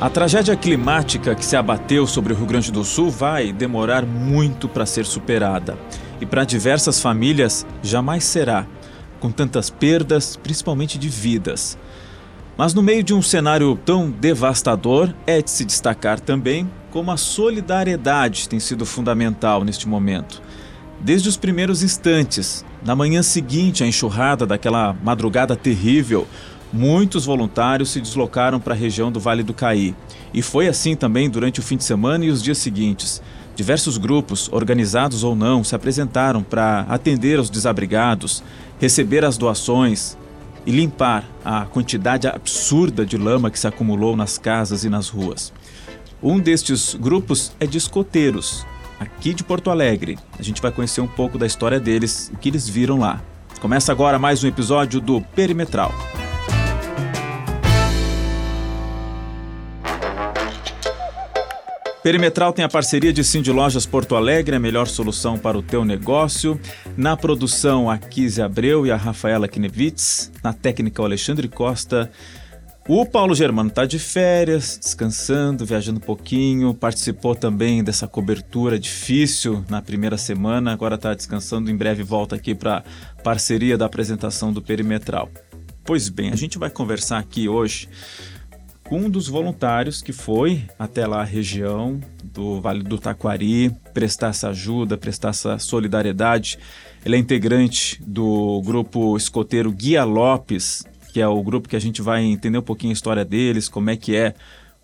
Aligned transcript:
A 0.00 0.10
tragédia 0.10 0.56
climática 0.56 1.36
que 1.36 1.44
se 1.44 1.54
abateu 1.56 2.04
sobre 2.04 2.32
o 2.32 2.36
Rio 2.36 2.46
Grande 2.46 2.72
do 2.72 2.82
Sul 2.82 3.10
vai 3.10 3.52
demorar 3.52 4.04
muito 4.04 4.68
para 4.68 4.84
ser 4.84 5.06
superada. 5.06 5.78
E 6.20 6.26
para 6.26 6.44
diversas 6.44 7.00
famílias 7.00 7.64
jamais 7.80 8.24
será, 8.24 8.66
com 9.20 9.30
tantas 9.30 9.70
perdas, 9.70 10.36
principalmente 10.36 10.98
de 10.98 11.08
vidas. 11.08 11.78
Mas 12.56 12.74
no 12.74 12.82
meio 12.82 13.04
de 13.04 13.14
um 13.14 13.22
cenário 13.22 13.78
tão 13.84 14.10
devastador, 14.10 15.14
é 15.26 15.40
de 15.40 15.50
se 15.50 15.64
destacar 15.64 16.18
também 16.18 16.68
como 16.90 17.12
a 17.12 17.16
solidariedade 17.16 18.48
tem 18.48 18.58
sido 18.58 18.84
fundamental 18.84 19.62
neste 19.62 19.88
momento. 19.88 20.42
Desde 21.00 21.28
os 21.28 21.36
primeiros 21.36 21.82
instantes, 21.82 22.64
na 22.84 22.96
manhã 22.96 23.22
seguinte 23.22 23.84
à 23.84 23.86
enxurrada 23.86 24.44
daquela 24.44 24.92
madrugada 25.04 25.54
terrível, 25.54 26.26
muitos 26.74 27.24
voluntários 27.24 27.90
se 27.90 28.00
deslocaram 28.00 28.58
para 28.58 28.74
a 28.74 28.76
região 28.76 29.12
do 29.12 29.20
Vale 29.20 29.44
do 29.44 29.54
Caí. 29.54 29.94
E 30.32 30.42
foi 30.42 30.66
assim 30.66 30.96
também 30.96 31.30
durante 31.30 31.60
o 31.60 31.62
fim 31.62 31.76
de 31.76 31.84
semana 31.84 32.24
e 32.24 32.30
os 32.30 32.42
dias 32.42 32.58
seguintes. 32.58 33.22
Diversos 33.54 33.96
grupos, 33.96 34.50
organizados 34.52 35.22
ou 35.22 35.36
não, 35.36 35.62
se 35.62 35.76
apresentaram 35.76 36.42
para 36.42 36.80
atender 36.88 37.38
aos 37.38 37.48
desabrigados, 37.48 38.42
receber 38.80 39.24
as 39.24 39.38
doações 39.38 40.18
e 40.66 40.72
limpar 40.72 41.24
a 41.44 41.64
quantidade 41.66 42.26
absurda 42.26 43.06
de 43.06 43.16
lama 43.16 43.50
que 43.52 43.58
se 43.58 43.68
acumulou 43.68 44.16
nas 44.16 44.36
casas 44.36 44.82
e 44.82 44.88
nas 44.88 45.08
ruas. 45.08 45.52
Um 46.20 46.40
destes 46.40 46.94
grupos 46.94 47.52
é 47.60 47.66
de 47.66 47.78
escoteiros, 47.78 48.66
aqui 48.98 49.32
de 49.32 49.44
Porto 49.44 49.70
Alegre. 49.70 50.18
A 50.36 50.42
gente 50.42 50.60
vai 50.60 50.72
conhecer 50.72 51.00
um 51.00 51.06
pouco 51.06 51.38
da 51.38 51.46
história 51.46 51.78
deles 51.78 52.30
e 52.32 52.34
o 52.34 52.38
que 52.38 52.48
eles 52.48 52.68
viram 52.68 52.98
lá. 52.98 53.22
Começa 53.60 53.92
agora 53.92 54.18
mais 54.18 54.42
um 54.42 54.48
episódio 54.48 55.00
do 55.00 55.20
Perimetral. 55.20 55.92
Perimetral 62.04 62.52
tem 62.52 62.62
a 62.62 62.68
parceria 62.68 63.14
de 63.14 63.24
Cindy 63.24 63.50
Lojas 63.50 63.86
Porto 63.86 64.14
Alegre, 64.14 64.54
a 64.54 64.60
melhor 64.60 64.86
solução 64.86 65.38
para 65.38 65.56
o 65.56 65.62
teu 65.62 65.86
negócio. 65.86 66.60
Na 66.98 67.16
produção, 67.16 67.88
a 67.88 67.96
Kise 67.96 68.42
Abreu 68.42 68.86
e 68.86 68.90
a 68.90 68.96
Rafaela 68.96 69.48
Knevitz. 69.48 70.30
Na 70.42 70.52
técnica, 70.52 71.00
o 71.00 71.06
Alexandre 71.06 71.48
Costa. 71.48 72.12
O 72.86 73.06
Paulo 73.06 73.34
Germano 73.34 73.70
está 73.70 73.86
de 73.86 73.98
férias, 73.98 74.78
descansando, 74.78 75.64
viajando 75.64 75.96
um 75.96 76.02
pouquinho. 76.02 76.74
Participou 76.74 77.34
também 77.34 77.82
dessa 77.82 78.06
cobertura 78.06 78.78
difícil 78.78 79.64
na 79.70 79.80
primeira 79.80 80.18
semana. 80.18 80.74
Agora 80.74 80.96
está 80.96 81.14
descansando. 81.14 81.70
Em 81.70 81.74
breve 81.74 82.02
volta 82.02 82.36
aqui 82.36 82.54
para 82.54 82.84
parceria 83.22 83.78
da 83.78 83.86
apresentação 83.86 84.52
do 84.52 84.60
Perimetral. 84.60 85.30
Pois 85.82 86.10
bem, 86.10 86.30
a 86.30 86.36
gente 86.36 86.58
vai 86.58 86.68
conversar 86.68 87.16
aqui 87.16 87.48
hoje 87.48 87.88
um 88.90 89.08
dos 89.08 89.28
voluntários 89.28 90.02
que 90.02 90.12
foi 90.12 90.64
até 90.78 91.06
lá 91.06 91.22
a 91.22 91.24
região 91.24 92.00
do 92.22 92.60
Vale 92.60 92.82
do 92.82 92.98
Taquari 92.98 93.70
prestar 93.92 94.28
essa 94.28 94.48
ajuda, 94.48 94.96
prestar 94.96 95.30
essa 95.30 95.58
solidariedade. 95.58 96.58
Ele 97.04 97.16
é 97.16 97.18
integrante 97.18 98.02
do 98.02 98.60
grupo 98.64 99.16
escoteiro 99.16 99.72
Guia 99.72 100.04
Lopes, 100.04 100.84
que 101.12 101.20
é 101.20 101.28
o 101.28 101.42
grupo 101.42 101.68
que 101.68 101.76
a 101.76 101.80
gente 101.80 102.02
vai 102.02 102.22
entender 102.22 102.58
um 102.58 102.62
pouquinho 102.62 102.90
a 102.90 102.94
história 102.94 103.24
deles, 103.24 103.68
como 103.68 103.90
é 103.90 103.96
que 103.96 104.14
é 104.16 104.34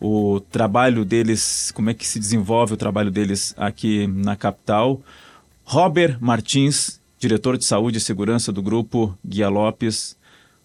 o 0.00 0.40
trabalho 0.40 1.04
deles, 1.04 1.70
como 1.72 1.90
é 1.90 1.94
que 1.94 2.06
se 2.06 2.18
desenvolve 2.18 2.74
o 2.74 2.76
trabalho 2.76 3.10
deles 3.10 3.54
aqui 3.56 4.06
na 4.06 4.34
capital. 4.34 5.02
Robert 5.64 6.16
Martins, 6.20 7.00
diretor 7.18 7.58
de 7.58 7.64
saúde 7.64 7.98
e 7.98 8.00
segurança 8.00 8.50
do 8.50 8.62
grupo 8.62 9.16
Guia 9.24 9.48
Lopes. 9.48 10.16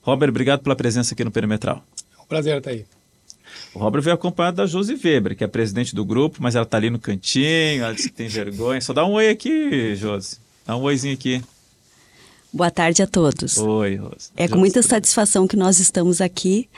Robert, 0.02 0.30
obrigado 0.30 0.62
pela 0.62 0.76
presença 0.76 1.14
aqui 1.14 1.24
no 1.24 1.32
Perimetral. 1.32 1.84
É 2.18 2.22
um 2.22 2.26
prazer 2.26 2.58
estar 2.58 2.72
aí. 2.72 2.86
O 3.76 3.80
Robert 3.80 4.02
veio 4.02 4.16
acompanhado 4.16 4.56
da 4.56 4.66
Josi 4.66 4.98
Weber, 5.04 5.36
que 5.36 5.44
é 5.44 5.48
presidente 5.48 5.94
do 5.94 6.06
grupo, 6.06 6.38
mas 6.40 6.56
ela 6.56 6.66
tá 6.66 6.78
ali 6.78 6.90
no 6.90 6.98
cantinho, 6.98 7.84
ela 7.84 7.94
disse 7.94 8.08
que 8.08 8.16
tem 8.16 8.30
vergonha. 8.30 8.80
Só 8.80 8.94
dá 8.94 9.06
um 9.06 9.12
oi 9.12 9.28
aqui, 9.28 9.94
Josi. 9.98 10.38
Dá 10.66 10.78
um 10.78 10.82
oizinho 10.82 11.14
aqui. 11.14 11.44
Boa 12.54 12.72
tarde 12.72 13.04
a 13.04 13.08
todos. 13.08 13.58
Oi, 13.58 13.98
Rosa. 13.98 14.32
É 14.38 14.48
com 14.48 14.58
muita 14.58 14.82
satisfação 14.82 15.46
que 15.46 15.58
nós 15.58 15.78
estamos 15.78 16.22
aqui, 16.22 16.70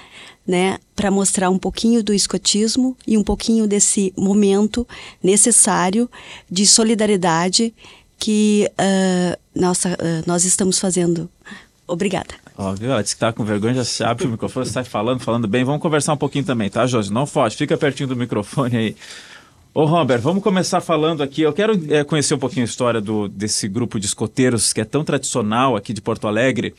né, 0.46 0.80
para 0.96 1.12
mostrar 1.12 1.52
um 1.52 1.60
pouquinho 1.60 2.02
do 2.02 2.16
escotismo 2.16 2.98
e 3.06 3.16
um 3.16 3.24
pouquinho 3.24 3.68
desse 3.68 4.12
momento 4.18 4.88
necessário 5.22 6.10
de 6.50 6.66
solidariedade 6.66 7.76
que 8.18 8.68
uh, 8.72 9.40
nossa, 9.54 9.90
uh, 9.94 10.24
nós 10.26 10.46
estamos 10.46 10.80
fazendo. 10.80 11.30
Obrigada. 11.88 12.36
Ó, 12.58 12.74
viu? 12.74 12.92
Ela 12.92 13.02
disse 13.02 13.16
que 13.16 13.20
tá 13.20 13.32
com 13.32 13.46
vergonha, 13.46 13.76
já 13.76 13.86
se 13.86 14.04
abre 14.04 14.26
o 14.26 14.30
microfone, 14.30 14.66
sai 14.66 14.84
falando, 14.84 15.22
falando 15.22 15.48
bem. 15.48 15.64
Vamos 15.64 15.82
conversar 15.82 16.14
um 16.14 16.18
pouquinho 16.18 16.44
também, 16.44 16.70
tá, 16.70 16.86
Josi? 16.86 17.14
Não 17.14 17.26
foge, 17.26 17.56
fica 17.56 17.78
pertinho 17.78 18.10
do 18.10 18.16
microfone 18.16 18.76
aí. 18.76 18.96
Ô, 19.74 19.86
Robert, 19.86 20.20
vamos 20.20 20.44
começar 20.44 20.82
falando 20.82 21.24
aqui. 21.24 21.44
Eu 21.44 21.54
quero 21.54 21.80
é, 21.94 22.04
conhecer 22.04 22.34
um 22.34 22.40
pouquinho 22.40 22.64
a 22.64 22.66
história 22.66 23.00
do, 23.00 23.30
desse 23.30 23.68
grupo 23.68 24.00
de 24.00 24.08
escoteiros 24.08 24.74
que 24.74 24.82
é 24.82 24.86
tão 24.86 25.04
tradicional 25.04 25.76
aqui 25.76 25.94
de 25.94 26.02
Porto 26.02 26.28
Alegre. 26.28 26.74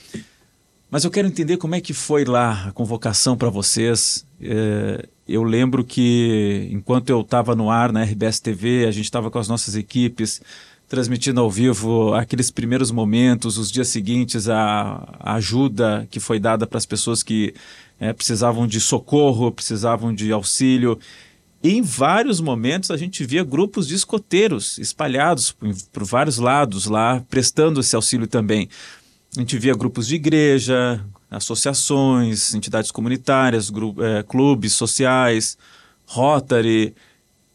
Mas 0.91 1.05
eu 1.05 1.11
quero 1.11 1.29
entender 1.29 1.59
como 1.59 1.75
é 1.75 1.81
que 1.81 1.95
foi 1.95 2.25
lá 2.25 2.67
a 2.69 2.73
convocação 2.73 3.37
para 3.37 3.49
vocês. 3.49 4.27
É, 4.41 5.07
eu 5.29 5.43
lembro 5.43 5.85
que 5.85 6.69
enquanto 6.73 7.11
eu 7.11 7.21
estava 7.21 7.55
no 7.55 7.71
ar 7.71 7.93
na 7.93 8.03
RBS 8.03 8.41
TV, 8.41 8.87
a 8.87 8.91
gente 8.91 9.05
estava 9.05 9.31
com 9.31 9.39
as 9.39 9.49
nossas 9.49 9.77
equipes 9.77 10.43
transmitindo 10.89 11.41
ao 11.41 11.51
vivo 11.51 12.15
aqueles 12.15 12.51
primeiros 12.51 12.91
momentos, 12.91 13.59
os 13.59 13.71
dias 13.71 13.89
seguintes, 13.89 14.49
a, 14.49 15.17
ajuda 15.21 16.09
que 16.11 16.19
foi 16.19 16.41
dada 16.41 16.67
para 16.67 16.79
as 16.79 16.87
pessoas 16.87 17.23
que 17.23 17.55
é, 18.01 18.13
precisavam 18.13 18.67
de 18.67 18.81
socorro, 18.81 19.53
precisavam 19.53 20.15
de 20.15 20.33
auxílio. 20.33 20.99
Em 21.63 21.83
vários 21.83 22.41
momentos 22.41 22.91
a 22.91 22.97
gente 22.97 23.25
via 23.27 23.45
grupos 23.45 23.87
de 23.87 23.95
escoteiros 23.95 24.79
espalhados 24.79 25.53
por, 25.53 25.69
por 25.93 26.05
vários 26.05 26.39
lados 26.39 26.87
lá, 26.87 27.23
prestando 27.29 27.81
esse 27.81 27.95
auxílio 27.95 28.27
também. 28.27 28.69
A 29.37 29.41
gente 29.41 29.59
via 29.59 29.75
grupos 29.75 30.07
de 30.07 30.15
igreja, 30.15 31.05
associações, 31.31 32.55
entidades 32.55 32.91
comunitárias, 32.91 33.71
é, 33.71 34.23
clubes 34.23 34.73
sociais, 34.73 35.59
Rotary, 36.07 36.95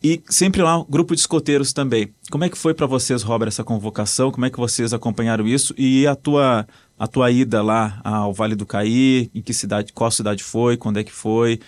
e 0.04 0.22
sempre 0.30 0.62
lá 0.62 0.84
grupo 0.90 1.16
de 1.16 1.22
escoteiros 1.22 1.72
também. 1.72 2.14
Como 2.30 2.44
é 2.44 2.50
que 2.50 2.58
foi 2.58 2.74
para 2.74 2.86
vocês, 2.86 3.24
Robert, 3.24 3.48
essa 3.48 3.64
convocação? 3.64 4.32
Como 4.32 4.46
é 4.46 4.50
que 4.50 4.60
vocês 4.60 4.94
acompanharam 4.94 5.48
isso? 5.48 5.74
E 5.78 6.06
a 6.06 6.14
tua, 6.14 6.68
a 7.00 7.08
tua 7.08 7.32
ida 7.32 7.64
lá 7.64 8.02
ao 8.04 8.34
Vale 8.34 8.56
do 8.56 8.66
Caí, 8.66 9.32
em 9.34 9.42
que 9.42 9.54
cidade, 9.54 9.94
qual 9.94 10.12
cidade 10.12 10.44
foi, 10.44 10.76
quando 10.76 11.00
é 11.00 11.04
que 11.04 11.12
foi? 11.12 11.60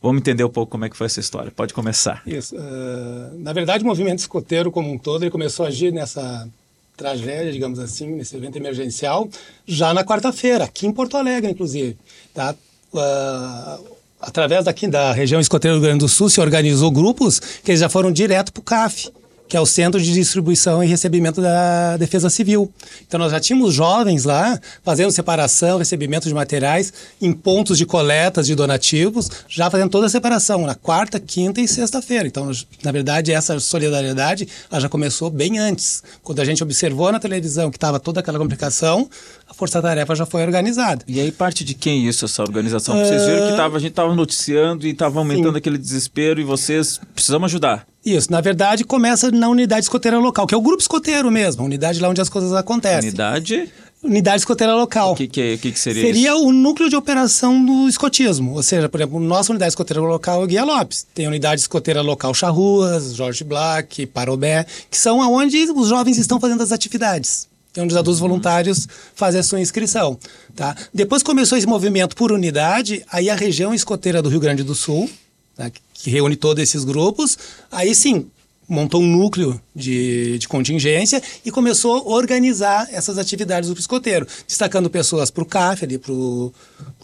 Vamos 0.00 0.20
entender 0.20 0.44
um 0.44 0.50
pouco 0.50 0.72
como 0.72 0.84
é 0.86 0.88
que 0.88 0.96
foi 0.96 1.06
essa 1.06 1.20
história. 1.20 1.50
Pode 1.50 1.74
começar. 1.74 2.22
Isso. 2.26 2.56
Uh, 2.56 3.38
na 3.38 3.52
verdade, 3.52 3.84
o 3.84 3.86
movimento 3.86 4.18
escoteiro 4.18 4.70
como 4.70 4.90
um 4.90 4.98
todo, 4.98 5.22
ele 5.22 5.30
começou 5.30 5.66
a 5.66 5.68
agir 5.68 5.92
nessa 5.92 6.48
tragédia, 6.96 7.52
digamos 7.52 7.78
assim, 7.78 8.08
nesse 8.08 8.36
evento 8.36 8.56
emergencial, 8.56 9.28
já 9.66 9.92
na 9.92 10.04
quarta-feira, 10.04 10.64
aqui 10.64 10.86
em 10.86 10.92
Porto 10.92 11.16
Alegre, 11.16 11.50
inclusive. 11.50 11.98
Tá? 12.32 12.54
Uh, 12.92 13.94
através 14.26 14.64
daqui 14.64 14.86
da 14.86 15.12
região 15.12 15.40
escoteira 15.40 15.76
do 15.76 15.80
Rio 15.80 15.88
Grande 15.88 16.00
do 16.00 16.08
Sul, 16.08 16.28
se 16.28 16.40
organizou 16.40 16.90
grupos 16.90 17.40
que 17.40 17.70
eles 17.70 17.80
já 17.80 17.88
foram 17.88 18.10
direto 18.10 18.52
para 18.52 18.60
o 18.60 18.64
CAF 18.64 19.10
que 19.46 19.56
é 19.56 19.60
o 19.60 19.66
Centro 19.66 20.00
de 20.00 20.12
Distribuição 20.12 20.82
e 20.82 20.86
Recebimento 20.86 21.40
da 21.40 21.96
Defesa 21.96 22.30
Civil. 22.30 22.72
Então 23.06 23.20
nós 23.20 23.30
já 23.30 23.38
tínhamos 23.38 23.74
jovens 23.74 24.24
lá 24.24 24.58
fazendo 24.82 25.10
separação, 25.10 25.78
recebimento 25.78 26.26
de 26.26 26.34
materiais 26.34 26.92
em 27.20 27.32
pontos 27.32 27.76
de 27.78 27.84
coletas 27.84 28.46
de 28.46 28.54
donativos, 28.54 29.30
já 29.48 29.70
fazendo 29.70 29.90
toda 29.90 30.06
a 30.06 30.08
separação 30.08 30.62
na 30.62 30.74
quarta, 30.74 31.20
quinta 31.20 31.60
e 31.60 31.68
sexta-feira. 31.68 32.26
Então, 32.26 32.50
na 32.82 32.92
verdade, 32.92 33.32
essa 33.32 33.60
solidariedade 33.60 34.48
já 34.72 34.88
começou 34.88 35.30
bem 35.30 35.58
antes. 35.58 36.02
Quando 36.22 36.40
a 36.40 36.44
gente 36.44 36.62
observou 36.62 37.12
na 37.12 37.20
televisão 37.20 37.70
que 37.70 37.76
estava 37.76 38.00
toda 38.00 38.20
aquela 38.20 38.38
complicação, 38.38 39.08
a 39.48 39.54
força-tarefa 39.54 40.14
já 40.14 40.26
foi 40.26 40.42
organizada. 40.42 41.04
E 41.06 41.20
aí 41.20 41.30
parte 41.30 41.64
de 41.64 41.74
quem 41.74 42.06
isso, 42.06 42.24
essa 42.24 42.42
organização? 42.42 42.98
Vocês 42.98 43.24
viram 43.26 43.46
que 43.46 43.52
ah, 43.54 43.56
tava, 43.56 43.76
a 43.76 43.80
gente 43.80 43.90
estava 43.90 44.14
noticiando 44.14 44.86
e 44.86 44.90
estava 44.90 45.18
aumentando 45.18 45.52
Sim. 45.52 45.58
aquele 45.58 45.78
desespero 45.78 46.40
e 46.40 46.44
vocês 46.44 47.00
precisamos 47.14 47.50
ajudar. 47.50 47.86
Isso, 48.04 48.30
na 48.30 48.40
verdade, 48.40 48.84
começa 48.84 49.30
na 49.30 49.48
unidade 49.48 49.84
escoteira 49.84 50.18
local, 50.18 50.46
que 50.46 50.54
é 50.54 50.58
o 50.58 50.60
grupo 50.60 50.80
escoteiro 50.80 51.30
mesmo, 51.30 51.62
a 51.62 51.64
unidade 51.64 52.00
lá 52.00 52.08
onde 52.08 52.20
as 52.20 52.28
coisas 52.28 52.52
acontecem. 52.52 53.08
Unidade? 53.08 53.70
Unidade 54.02 54.40
escoteira 54.40 54.74
local. 54.74 55.12
O 55.12 55.16
que, 55.16 55.26
que, 55.26 55.40
é, 55.40 55.56
que, 55.56 55.72
que 55.72 55.78
seria 55.78 56.02
Seria 56.02 56.34
isso? 56.34 56.46
o 56.46 56.52
núcleo 56.52 56.90
de 56.90 56.96
operação 56.96 57.64
do 57.64 57.88
escotismo. 57.88 58.52
Ou 58.52 58.62
seja, 58.62 58.86
por 58.86 59.00
exemplo, 59.00 59.18
nossa 59.18 59.50
unidade 59.50 59.70
escoteira 59.70 60.02
local 60.02 60.42
é 60.42 60.44
o 60.44 60.46
Guia 60.46 60.62
Lopes. 60.62 61.06
Tem 61.14 61.24
a 61.24 61.28
unidade 61.30 61.62
escoteira 61.62 62.02
local 62.02 62.34
Charruas, 62.34 63.14
Jorge 63.14 63.42
Black, 63.42 64.04
Parobé, 64.04 64.66
que 64.90 64.98
são 64.98 65.22
aonde 65.22 65.56
os 65.74 65.88
jovens 65.88 66.18
estão 66.18 66.38
fazendo 66.38 66.62
as 66.62 66.70
atividades. 66.70 67.48
É 67.76 67.82
onde 67.82 67.92
os 67.92 67.98
adultos 67.98 68.20
uhum. 68.20 68.28
voluntários 68.28 68.86
fazem 69.14 69.40
a 69.40 69.42
sua 69.42 69.60
inscrição. 69.60 70.18
Tá? 70.54 70.76
Depois 70.92 71.22
começou 71.22 71.58
esse 71.58 71.66
movimento 71.66 72.14
por 72.14 72.30
unidade, 72.30 73.04
aí 73.10 73.28
a 73.28 73.34
região 73.34 73.74
escoteira 73.74 74.22
do 74.22 74.28
Rio 74.28 74.40
Grande 74.40 74.62
do 74.62 74.74
Sul, 74.74 75.10
né, 75.58 75.72
que 75.92 76.10
reúne 76.10 76.36
todos 76.36 76.62
esses 76.62 76.84
grupos. 76.84 77.36
Aí 77.70 77.94
sim, 77.94 78.26
montou 78.68 79.02
um 79.02 79.06
núcleo 79.06 79.60
de, 79.74 80.38
de 80.38 80.48
contingência 80.48 81.22
e 81.44 81.50
começou 81.50 81.96
a 81.96 82.02
organizar 82.14 82.88
essas 82.90 83.18
atividades 83.18 83.68
do 83.68 83.78
escoteiro, 83.78 84.26
destacando 84.46 84.88
pessoas 84.88 85.30
para 85.30 85.42
o 85.42 85.46
CAF, 85.46 85.84
ali 85.84 85.98
para 85.98 86.12
o 86.12 86.52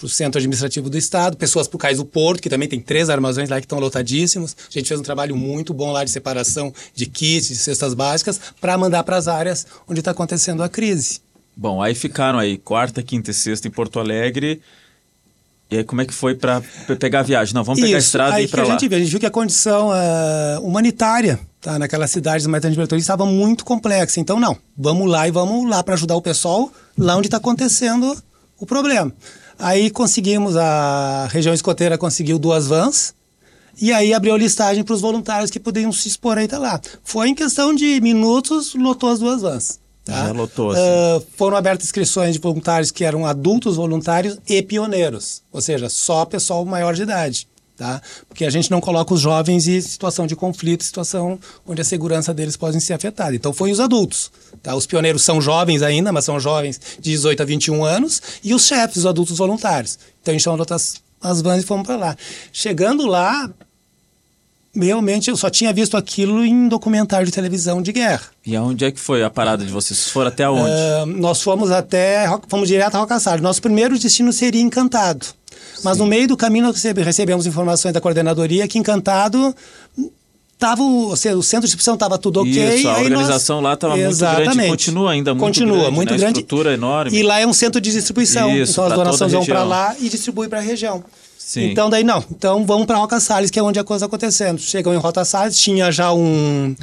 Centro 0.08 0.38
Administrativo 0.38 0.88
do 0.88 0.96
Estado, 0.96 1.36
pessoas 1.36 1.68
para 1.68 1.76
o 1.76 1.78
Cais 1.78 1.98
do 1.98 2.04
Porto, 2.04 2.42
que 2.42 2.48
também 2.48 2.68
tem 2.68 2.80
três 2.80 3.10
armazéns 3.10 3.48
lá 3.48 3.60
que 3.60 3.66
estão 3.66 3.78
lotadíssimos. 3.78 4.56
A 4.68 4.72
gente 4.72 4.88
fez 4.88 4.98
um 4.98 5.02
trabalho 5.02 5.36
muito 5.36 5.74
bom 5.74 5.92
lá 5.92 6.04
de 6.04 6.10
separação 6.10 6.72
de 6.94 7.06
kits, 7.06 7.48
de 7.48 7.56
cestas 7.56 7.94
básicas, 7.94 8.40
para 8.60 8.76
mandar 8.78 9.04
para 9.04 9.16
as 9.16 9.28
áreas 9.28 9.66
onde 9.88 10.00
está 10.00 10.10
acontecendo 10.12 10.62
a 10.62 10.68
crise. 10.68 11.20
Bom, 11.56 11.82
aí 11.82 11.94
ficaram 11.94 12.38
aí 12.38 12.56
quarta, 12.56 13.02
quinta 13.02 13.30
e 13.30 13.34
sexta 13.34 13.68
em 13.68 13.70
Porto 13.70 14.00
Alegre. 14.00 14.62
E 15.70 15.76
aí, 15.76 15.84
como 15.84 16.00
é 16.00 16.04
que 16.04 16.12
foi 16.12 16.34
para 16.34 16.62
pegar 16.98 17.20
a 17.20 17.22
viagem? 17.22 17.54
Não, 17.54 17.62
vamos 17.62 17.80
pegar 17.80 17.98
Isso, 17.98 18.06
a 18.06 18.08
estrada 18.08 18.40
e 18.40 18.44
ir 18.44 18.48
para 18.48 18.64
lá. 18.64 18.70
A 18.70 18.72
gente, 18.72 18.88
viu, 18.88 18.98
a 18.98 19.00
gente 19.00 19.10
viu 19.10 19.20
que 19.20 19.26
a 19.26 19.30
condição 19.30 19.90
uh, 19.90 20.60
humanitária 20.66 21.38
tá, 21.60 21.78
naquelas 21.78 22.10
cidades 22.10 22.46
mais 22.46 22.60
transmitoras 22.60 23.02
estava 23.02 23.26
muito 23.26 23.64
complexa. 23.64 24.20
Então, 24.20 24.40
não, 24.40 24.56
vamos 24.76 25.08
lá 25.08 25.28
e 25.28 25.30
vamos 25.30 25.68
lá 25.68 25.82
para 25.82 25.94
ajudar 25.94 26.16
o 26.16 26.22
pessoal 26.22 26.70
lá 26.96 27.16
onde 27.16 27.26
está 27.26 27.36
acontecendo 27.36 28.16
o 28.58 28.66
problema. 28.66 29.12
Aí 29.58 29.90
conseguimos, 29.90 30.56
a 30.56 31.28
região 31.30 31.54
escoteira 31.54 31.98
conseguiu 31.98 32.38
duas 32.38 32.66
vans, 32.66 33.14
e 33.80 33.92
aí 33.92 34.12
abriu 34.12 34.34
a 34.34 34.38
listagem 34.38 34.82
para 34.82 34.94
os 34.94 35.00
voluntários 35.00 35.50
que 35.50 35.60
podiam 35.60 35.92
se 35.92 36.08
expor 36.08 36.38
aí 36.38 36.48
tá 36.48 36.58
lá. 36.58 36.80
Foi 37.04 37.28
em 37.28 37.34
questão 37.34 37.74
de 37.74 38.00
minutos, 38.00 38.74
lotou 38.74 39.10
as 39.10 39.18
duas 39.18 39.42
vans. 39.42 39.80
Tá? 40.04 40.26
Já 40.26 40.32
lotou, 40.32 40.70
assim. 40.70 40.80
Uh, 40.80 41.26
foram 41.36 41.56
abertas 41.56 41.86
inscrições 41.86 42.34
de 42.34 42.40
voluntários 42.40 42.90
que 42.90 43.04
eram 43.04 43.26
adultos 43.26 43.76
voluntários 43.76 44.38
e 44.48 44.62
pioneiros, 44.62 45.42
ou 45.52 45.60
seja, 45.60 45.88
só 45.88 46.24
pessoal 46.24 46.64
maior 46.64 46.94
de 46.94 47.02
idade. 47.02 47.48
Tá? 47.80 48.02
Porque 48.28 48.44
a 48.44 48.50
gente 48.50 48.70
não 48.70 48.78
coloca 48.78 49.14
os 49.14 49.22
jovens 49.22 49.66
em 49.66 49.80
situação 49.80 50.26
de 50.26 50.36
conflito, 50.36 50.84
situação 50.84 51.38
onde 51.66 51.80
a 51.80 51.84
segurança 51.84 52.34
deles 52.34 52.54
pode 52.54 52.78
ser 52.78 52.92
afetada. 52.92 53.34
Então, 53.34 53.54
foi 53.54 53.72
os 53.72 53.80
adultos. 53.80 54.30
Tá? 54.62 54.76
Os 54.76 54.84
pioneiros 54.84 55.22
são 55.22 55.40
jovens 55.40 55.80
ainda, 55.80 56.12
mas 56.12 56.26
são 56.26 56.38
jovens 56.38 56.78
de 57.00 57.10
18 57.12 57.42
a 57.42 57.46
21 57.46 57.82
anos, 57.82 58.20
e 58.44 58.52
os 58.52 58.66
chefes, 58.66 58.98
os 58.98 59.06
adultos 59.06 59.38
voluntários. 59.38 59.98
Então, 60.20 60.30
a 60.30 60.34
gente 60.34 60.44
chamou 60.44 60.66
as, 61.22 61.40
vans 61.40 61.62
e 61.62 61.66
fomos 61.66 61.86
para 61.86 61.96
lá. 61.96 62.16
Chegando 62.52 63.06
lá, 63.06 63.50
realmente 64.74 65.30
eu 65.30 65.36
só 65.38 65.48
tinha 65.48 65.72
visto 65.72 65.96
aquilo 65.96 66.44
em 66.44 66.68
documentário 66.68 67.24
de 67.24 67.32
televisão 67.32 67.80
de 67.80 67.92
guerra. 67.92 68.26
E 68.44 68.54
aonde 68.54 68.84
é 68.84 68.90
que 68.90 69.00
foi 69.00 69.24
a 69.24 69.30
parada 69.30 69.64
de 69.64 69.72
vocês? 69.72 70.00
Vocês 70.00 70.12
foram 70.12 70.28
até 70.28 70.46
onde? 70.46 70.70
Uh, 70.70 71.06
nós 71.18 71.40
fomos 71.40 71.70
até, 71.70 72.26
fomos 72.46 72.68
direto 72.68 72.96
a 72.96 72.98
Rocaçalho. 72.98 73.42
Nosso 73.42 73.62
primeiro 73.62 73.98
destino 73.98 74.34
seria 74.34 74.60
Encantado. 74.60 75.39
Mas 75.82 75.96
Sim. 75.96 76.02
no 76.02 76.06
meio 76.06 76.28
do 76.28 76.36
caminho 76.36 76.66
nós 76.66 76.82
recebemos 76.82 77.46
informações 77.46 77.92
da 77.92 78.00
coordenadoria 78.00 78.66
que 78.68 78.78
Encantado 78.78 79.54
tava 80.60 80.82
o, 80.82 81.12
o 81.12 81.16
centro 81.16 81.38
de 81.38 81.60
distribuição 81.62 81.94
estava 81.94 82.18
tudo 82.18 82.40
ok. 82.40 82.76
Isso, 82.76 82.88
a 82.88 82.98
organização 82.98 83.56
nós... 83.56 83.64
lá 83.64 83.74
estava 83.74 83.96
muito 83.96 84.18
grande, 84.18 84.68
continua 84.68 85.10
ainda 85.12 85.34
muito 85.34 85.46
continua, 85.46 85.78
grande, 85.78 85.96
muito 85.96 86.12
né? 86.12 86.18
grande. 86.18 86.38
estrutura 86.40 86.74
enorme. 86.74 87.18
E 87.18 87.22
lá 87.22 87.40
é 87.40 87.46
um 87.46 87.52
centro 87.52 87.80
de 87.80 87.90
distribuição, 87.90 88.54
Isso, 88.54 88.72
então 88.72 88.84
as 88.84 88.92
donações 88.92 89.32
vão 89.32 89.44
para 89.44 89.64
lá 89.64 89.96
e 89.98 90.08
distribuem 90.08 90.48
para 90.48 90.58
a 90.58 90.62
região. 90.62 91.02
Sim. 91.38 91.70
Então 91.70 91.90
daí 91.90 92.04
não, 92.04 92.22
então 92.30 92.64
vamos 92.64 92.86
para 92.86 92.98
Roca 92.98 93.18
Salles, 93.18 93.50
que 93.50 93.58
é 93.58 93.62
onde 93.62 93.78
a 93.78 93.82
coisa 93.82 94.04
está 94.04 94.06
acontecendo. 94.06 94.60
Chegam 94.60 94.94
em 94.94 94.98
Roca 94.98 95.24
Salles, 95.24 95.58
tinha 95.58 95.90
já 95.90 96.12
um 96.12 96.76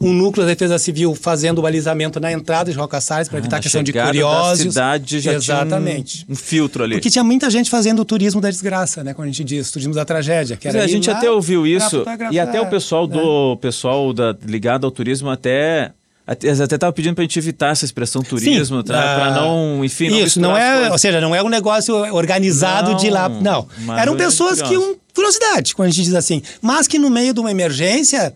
um 0.00 0.12
núcleo 0.12 0.44
da 0.46 0.52
Defesa 0.52 0.78
Civil 0.78 1.14
fazendo 1.14 1.58
o 1.58 1.62
balizamento 1.62 2.18
na 2.20 2.32
entrada 2.32 2.70
de 2.70 2.76
Roca 2.76 3.00
Salles 3.00 3.28
para 3.28 3.38
Ah, 3.38 3.40
evitar 3.40 3.56
na 3.56 3.60
a 3.60 3.62
questão 3.62 3.82
de 3.82 3.92
curiosos. 3.92 4.64
Da 4.64 4.70
cidade 4.70 5.20
já 5.20 5.32
Exatamente. 5.34 6.18
tinha 6.18 6.26
um, 6.28 6.32
um 6.32 6.36
filtro 6.36 6.84
ali. 6.84 6.96
Porque 6.96 7.10
tinha 7.10 7.24
muita 7.24 7.48
gente 7.50 7.70
fazendo 7.70 8.00
o 8.00 8.04
turismo 8.04 8.40
da 8.40 8.50
desgraça, 8.50 9.02
né? 9.04 9.14
Quando 9.14 9.28
a 9.28 9.30
gente 9.30 9.44
diz, 9.44 9.70
turismo 9.70 9.94
da 9.94 10.04
tragédia. 10.04 10.56
Que 10.56 10.68
era 10.68 10.84
a 10.84 10.86
gente 10.86 11.08
lá, 11.08 11.16
até 11.16 11.30
ouviu 11.30 11.66
isso 11.66 12.04
e 12.30 12.38
até 12.38 12.60
o 12.60 12.66
pessoal 12.66 13.06
né? 13.06 13.16
do 13.16 13.56
pessoal 13.56 14.12
da, 14.12 14.36
ligado 14.44 14.84
ao 14.84 14.90
turismo 14.90 15.30
até 15.30 15.92
até 16.26 16.48
estava 16.48 16.90
pedindo 16.90 17.14
para 17.14 17.22
a 17.22 17.26
gente 17.26 17.38
evitar 17.38 17.72
essa 17.72 17.84
expressão 17.84 18.22
turismo, 18.22 18.82
para 18.82 19.26
ah, 19.26 19.30
não, 19.34 19.84
enfim, 19.84 20.08
não 20.08 20.18
Isso, 20.18 20.40
não 20.40 20.56
é, 20.56 20.90
ou 20.90 20.96
seja, 20.96 21.20
não 21.20 21.34
é 21.34 21.42
um 21.42 21.50
negócio 21.50 21.94
organizado 22.14 22.92
Não, 22.92 22.96
de 22.96 23.10
lá, 23.10 23.28
não. 23.28 23.68
Eram 23.98 24.16
pessoas 24.16 24.62
que 24.62 24.72
iam 24.72 24.96
curiosidade, 25.14 25.74
quando 25.74 25.88
a 25.88 25.90
gente 25.90 26.04
diz 26.04 26.14
assim, 26.14 26.42
mas 26.62 26.88
que 26.88 26.98
no 26.98 27.10
meio 27.10 27.34
de 27.34 27.40
uma 27.40 27.50
emergência 27.50 28.32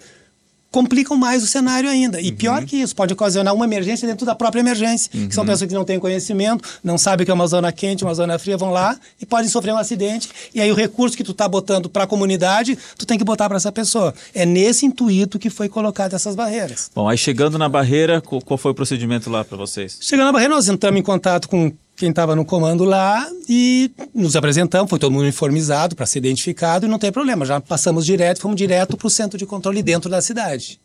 complicam 0.70 1.16
mais 1.16 1.42
o 1.42 1.46
cenário 1.46 1.88
ainda. 1.88 2.20
E 2.20 2.28
Uhum. 2.30 2.36
pior 2.36 2.64
que 2.64 2.76
isso, 2.76 2.94
pode 2.94 3.12
ocasionar 3.12 3.54
uma 3.54 3.64
emergência 3.64 4.06
dentro 4.06 4.26
da 4.26 4.34
própria 4.34 4.60
emergência, 4.60 5.10
que 5.10 5.18
Uhum. 5.18 5.30
são 5.30 5.46
pessoas 5.46 5.68
que 5.68 5.74
não 5.74 5.84
têm 5.84 5.98
conhecimento, 5.98 6.62
não 6.84 6.98
sabem 6.98 7.24
que 7.24 7.30
é 7.30 7.34
uma 7.34 7.46
zona 7.46 7.72
quente, 7.72 8.04
uma 8.04 8.14
zona 8.14 8.38
fria, 8.38 8.56
vão 8.56 8.70
lá 8.70 8.98
e 9.20 9.24
podem 9.26 9.48
sofrer 9.48 9.72
um 9.72 9.78
acidente, 9.78 10.28
e 10.54 10.60
aí 10.60 10.70
o 10.70 10.74
recurso 10.74 11.16
que 11.16 11.24
tu 11.24 11.32
tá 11.32 11.48
botando 11.48 11.88
para 11.88 12.04
a 12.04 12.06
comunidade, 12.06 12.76
tu 12.98 13.06
tem 13.06 13.16
que 13.18 13.24
botar 13.24 13.48
para 13.48 13.56
essa 13.56 13.72
pessoa. 13.72 14.14
É 14.34 14.44
nesse 14.44 14.84
intuito 14.84 15.38
que 15.38 15.48
foi 15.50 15.68
colocado 15.68 16.14
essas 16.14 16.34
barreiras. 16.36 16.90
Bom, 16.94 17.08
aí 17.08 17.16
chegando 17.16 17.58
na 17.58 17.68
barreira, 17.68 18.20
qual, 18.20 18.40
qual 18.42 18.58
foi 18.58 18.72
o 18.72 18.74
procedimento 18.74 19.30
lá 19.30 19.44
para 19.44 19.56
vocês? 19.56 19.98
Chegando 20.00 20.26
na 20.26 20.32
barreira, 20.32 20.54
nós 20.54 20.68
entramos 20.68 21.00
em 21.00 21.02
contato 21.02 21.48
com 21.48 21.72
quem 21.98 22.10
estava 22.10 22.36
no 22.36 22.44
comando 22.44 22.84
lá 22.84 23.28
e 23.48 23.90
nos 24.14 24.36
apresentamos, 24.36 24.88
foi 24.88 24.98
todo 24.98 25.10
mundo 25.12 25.22
uniformizado 25.22 25.96
para 25.96 26.06
ser 26.06 26.18
identificado 26.20 26.86
e 26.86 26.88
não 26.88 26.98
tem 26.98 27.10
problema, 27.12 27.44
já 27.44 27.60
passamos 27.60 28.06
direto, 28.06 28.40
fomos 28.40 28.56
direto 28.56 28.96
para 28.96 29.06
o 29.06 29.10
centro 29.10 29.36
de 29.36 29.44
controle 29.44 29.82
dentro 29.82 30.08
da 30.08 30.22
cidade, 30.22 30.78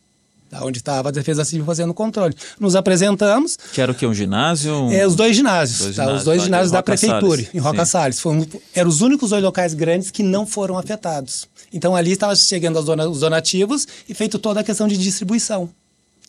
tá, 0.50 0.64
onde 0.66 0.80
estava 0.80 1.10
a 1.10 1.12
Defesa 1.12 1.46
Civil 1.46 1.66
fazendo 1.66 1.92
o 1.92 1.94
controle. 1.94 2.36
Nos 2.60 2.76
apresentamos, 2.76 3.58
Que 3.74 3.80
era 3.82 3.92
o 3.92 3.96
que? 3.96 4.06
Um 4.08 4.14
ginásio? 4.14 4.74
Um... 4.74 4.92
é, 4.92 5.06
os 5.06 5.16
dois 5.16 5.36
ginásios, 5.36 5.80
Dois 5.80 5.96
tá, 5.96 6.02
ginásios, 6.04 6.20
os 6.22 6.26
dois 6.26 6.40
tá, 6.40 6.46
ginásios 6.46 6.70
em 6.70 6.74
da 6.74 6.78
Roca 6.80 6.92
prefeitura, 6.92 7.22
Salles, 7.44 7.50
em 7.56 7.60
Roca 7.60 7.86
sim. 7.86 7.92
Salles. 7.92 8.20
Foram, 8.20 8.48
eram 8.74 8.90
os 8.90 9.02
únicos 9.02 9.30
dois 9.30 9.44
locais 9.44 9.74
grandes 9.74 10.10
que 10.12 10.24
não 10.24 10.46
foram 10.46 10.78
afetados. 10.78 11.48
Então 11.72 11.96
ali 11.96 12.12
estava 12.12 12.36
chegando 12.36 12.80
os 12.80 12.86
dona- 12.86 13.08
os 13.08 13.20
donativos 13.20 13.88
e 14.10 14.14
feito 14.14 14.38
toda 14.40 14.60
a 14.60 14.64
questão 14.64 14.88
de 14.88 14.98
distribuição. 14.98 15.70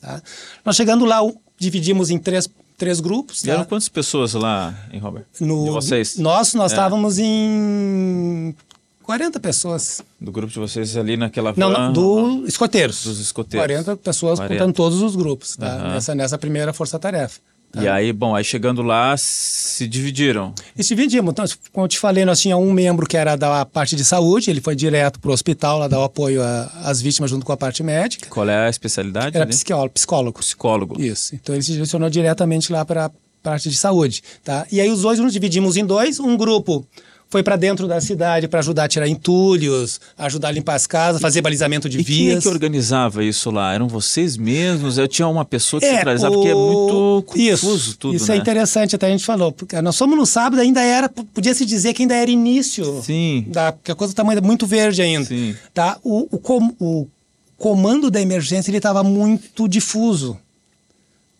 tá. 0.01 0.23
Nós 0.65 0.75
chegando 0.77 1.05
lá, 1.05 1.21
dividimos 1.59 2.11
em 2.11 2.19
três, 2.19 2.49
três 2.77 3.01
grupos. 3.01 3.43
E 3.43 3.47
tá? 3.47 3.53
eram 3.55 3.65
quantas 3.65 3.89
pessoas 3.89 4.35
lá, 4.35 4.75
em 4.93 4.99
Robert? 4.99 5.25
No, 5.41 5.65
de 5.65 5.71
vocês? 5.71 6.17
Nós, 6.17 6.55
nós 6.55 6.73
É. 6.73 6.75
estávamos 6.75 7.19
em 7.19 8.55
40 9.03 9.39
pessoas. 9.41 10.03
Do 10.21 10.33
grupo 10.33 10.53
de 10.53 10.59
vocês 10.59 10.97
ali 10.97 11.17
naquela 11.17 11.53
Não, 11.57 11.71
não, 11.71 11.93
do 11.93 12.45
escoteiros. 12.47 13.05
Dos 13.05 13.21
escoteiros. 13.21 13.67
40 13.67 13.97
pessoas 13.97 14.39
40. 14.39 14.55
contando 14.59 14.75
todos 14.75 15.03
os 15.03 15.15
grupos, 15.15 15.57
tá? 15.57 15.67
Aham. 15.67 15.89
Nessa, 15.95 16.15
nessa 16.15 16.39
primeira 16.39 16.73
força-tarefa. 16.73 17.41
E 17.81 17.89
aí, 17.89 18.13
bom, 18.13 18.35
aí 18.35 18.45
chegando 18.45 18.83
lá, 18.83 19.17
se 19.17 19.87
dividiram. 19.87 20.55
E 20.77 20.83
se 20.85 20.95
dividimos. 20.95 21.33
Então, 21.33 21.45
como 21.73 21.85
eu 21.85 21.89
te 21.89 21.99
falei, 21.99 22.25
nós 22.25 22.41
tínhamos 22.41 22.67
um 22.67 22.73
membro 22.73 23.07
que 23.07 23.17
era 23.17 23.37
da 23.37 23.65
parte 23.65 23.97
de 23.97 24.05
saúde, 24.05 24.51
ele 24.51 24.61
foi 24.61 24.77
direto 24.77 25.19
para 25.19 25.31
o 25.31 25.35
hospital 25.35 25.79
lá 25.79 25.89
dar 25.89 26.01
o 26.01 26.05
apoio 26.05 26.41
às 26.83 27.01
vítimas 27.01 27.31
junto 27.31 27.45
com 27.45 27.53
a 27.53 27.57
parte 27.57 27.83
médica. 27.83 28.29
Qual 28.29 28.49
é 28.49 28.67
a 28.67 28.71
especialidade? 28.71 29.37
Era 29.37 29.47
psicólogo. 29.47 29.93
psicólogo. 29.95 30.39
Psicólogo. 30.39 31.01
Isso. 31.01 31.35
Então 31.35 31.55
ele 31.55 31.63
se 31.63 31.73
direcionou 31.73 32.09
diretamente 32.09 32.73
lá 32.73 32.85
para 32.85 33.07
a 33.07 33.11
parte 33.43 33.69
de 33.69 33.77
saúde, 33.77 34.23
tá? 34.43 34.67
E 34.73 34.81
aí 34.81 34.91
os 34.91 35.03
dois 35.03 35.19
nos 35.19 35.33
dividimos 35.33 35.77
em 35.77 35.85
dois. 35.85 36.19
Um 36.19 36.37
grupo 36.37 36.87
foi 37.35 37.43
para 37.43 37.57
dentro 37.57 37.89
da 37.89 38.01
cidade 38.01 38.47
para 38.47 38.61
ajudar 38.61 38.85
a 38.85 38.89
tirar 38.89 39.09
entulhos, 39.09 40.01
ajudar 40.17 40.49
a 40.49 40.53
limpar 40.53 40.77
as 40.77 40.87
casas, 40.87 41.21
fazer 41.21 41.41
balizamento 41.43 41.89
de 41.89 41.99
E 41.99 42.05
quem 42.05 42.15
é 42.15 42.31
vias. 42.31 42.45
que 42.45 42.49
organizava 42.49 43.25
isso 43.25 43.51
lá? 43.51 43.75
Eram 43.75 43.89
vocês 43.89 44.37
mesmos? 44.37 44.99
Eu 44.99 45.09
tinha 45.09 45.27
uma 45.27 45.45
pessoa 45.45 45.81
que 45.81 45.87
É, 45.87 45.97
centralizava, 45.97 46.33
o- 46.33 46.37
porque 46.39 46.49
é 46.49 46.55
muito 46.55 47.25
confuso 47.27 47.75
isso, 47.77 47.97
tudo, 47.97 48.15
Isso 48.15 48.29
né? 48.29 48.37
é 48.37 48.39
interessante, 48.39 48.95
até 48.95 49.09
a 49.09 49.11
gente 49.11 49.25
falou. 49.25 49.51
Porque 49.51 49.83
nós 49.83 49.99
fomos 49.99 50.17
no 50.17 50.25
sábado, 50.25 50.61
ainda 50.61 50.81
era, 50.81 51.09
podia 51.09 51.53
se 51.57 51.67
dizer 51.67 51.93
que 51.93 52.03
ainda 52.03 52.15
era 52.15 52.31
início. 52.31 53.03
Sim. 53.03 53.47
Da, 53.49 53.73
porque 53.73 53.91
a 53.91 53.97
coisa 53.97 54.13
está 54.13 54.23
muito 54.23 54.65
verde 54.65 55.03
ainda. 55.03 55.25
Sim. 55.25 55.57
Tá? 55.75 55.99
O, 56.05 56.29
o, 56.31 56.39
com- 56.39 56.73
o 56.79 57.09
comando 57.59 58.13
da 58.13 58.21
emergência 58.21 58.71
ele 58.71 58.77
estava 58.77 59.03
muito 59.03 59.67
difuso. 59.69 60.39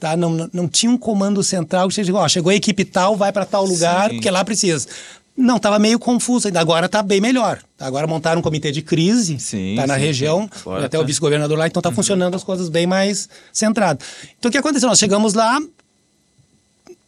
Tá? 0.01 0.17
Não, 0.17 0.31
não, 0.31 0.51
não 0.53 0.69
tinha 0.69 0.91
um 0.91 0.99
comando 0.99 1.41
central 1.45 1.87
que 1.87 1.95
chegou, 1.95 2.21
ó, 2.21 2.29
chegou 2.29 2.51
a 2.51 2.55
equipe 2.57 2.85
tal, 2.85 3.17
vai 3.17 3.31
para 3.31 3.45
tal 3.45 3.65
lugar, 3.65 4.09
Sim. 4.11 4.17
porque 4.17 4.29
lá 4.29 4.45
precisa. 4.45 4.89
Não, 5.37 5.57
estava 5.57 5.79
meio 5.81 5.99
confuso 5.99 6.47
ainda. 6.47 6.61
Agora 6.61 6.87
está 6.87 7.03
bem 7.03 7.21
melhor. 7.21 7.61
Agora 7.79 8.07
montaram 8.07 8.39
um 8.39 8.43
comitê 8.43 8.71
de 8.71 8.83
crise, 8.83 9.39
Sim, 9.41 9.75
tá 9.77 9.87
na 9.87 9.95
sim, 9.95 10.01
região, 10.01 10.49
até 10.79 10.97
tá. 10.97 11.01
o 11.01 11.05
vice-governador 11.05 11.59
lá, 11.59 11.67
então 11.67 11.81
está 11.81 11.91
funcionando 11.91 12.35
as 12.35 12.45
coisas 12.45 12.69
bem 12.69 12.87
mais 12.87 13.29
centrado. 13.53 13.99
Então 14.39 14.49
o 14.49 14.53
que 14.53 14.59
aconteceu? 14.59 14.89
Nós 14.89 14.99
chegamos 14.99 15.35
lá, 15.35 15.61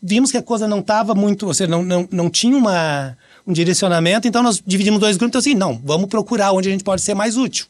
vimos 0.03 0.33
que 0.33 0.37
a 0.37 0.43
coisa 0.43 0.67
não 0.67 0.81
estava 0.81 1.15
muito, 1.15 1.47
ou 1.47 1.55
seja, 1.55 1.71
não, 1.71 1.83
não, 1.83 2.09
não 2.11 2.29
tinha 2.29 2.57
uma, 2.57 3.17
um 3.47 3.53
direcionamento, 3.53 4.27
então 4.27 4.43
nós 4.43 4.63
dividimos 4.67 4.99
dois 4.99 5.17
grupos, 5.17 5.31
então 5.31 5.39
assim, 5.39 5.55
não, 5.55 5.81
vamos 5.85 6.09
procurar 6.09 6.53
onde 6.53 6.69
a 6.69 6.73
gente 6.73 6.85
pode 6.85 7.03
ser 7.03 7.15
mais 7.15 7.37
útil. 7.37 7.67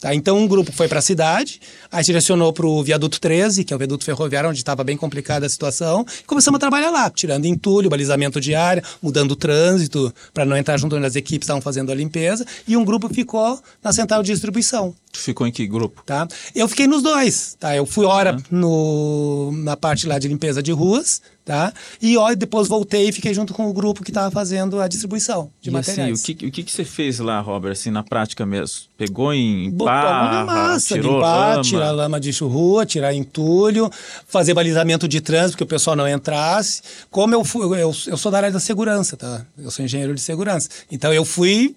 Tá, 0.00 0.14
então 0.14 0.38
um 0.38 0.48
grupo 0.48 0.72
foi 0.72 0.88
para 0.88 0.98
a 0.98 1.02
cidade, 1.02 1.60
aí 1.92 2.02
se 2.02 2.06
direcionou 2.06 2.54
para 2.54 2.66
o 2.66 2.82
viaduto 2.82 3.20
13, 3.20 3.64
que 3.64 3.72
é 3.74 3.76
o 3.76 3.78
viaduto 3.78 4.02
ferroviário, 4.02 4.48
onde 4.48 4.58
estava 4.58 4.82
bem 4.82 4.96
complicada 4.96 5.44
a 5.44 5.48
situação, 5.48 6.06
e 6.22 6.24
começamos 6.24 6.56
a 6.56 6.58
trabalhar 6.58 6.90
lá, 6.90 7.10
tirando 7.10 7.44
entulho, 7.44 7.90
balizamento 7.90 8.40
de 8.40 8.54
área, 8.54 8.82
mudando 9.02 9.32
o 9.32 9.36
trânsito, 9.36 10.10
para 10.32 10.46
não 10.46 10.56
entrar 10.56 10.78
junto 10.78 10.96
onde 10.96 11.04
as 11.04 11.16
equipes 11.16 11.44
estavam 11.44 11.60
fazendo 11.60 11.92
a 11.92 11.94
limpeza, 11.94 12.46
e 12.66 12.78
um 12.78 12.84
grupo 12.84 13.12
ficou 13.12 13.60
na 13.84 13.92
central 13.92 14.22
de 14.22 14.32
distribuição. 14.32 14.94
Tu 15.12 15.18
ficou 15.18 15.46
em 15.46 15.52
que 15.52 15.66
grupo? 15.66 16.02
Tá? 16.06 16.26
Eu 16.54 16.66
fiquei 16.68 16.86
nos 16.86 17.02
dois. 17.02 17.56
Tá? 17.58 17.76
Eu 17.76 17.84
fui 17.84 18.06
hora 18.06 18.36
no, 18.50 19.50
na 19.52 19.76
parte 19.76 20.06
lá 20.06 20.18
de 20.18 20.28
limpeza 20.28 20.62
de 20.62 20.72
ruas, 20.72 21.20
Tá? 21.50 21.72
E 22.00 22.16
ó, 22.16 22.32
depois 22.34 22.68
voltei 22.68 23.08
e 23.08 23.12
fiquei 23.12 23.34
junto 23.34 23.52
com 23.52 23.68
o 23.68 23.72
grupo 23.72 24.04
que 24.04 24.10
estava 24.10 24.30
fazendo 24.30 24.78
a 24.78 24.86
distribuição 24.86 25.50
de 25.60 25.70
e 25.70 25.72
materiais. 25.72 26.12
Assim, 26.12 26.32
o 26.32 26.36
que, 26.36 26.46
o 26.46 26.52
que, 26.52 26.62
que 26.62 26.70
você 26.70 26.84
fez 26.84 27.18
lá, 27.18 27.40
Robert, 27.40 27.72
assim, 27.72 27.90
na 27.90 28.04
prática 28.04 28.46
mesmo? 28.46 28.82
Pegou 28.96 29.32
em 29.32 29.68
Botar 29.70 29.89
na 29.92 30.44
massa, 30.44 30.96
limpar, 30.96 31.50
lama. 31.50 31.62
tirar 31.62 31.90
lama 31.90 32.20
de 32.20 32.32
churrua, 32.32 32.86
tirar 32.86 33.14
entulho, 33.14 33.90
fazer 34.26 34.54
balizamento 34.54 35.06
de 35.06 35.20
trânsito, 35.20 35.56
que 35.56 35.62
o 35.62 35.66
pessoal 35.66 35.96
não 35.96 36.08
entrasse. 36.08 36.82
Como 37.10 37.34
eu 37.34 37.44
fui, 37.44 37.64
eu, 37.80 37.94
eu 38.06 38.16
sou 38.16 38.30
da 38.30 38.38
área 38.38 38.50
da 38.50 38.60
segurança, 38.60 39.16
tá? 39.16 39.44
Eu 39.58 39.70
sou 39.70 39.84
engenheiro 39.84 40.14
de 40.14 40.20
segurança. 40.20 40.68
Então 40.90 41.12
eu 41.12 41.24
fui 41.24 41.74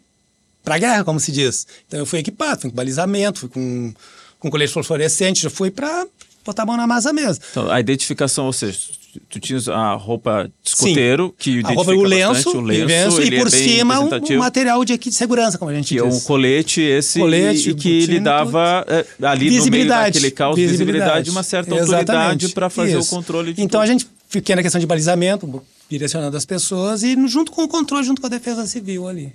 pra 0.63 0.77
guerra, 0.77 1.03
como 1.03 1.19
se 1.19 1.31
diz. 1.31 1.67
Então 1.87 1.99
eu 1.99 2.05
fui 2.05 2.19
equipado, 2.19 2.61
fui 2.61 2.69
com 2.69 2.75
balizamento, 2.75 3.39
fui 3.39 3.49
com, 3.49 3.93
com 4.39 4.49
colete 4.49 4.71
fluorescente, 4.83 5.43
já 5.43 5.49
fui 5.49 5.69
para 5.69 6.05
botar 6.43 6.63
a 6.63 6.65
mão 6.65 6.77
na 6.77 6.87
massa 6.87 7.13
mesmo. 7.13 7.43
Então, 7.51 7.71
a 7.71 7.79
identificação, 7.79 8.45
ou 8.45 8.53
seja, 8.53 8.77
tu 9.29 9.39
tinhas 9.39 9.67
a 9.67 9.93
roupa 9.93 10.49
de 10.63 10.69
escoteiro, 10.69 11.27
Sim. 11.27 11.33
que 11.37 11.49
identifica 11.51 11.81
a 11.81 11.83
roupa, 11.83 11.99
o 11.99 12.03
lenço, 12.03 12.57
o 12.57 12.61
lenço 12.61 13.21
e 13.21 13.37
por 13.37 13.47
é 13.47 13.49
cima 13.49 13.99
um, 13.99 14.37
material 14.37 14.83
de, 14.83 14.97
de 14.97 15.11
segurança, 15.11 15.57
como 15.57 15.71
a 15.71 15.73
gente 15.73 15.89
que 15.89 16.01
diz. 16.01 16.03
é 16.03 16.05
um 16.05 16.19
colete 16.21 16.81
esse 16.81 17.19
colete, 17.19 17.69
e, 17.71 17.75
que 17.75 18.05
lhe 18.05 18.19
dava 18.19 18.85
é, 18.87 19.05
ali 19.25 19.49
visibilidade, 19.49 20.17
no 20.17 20.21
meio 20.21 20.33
caos, 20.33 20.55
visibilidade, 20.55 21.29
uma 21.29 21.43
certa 21.43 21.75
Exatamente. 21.75 22.11
autoridade 22.11 22.49
para 22.49 22.69
fazer 22.69 22.97
Isso. 22.97 23.13
o 23.13 23.17
controle 23.17 23.53
de 23.53 23.61
Então 23.61 23.81
tudo. 23.81 23.89
a 23.89 23.91
gente 23.91 24.07
fiquei 24.29 24.55
na 24.55 24.63
questão 24.63 24.79
de 24.79 24.87
balizamento, 24.87 25.63
direcionando 25.89 26.35
as 26.35 26.45
pessoas 26.45 27.03
e 27.03 27.15
junto 27.27 27.51
com 27.51 27.63
o 27.63 27.67
controle, 27.67 28.03
junto 28.05 28.19
com 28.19 28.27
a 28.27 28.29
defesa 28.29 28.65
civil 28.65 29.07
ali. 29.07 29.31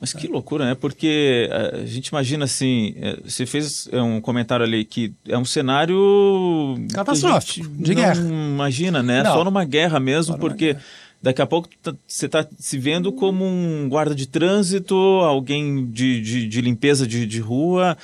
Mas 0.00 0.12
que 0.12 0.26
loucura, 0.26 0.66
né? 0.66 0.74
Porque 0.74 1.48
eh, 1.50 1.80
a 1.82 1.86
gente 1.86 2.08
imagina 2.08 2.44
assim, 2.44 2.94
eh, 2.96 3.18
você 3.24 3.46
fez 3.46 3.88
eh, 3.90 4.02
um 4.02 4.20
comentário 4.20 4.64
ali 4.64 4.84
que 4.84 5.14
é 5.26 5.38
um 5.38 5.44
cenário 5.44 6.74
catastrófico 6.92 7.66
de 7.68 7.94
guerra. 7.94 8.20
Imagina, 8.20 9.02
né? 9.02 9.22
Não. 9.22 9.32
Só 9.32 9.44
numa 9.44 9.64
guerra 9.64 9.98
mesmo, 9.98 10.36
porque 10.36 10.76
daqui 11.22 11.40
a 11.40 11.46
pouco 11.46 11.68
você 12.06 12.26
está 12.26 12.46
se 12.58 12.76
vendo 12.76 13.12
como 13.12 13.46
um 13.46 13.88
guarda 13.88 14.14
de 14.14 14.26
trânsito, 14.26 14.94
alguém 14.94 15.86
de, 15.86 16.20
de, 16.20 16.48
de 16.48 16.60
limpeza 16.60 17.06
de, 17.06 17.24
de 17.24 17.40
rua. 17.40 17.96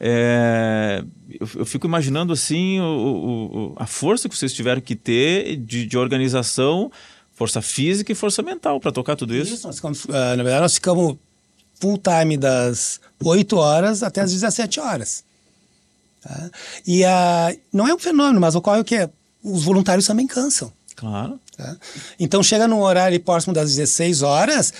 É, 0.00 1.04
eu, 1.38 1.48
eu, 1.56 1.66
fico 1.66 1.86
imaginando 1.86 2.32
assim 2.32 2.80
o, 2.80 2.84
o, 2.84 3.72
a 3.76 3.86
força 3.86 4.28
que 4.28 4.36
vocês 4.36 4.52
tiveram 4.52 4.80
que 4.80 4.96
ter 4.96 5.56
de, 5.56 5.86
de 5.86 5.98
organização, 5.98 6.90
força 7.30 7.60
física 7.60 8.10
e 8.10 8.14
força 8.14 8.42
mental 8.42 8.80
para 8.80 8.90
tocar 8.90 9.16
tudo 9.16 9.34
isso. 9.34 9.54
Isso, 9.54 9.66
nós 9.66 9.76
ficamos, 9.76 10.06
na 10.06 10.36
verdade 10.36 10.62
nós 10.62 10.74
ficamos 10.74 11.18
full 11.82 11.98
time 11.98 12.36
das 12.36 13.00
8 13.20 13.56
horas 13.56 14.04
até 14.04 14.20
as 14.20 14.32
17 14.32 14.78
horas. 14.78 15.24
Tá? 16.22 16.50
E 16.86 17.02
uh, 17.02 17.58
não 17.72 17.88
é 17.88 17.92
um 17.92 17.98
fenômeno, 17.98 18.40
mas 18.40 18.54
ocorre 18.54 18.80
o 18.80 18.84
que? 18.84 19.08
Os 19.42 19.64
voluntários 19.64 20.06
também 20.06 20.28
cansam. 20.28 20.72
Claro. 20.94 21.40
Tá? 21.56 21.76
Então 22.20 22.40
chega 22.40 22.68
num 22.68 22.80
horário 22.80 23.18
próximo 23.18 23.52
das 23.52 23.74
16 23.74 24.22
horas, 24.22 24.72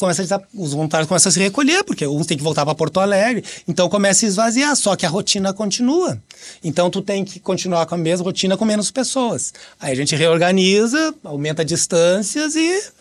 começa 0.00 0.36
a, 0.36 0.40
os 0.54 0.72
voluntários 0.72 1.06
começam 1.06 1.28
a 1.28 1.32
se 1.32 1.38
recolher, 1.38 1.84
porque 1.84 2.06
uns 2.06 2.26
têm 2.26 2.38
que 2.38 2.42
voltar 2.42 2.64
para 2.64 2.74
Porto 2.74 2.98
Alegre, 2.98 3.44
então 3.68 3.86
começa 3.86 4.24
a 4.24 4.28
esvaziar, 4.28 4.74
só 4.74 4.96
que 4.96 5.04
a 5.04 5.08
rotina 5.10 5.52
continua. 5.52 6.18
Então 6.64 6.88
tu 6.88 7.02
tem 7.02 7.26
que 7.26 7.38
continuar 7.40 7.84
com 7.84 7.94
a 7.94 7.98
mesma 7.98 8.24
rotina 8.24 8.56
com 8.56 8.64
menos 8.64 8.90
pessoas. 8.90 9.52
Aí 9.78 9.92
a 9.92 9.96
gente 9.96 10.16
reorganiza, 10.16 11.14
aumenta 11.22 11.62
distâncias 11.62 12.56
e 12.56 12.97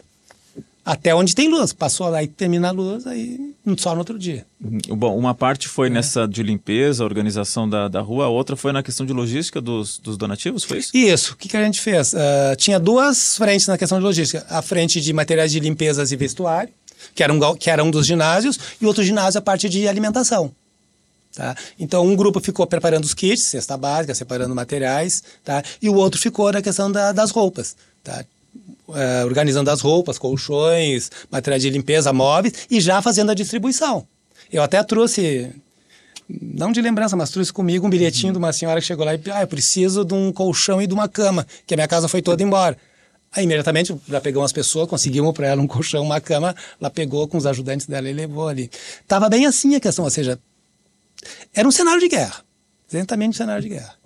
até 0.87 1.13
onde 1.13 1.35
tem 1.35 1.49
luz. 1.49 1.73
Passou 1.73 2.07
lá 2.07 2.23
e 2.23 2.27
termina 2.27 2.69
a 2.69 2.71
luz, 2.71 3.05
aí 3.05 3.53
só 3.77 3.91
no 3.91 3.99
outro 3.99 4.17
dia. 4.17 4.45
Uhum. 4.63 4.95
Bom, 4.95 5.17
uma 5.17 5.35
parte 5.35 5.67
foi 5.67 5.87
é. 5.87 5.89
nessa 5.89 6.25
de 6.25 6.41
limpeza, 6.41 7.03
organização 7.03 7.69
da, 7.69 7.89
da 7.89 7.99
rua, 7.99 8.25
a 8.25 8.29
outra 8.29 8.55
foi 8.55 8.71
na 8.71 8.81
questão 8.81 9.05
de 9.05 9.11
logística 9.11 9.59
dos, 9.59 9.97
dos 9.99 10.15
donativos, 10.15 10.63
foi 10.63 10.77
isso? 10.77 10.95
Isso. 10.95 11.33
O 11.33 11.35
que, 11.35 11.49
que 11.49 11.57
a 11.57 11.63
gente 11.63 11.81
fez? 11.81 12.13
Uh, 12.13 12.55
tinha 12.55 12.79
duas 12.79 13.35
frentes 13.35 13.67
na 13.67 13.77
questão 13.77 13.97
de 13.97 14.05
logística. 14.05 14.45
A 14.49 14.61
frente 14.61 15.01
de 15.01 15.11
materiais 15.11 15.51
de 15.51 15.59
limpezas 15.59 16.13
e 16.13 16.15
vestuário, 16.15 16.73
que 17.13 17.21
era 17.21 17.33
um, 17.33 17.55
que 17.55 17.69
era 17.69 17.83
um 17.83 17.91
dos 17.91 18.07
ginásios, 18.07 18.57
e 18.79 18.85
outro 18.85 19.03
ginásio 19.03 19.39
a 19.39 19.41
parte 19.41 19.67
de 19.67 19.89
alimentação. 19.89 20.51
Tá? 21.35 21.53
Então, 21.77 22.07
um 22.07 22.15
grupo 22.15 22.39
ficou 22.39 22.65
preparando 22.65 23.03
os 23.03 23.13
kits, 23.13 23.43
cesta 23.43 23.75
básica, 23.75 24.15
separando 24.15 24.55
materiais, 24.55 25.21
tá? 25.43 25.61
e 25.81 25.89
o 25.89 25.95
outro 25.95 26.19
ficou 26.19 26.49
na 26.49 26.61
questão 26.61 26.89
da, 26.89 27.11
das 27.11 27.29
roupas. 27.31 27.75
Tá? 28.03 28.23
É, 28.93 29.25
organizando 29.25 29.69
as 29.69 29.81
roupas, 29.81 30.17
colchões, 30.17 31.11
materiais 31.29 31.61
de 31.61 31.69
limpeza, 31.69 32.13
móveis 32.13 32.53
e 32.69 32.79
já 32.79 33.01
fazendo 33.01 33.31
a 33.31 33.33
distribuição. 33.33 34.07
Eu 34.51 34.63
até 34.63 34.81
trouxe, 34.83 35.51
não 36.29 36.71
de 36.71 36.81
lembrança, 36.81 37.15
mas 37.15 37.29
trouxe 37.29 37.51
comigo 37.51 37.85
um 37.85 37.89
bilhetinho 37.89 38.27
uhum. 38.27 38.33
de 38.33 38.37
uma 38.37 38.53
senhora 38.53 38.79
que 38.79 38.87
chegou 38.87 39.05
lá 39.05 39.15
e 39.15 39.21
ah, 39.31 39.41
eu 39.41 39.47
preciso 39.47 40.05
de 40.05 40.13
um 40.13 40.31
colchão 40.31 40.81
e 40.81 40.87
de 40.87 40.93
uma 40.93 41.07
cama, 41.07 41.45
que 41.65 41.73
a 41.73 41.77
minha 41.77 41.87
casa 41.87 42.07
foi 42.07 42.21
toda 42.21 42.41
embora. 42.41 42.77
Aí 43.31 43.43
imediatamente 43.43 43.93
já 44.07 44.21
pegou 44.21 44.41
umas 44.41 44.53
pessoas, 44.53 44.87
conseguimos 44.87 45.33
para 45.33 45.47
ela 45.47 45.61
um 45.61 45.67
colchão, 45.67 46.03
uma 46.03 46.21
cama, 46.21 46.55
ela 46.79 46.89
pegou 46.89 47.27
com 47.27 47.37
os 47.37 47.45
ajudantes 47.45 47.85
dela 47.85 48.09
e 48.09 48.13
levou 48.13 48.47
ali. 48.47 48.71
Tava 49.07 49.27
bem 49.27 49.45
assim 49.45 49.75
a 49.75 49.79
questão, 49.79 50.05
ou 50.05 50.11
seja, 50.11 50.39
era 51.53 51.67
um 51.67 51.71
cenário 51.71 51.99
de 51.99 52.07
guerra, 52.07 52.41
exatamente 52.91 53.31
um 53.31 53.33
cenário 53.33 53.61
de 53.61 53.69
guerra. 53.69 53.96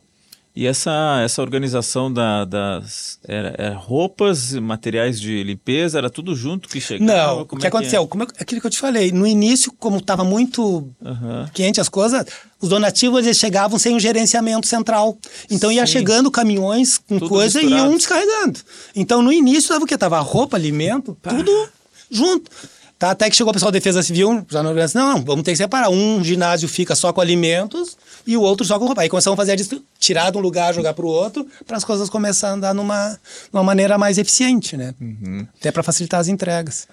E 0.54 0.68
essa, 0.68 1.22
essa 1.24 1.42
organização 1.42 2.12
da, 2.12 2.44
das 2.44 3.18
era, 3.26 3.56
era 3.58 3.74
roupas, 3.74 4.52
materiais 4.54 5.20
de 5.20 5.42
limpeza, 5.44 5.98
era 5.98 6.10
tudo 6.10 6.36
junto 6.36 6.68
que 6.68 6.82
chegava? 6.82 7.36
Não, 7.36 7.42
o 7.44 7.46
que 7.46 7.66
é 7.66 7.70
aconteceu? 7.70 8.02
Que 8.02 8.08
é? 8.08 8.10
Como 8.10 8.24
aquilo 8.24 8.60
que 8.60 8.68
eu 8.68 8.72
te 8.72 8.78
falei, 8.78 9.14
no 9.14 9.26
início, 9.26 9.72
como 9.80 9.98
estava 9.98 10.26
muito 10.26 10.62
uhum. 11.02 11.48
quente 11.54 11.80
as 11.80 11.88
coisas, 11.88 12.26
os 12.60 12.68
donativos 12.68 13.24
eles 13.26 13.38
chegavam 13.38 13.80
sem 13.80 13.96
um 13.96 14.00
gerenciamento 14.00 14.68
central. 14.68 15.18
Então 15.50 15.70
Sim. 15.70 15.78
ia 15.78 15.86
chegando 15.86 16.30
caminhões 16.30 16.98
com 16.98 17.18
tudo 17.18 17.30
coisa 17.30 17.60
misturado. 17.60 17.86
e 17.86 17.88
iam 17.88 17.98
descarregando. 17.98 18.60
Então 18.94 19.22
no 19.22 19.32
início 19.32 19.60
estava 19.60 19.86
o 19.86 19.88
que? 19.88 19.98
Tava 19.98 20.20
roupa, 20.20 20.58
alimento, 20.58 21.18
Pá. 21.22 21.30
tudo 21.30 21.70
junto. 22.10 22.52
Tá, 23.00 23.12
até 23.12 23.28
que 23.30 23.36
chegou 23.36 23.50
o 23.50 23.54
pessoal 23.54 23.72
da 23.72 23.80
Defesa 23.80 24.04
Civil, 24.04 24.46
já 24.48 24.62
não, 24.62 24.76
não, 24.76 24.86
não, 24.94 25.24
vamos 25.24 25.44
ter 25.44 25.52
que 25.52 25.58
separar. 25.58 25.90
Um 25.90 26.24
ginásio 26.24 26.70
fica 26.70 26.94
só 26.94 27.12
com 27.12 27.20
alimentos 27.20 27.98
e 28.26 28.38
o 28.38 28.42
outro 28.42 28.66
só 28.66 28.78
com 28.78 28.86
roupa. 28.86 29.02
Aí 29.02 29.10
começamos 29.10 29.38
a 29.38 29.42
fazer 29.42 29.54
a 29.54 29.80
tirar 30.00 30.32
de 30.32 30.38
um 30.38 30.42
lugar, 30.42 30.74
jogar 30.74 30.94
para 30.94 31.06
o 31.06 31.10
outro, 31.10 31.48
para 31.66 31.78
as 31.78 31.84
coisas 31.84 32.10
começarem 32.10 32.54
a 32.54 32.58
andar 32.58 32.74
numa, 32.74 33.20
numa 33.52 33.64
maneira 33.64 33.98
mais 33.98 34.18
eficiente, 34.18 34.76
né? 34.78 34.94
Uhum. 35.00 35.48
Até 35.60 35.72
para 35.72 35.84
facilitar 35.84 36.20
as 36.20 36.28
entregas. 36.28 36.88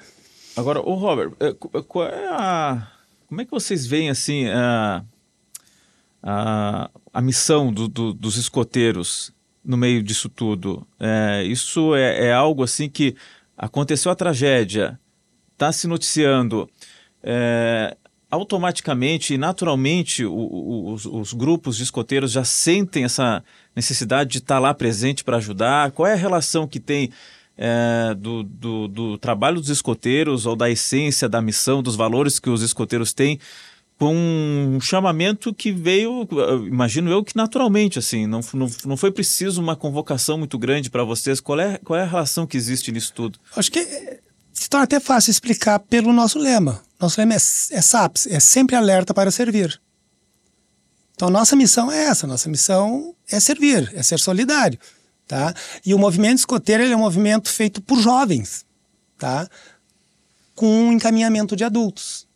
Agora, 0.56 0.80
o 0.80 0.94
Robert, 0.94 1.32
é, 1.38 1.54
qual 1.86 2.06
é 2.06 2.28
a, 2.28 2.88
como 3.28 3.42
é 3.42 3.44
que 3.44 3.50
vocês 3.50 3.86
veem 3.86 4.08
assim 4.08 4.48
a, 4.48 5.04
a, 6.22 6.90
a 7.12 7.20
missão 7.20 7.72
do, 7.72 7.86
do, 7.86 8.14
dos 8.14 8.36
escoteiros 8.36 9.30
no 9.62 9.76
meio 9.76 10.02
disso 10.02 10.28
tudo? 10.28 10.86
É, 10.98 11.44
isso 11.44 11.94
é, 11.94 12.28
é 12.28 12.32
algo 12.32 12.62
assim 12.62 12.88
que 12.88 13.14
aconteceu 13.56 14.10
a 14.10 14.16
tragédia, 14.16 14.98
está 15.52 15.70
se 15.70 15.86
noticiando. 15.86 16.70
É, 17.22 17.96
automaticamente 18.30 19.34
e 19.34 19.38
naturalmente 19.38 20.24
o, 20.24 20.32
o, 20.32 20.92
os, 20.92 21.06
os, 21.06 21.32
grupos 21.32 21.76
de 21.76 21.82
escoteiros 21.82 22.30
já 22.30 22.44
sentem 22.44 23.04
essa 23.04 23.42
necessidade 23.74 24.30
de 24.30 24.38
estar 24.38 24.58
lá 24.58 24.74
presente 24.74 25.24
para 25.24 25.38
ajudar? 25.38 25.92
Qual 25.92 26.06
é 26.06 26.12
a 26.12 26.16
relação 26.16 26.66
que 26.66 26.78
tem 26.78 27.10
é, 27.56 28.14
do, 28.14 28.42
do, 28.42 28.88
do, 28.88 29.18
trabalho 29.18 29.60
dos 29.60 29.70
escoteiros 29.70 30.46
ou 30.46 30.54
da 30.54 30.70
essência 30.70 31.28
da 31.28 31.40
missão, 31.40 31.82
dos 31.82 31.96
valores 31.96 32.38
que 32.38 32.50
os 32.50 32.62
escoteiros 32.62 33.12
têm 33.12 33.40
com 33.98 34.14
um 34.14 34.80
chamamento 34.80 35.52
que 35.52 35.72
veio, 35.72 36.26
imagino 36.68 37.10
eu 37.10 37.24
que 37.24 37.34
naturalmente, 37.34 37.98
assim, 37.98 38.28
não, 38.28 38.40
não, 38.54 38.70
não 38.84 38.96
foi 38.96 39.10
preciso 39.10 39.60
uma 39.60 39.74
convocação 39.74 40.38
muito 40.38 40.56
grande 40.56 40.88
para 40.88 41.02
vocês. 41.02 41.40
Qual 41.40 41.58
é, 41.58 41.78
qual 41.78 41.98
é 41.98 42.04
a 42.04 42.06
relação 42.06 42.46
que 42.46 42.56
existe 42.56 42.92
nisso 42.92 43.12
tudo? 43.12 43.40
Acho 43.56 43.72
que 43.72 43.84
se 44.52 44.68
torna 44.70 44.84
até 44.84 45.00
fácil 45.00 45.32
explicar 45.32 45.80
pelo 45.80 46.12
nosso 46.12 46.38
lema. 46.38 46.80
Nosso 47.00 47.20
lema 47.20 47.34
é, 47.34 47.36
é 47.36 47.82
SAPS, 47.82 48.26
é 48.26 48.40
sempre 48.40 48.74
alerta 48.74 49.14
para 49.14 49.30
servir. 49.30 49.80
Então, 51.14 51.30
nossa 51.30 51.56
missão 51.56 51.90
é 51.90 52.04
essa, 52.04 52.26
nossa 52.26 52.48
missão 52.48 53.14
é 53.30 53.40
servir, 53.40 53.90
é 53.94 54.02
ser 54.02 54.18
solidário, 54.18 54.78
tá? 55.26 55.52
E 55.84 55.92
o 55.92 55.98
movimento 55.98 56.38
escoteiro 56.38 56.84
é 56.84 56.96
um 56.96 57.00
movimento 57.00 57.50
feito 57.50 57.80
por 57.80 58.00
jovens, 58.00 58.64
tá? 59.18 59.48
Com 60.54 60.66
um 60.66 60.92
encaminhamento 60.92 61.56
de 61.56 61.64
adultos. 61.64 62.26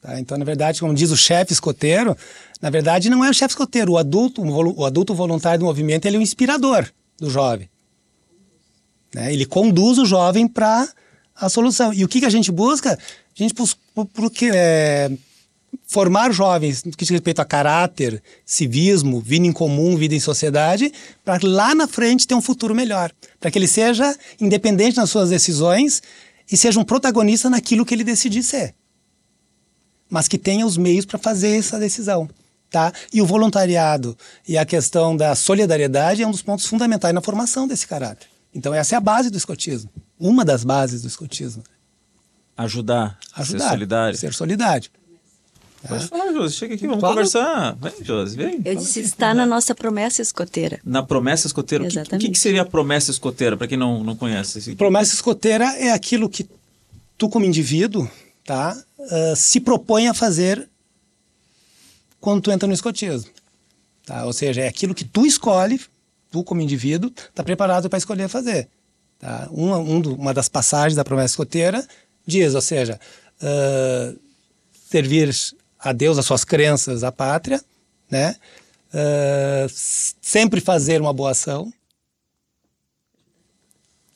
Tá? 0.00 0.18
Então, 0.18 0.38
na 0.38 0.44
verdade, 0.44 0.80
como 0.80 0.94
diz 0.94 1.10
o 1.10 1.16
chefe 1.16 1.52
escoteiro, 1.52 2.16
na 2.60 2.70
verdade 2.70 3.10
não 3.10 3.24
é 3.24 3.30
o 3.30 3.34
chefe 3.34 3.52
escoteiro, 3.52 3.92
o 3.92 3.98
adulto, 3.98 4.42
o 4.42 4.84
adulto 4.84 5.14
voluntário 5.14 5.60
do 5.60 5.66
movimento, 5.66 6.06
ele 6.06 6.16
é 6.16 6.18
o 6.18 6.22
inspirador 6.22 6.88
do 7.18 7.28
jovem. 7.28 7.68
Né? 9.14 9.32
Ele 9.32 9.44
conduz 9.44 9.98
o 9.98 10.06
jovem 10.06 10.48
para 10.48 10.88
a 11.40 11.48
solução. 11.48 11.92
E 11.92 12.04
o 12.04 12.08
que, 12.08 12.20
que 12.20 12.26
a 12.26 12.30
gente 12.30 12.52
busca? 12.52 12.92
A 12.92 13.42
gente 13.42 13.54
busca 13.54 13.78
porque, 14.12 14.50
é, 14.52 15.10
formar 15.86 16.32
jovens 16.32 16.84
no 16.84 16.92
que 16.92 17.04
diz 17.04 17.10
respeito 17.10 17.40
a 17.40 17.44
caráter, 17.44 18.22
civismo, 18.44 19.20
vida 19.20 19.46
em 19.46 19.52
comum, 19.52 19.96
vida 19.96 20.14
em 20.14 20.20
sociedade, 20.20 20.92
para 21.24 21.38
lá 21.42 21.74
na 21.74 21.88
frente 21.88 22.26
ter 22.26 22.34
um 22.34 22.42
futuro 22.42 22.74
melhor. 22.74 23.10
Para 23.38 23.50
que 23.50 23.58
ele 23.58 23.68
seja 23.68 24.16
independente 24.40 24.96
nas 24.96 25.10
suas 25.10 25.30
decisões 25.30 26.02
e 26.50 26.56
seja 26.56 26.78
um 26.78 26.84
protagonista 26.84 27.48
naquilo 27.48 27.84
que 27.84 27.94
ele 27.94 28.04
decidir 28.04 28.42
ser. 28.42 28.74
Mas 30.08 30.28
que 30.28 30.38
tenha 30.38 30.66
os 30.66 30.76
meios 30.76 31.04
para 31.04 31.18
fazer 31.18 31.58
essa 31.58 31.78
decisão. 31.78 32.28
Tá? 32.68 32.92
E 33.12 33.20
o 33.20 33.26
voluntariado 33.26 34.16
e 34.46 34.56
a 34.56 34.64
questão 34.64 35.16
da 35.16 35.34
solidariedade 35.34 36.22
é 36.22 36.26
um 36.26 36.30
dos 36.30 36.42
pontos 36.42 36.66
fundamentais 36.66 37.12
na 37.12 37.20
formação 37.20 37.66
desse 37.66 37.86
caráter. 37.86 38.28
Então 38.54 38.72
essa 38.72 38.94
é 38.94 38.98
a 38.98 39.00
base 39.00 39.28
do 39.28 39.36
escotismo, 39.36 39.90
uma 40.20 40.44
das 40.44 40.62
bases 40.62 41.02
do 41.02 41.08
escotismo. 41.08 41.64
Ajudar, 42.56 43.18
Ajudar, 43.34 43.64
ser 43.64 43.68
solidário. 43.70 44.18
Ser 44.18 44.34
solidário. 44.34 44.90
Pode 45.88 46.08
falar, 46.08 46.30
Josi, 46.30 46.56
chega 46.56 46.74
aqui, 46.74 46.86
vamos 46.86 47.02
conversar. 47.02 47.74
Vem, 47.76 48.04
Josi, 48.04 48.36
vem. 48.36 48.60
Eu 48.62 48.74
disse, 48.74 49.00
está 49.00 49.32
na 49.32 49.46
nossa 49.46 49.74
promessa 49.74 50.20
escoteira. 50.20 50.78
Na 50.84 51.02
promessa 51.02 51.46
escoteira, 51.46 51.84
o 51.84 51.86
que- 51.88 51.92
o 51.92 51.94
que, 51.94 52.00
Exatamente. 52.02 52.30
que 52.32 52.38
seria 52.38 52.60
a 52.60 52.66
promessa 52.66 53.10
escoteira, 53.10 53.56
para 53.56 53.66
quem 53.66 53.78
não, 53.78 54.04
não 54.04 54.14
conhece? 54.14 54.58
Esse- 54.58 54.76
Promessa 54.76 55.14
escoteira 55.14 55.64
é 55.78 55.90
aquilo 55.90 56.28
que 56.28 56.46
tu, 57.16 57.30
como 57.30 57.46
indivíduo, 57.46 58.06
tá, 58.44 58.76
ah, 59.10 59.34
se 59.34 59.58
propõe 59.58 60.06
a 60.08 60.12
fazer 60.12 60.68
quando 62.20 62.42
tu 62.42 62.50
entra 62.50 62.66
no 62.68 62.74
escotismo. 62.74 63.30
Tá? 64.04 64.26
Ou 64.26 64.34
seja, 64.34 64.60
é 64.60 64.68
aquilo 64.68 64.94
que 64.94 65.04
tu 65.04 65.24
escolhe, 65.24 65.80
tu, 66.30 66.44
como 66.44 66.60
indivíduo, 66.60 67.10
está 67.16 67.42
preparado 67.42 67.88
para 67.88 67.98
escolher 67.98 68.28
fazer. 68.28 68.68
Tá? 69.20 69.46
Uma, 69.52 69.78
um 69.78 70.00
do- 70.00 70.14
uma 70.14 70.34
das 70.34 70.48
passagens 70.48 70.96
da 70.96 71.04
promessa 71.04 71.32
escoteira 71.32 71.86
diz, 72.26 72.54
ou 72.54 72.60
seja, 72.60 72.98
ah, 73.42 74.14
servir 74.90 75.32
a 75.78 75.92
Deus, 75.92 76.18
as 76.18 76.26
suas 76.26 76.44
crenças, 76.44 77.04
a 77.04 77.12
pátria, 77.12 77.62
né? 78.10 78.34
S- 79.66 80.14
sempre 80.20 80.60
fazer 80.60 81.00
uma 81.00 81.12
boa 81.12 81.30
ação, 81.30 81.72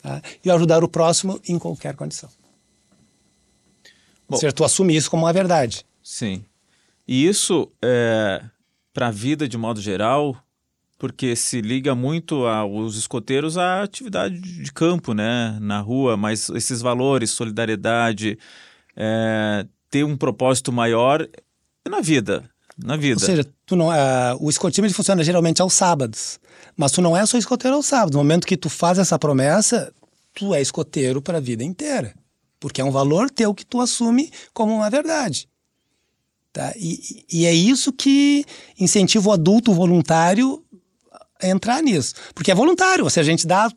tá? 0.02 0.20
e 0.44 0.50
ajudar 0.50 0.82
o 0.82 0.88
próximo 0.88 1.40
em 1.48 1.58
qualquer 1.58 1.94
condição. 1.94 2.28
Bom. 4.28 4.34
Ou 4.36 4.38
seja, 4.38 4.52
tu 4.52 4.64
assumir 4.64 4.96
isso 4.96 5.10
como 5.10 5.24
uma 5.24 5.32
verdade. 5.32 5.84
Sim. 6.02 6.44
E 7.06 7.26
isso 7.26 7.70
é 7.82 8.42
para 8.92 9.08
a 9.08 9.10
vida 9.10 9.46
de 9.48 9.56
modo 9.58 9.80
geral, 9.80 10.36
porque 11.04 11.36
se 11.36 11.60
liga 11.60 11.94
muito 11.94 12.46
aos 12.46 12.96
escoteiros 12.96 13.58
à 13.58 13.82
atividade 13.82 14.40
de 14.40 14.72
campo, 14.72 15.12
né, 15.12 15.58
na 15.60 15.78
rua, 15.78 16.16
mas 16.16 16.48
esses 16.48 16.80
valores, 16.80 17.30
solidariedade, 17.30 18.38
é, 18.96 19.66
ter 19.90 20.02
um 20.02 20.16
propósito 20.16 20.72
maior 20.72 21.28
na 21.86 22.00
vida, 22.00 22.42
na 22.82 22.96
vida. 22.96 23.20
Ou 23.20 23.26
seja, 23.26 23.44
tu 23.66 23.76
não, 23.76 23.90
ah, 23.90 24.34
o 24.40 24.48
escotismo 24.48 24.88
funciona 24.94 25.22
geralmente 25.22 25.60
aos 25.60 25.74
sábados, 25.74 26.40
mas 26.74 26.90
tu 26.90 27.02
não 27.02 27.14
é 27.14 27.26
só 27.26 27.36
escoteiro 27.36 27.76
aos 27.76 27.84
sábados. 27.84 28.12
No 28.12 28.20
momento 28.20 28.46
que 28.46 28.56
tu 28.56 28.70
faz 28.70 28.96
essa 28.96 29.18
promessa, 29.18 29.92
tu 30.32 30.54
é 30.54 30.62
escoteiro 30.62 31.20
para 31.20 31.36
a 31.36 31.40
vida 31.42 31.62
inteira, 31.62 32.14
porque 32.58 32.80
é 32.80 32.84
um 32.84 32.90
valor 32.90 33.30
teu 33.30 33.52
que 33.52 33.66
tu 33.66 33.78
assume 33.78 34.32
como 34.54 34.74
uma 34.74 34.88
verdade. 34.88 35.50
Tá? 36.50 36.72
E, 36.76 37.26
e 37.30 37.44
é 37.44 37.52
isso 37.52 37.92
que 37.92 38.46
incentiva 38.80 39.28
o 39.28 39.32
adulto 39.32 39.74
voluntário 39.74 40.63
entrar 41.48 41.82
nisso. 41.82 42.14
Porque 42.34 42.50
é 42.50 42.54
voluntário, 42.54 43.04
ou 43.04 43.10
a 43.14 43.22
gente 43.22 43.46
dá, 43.46 43.68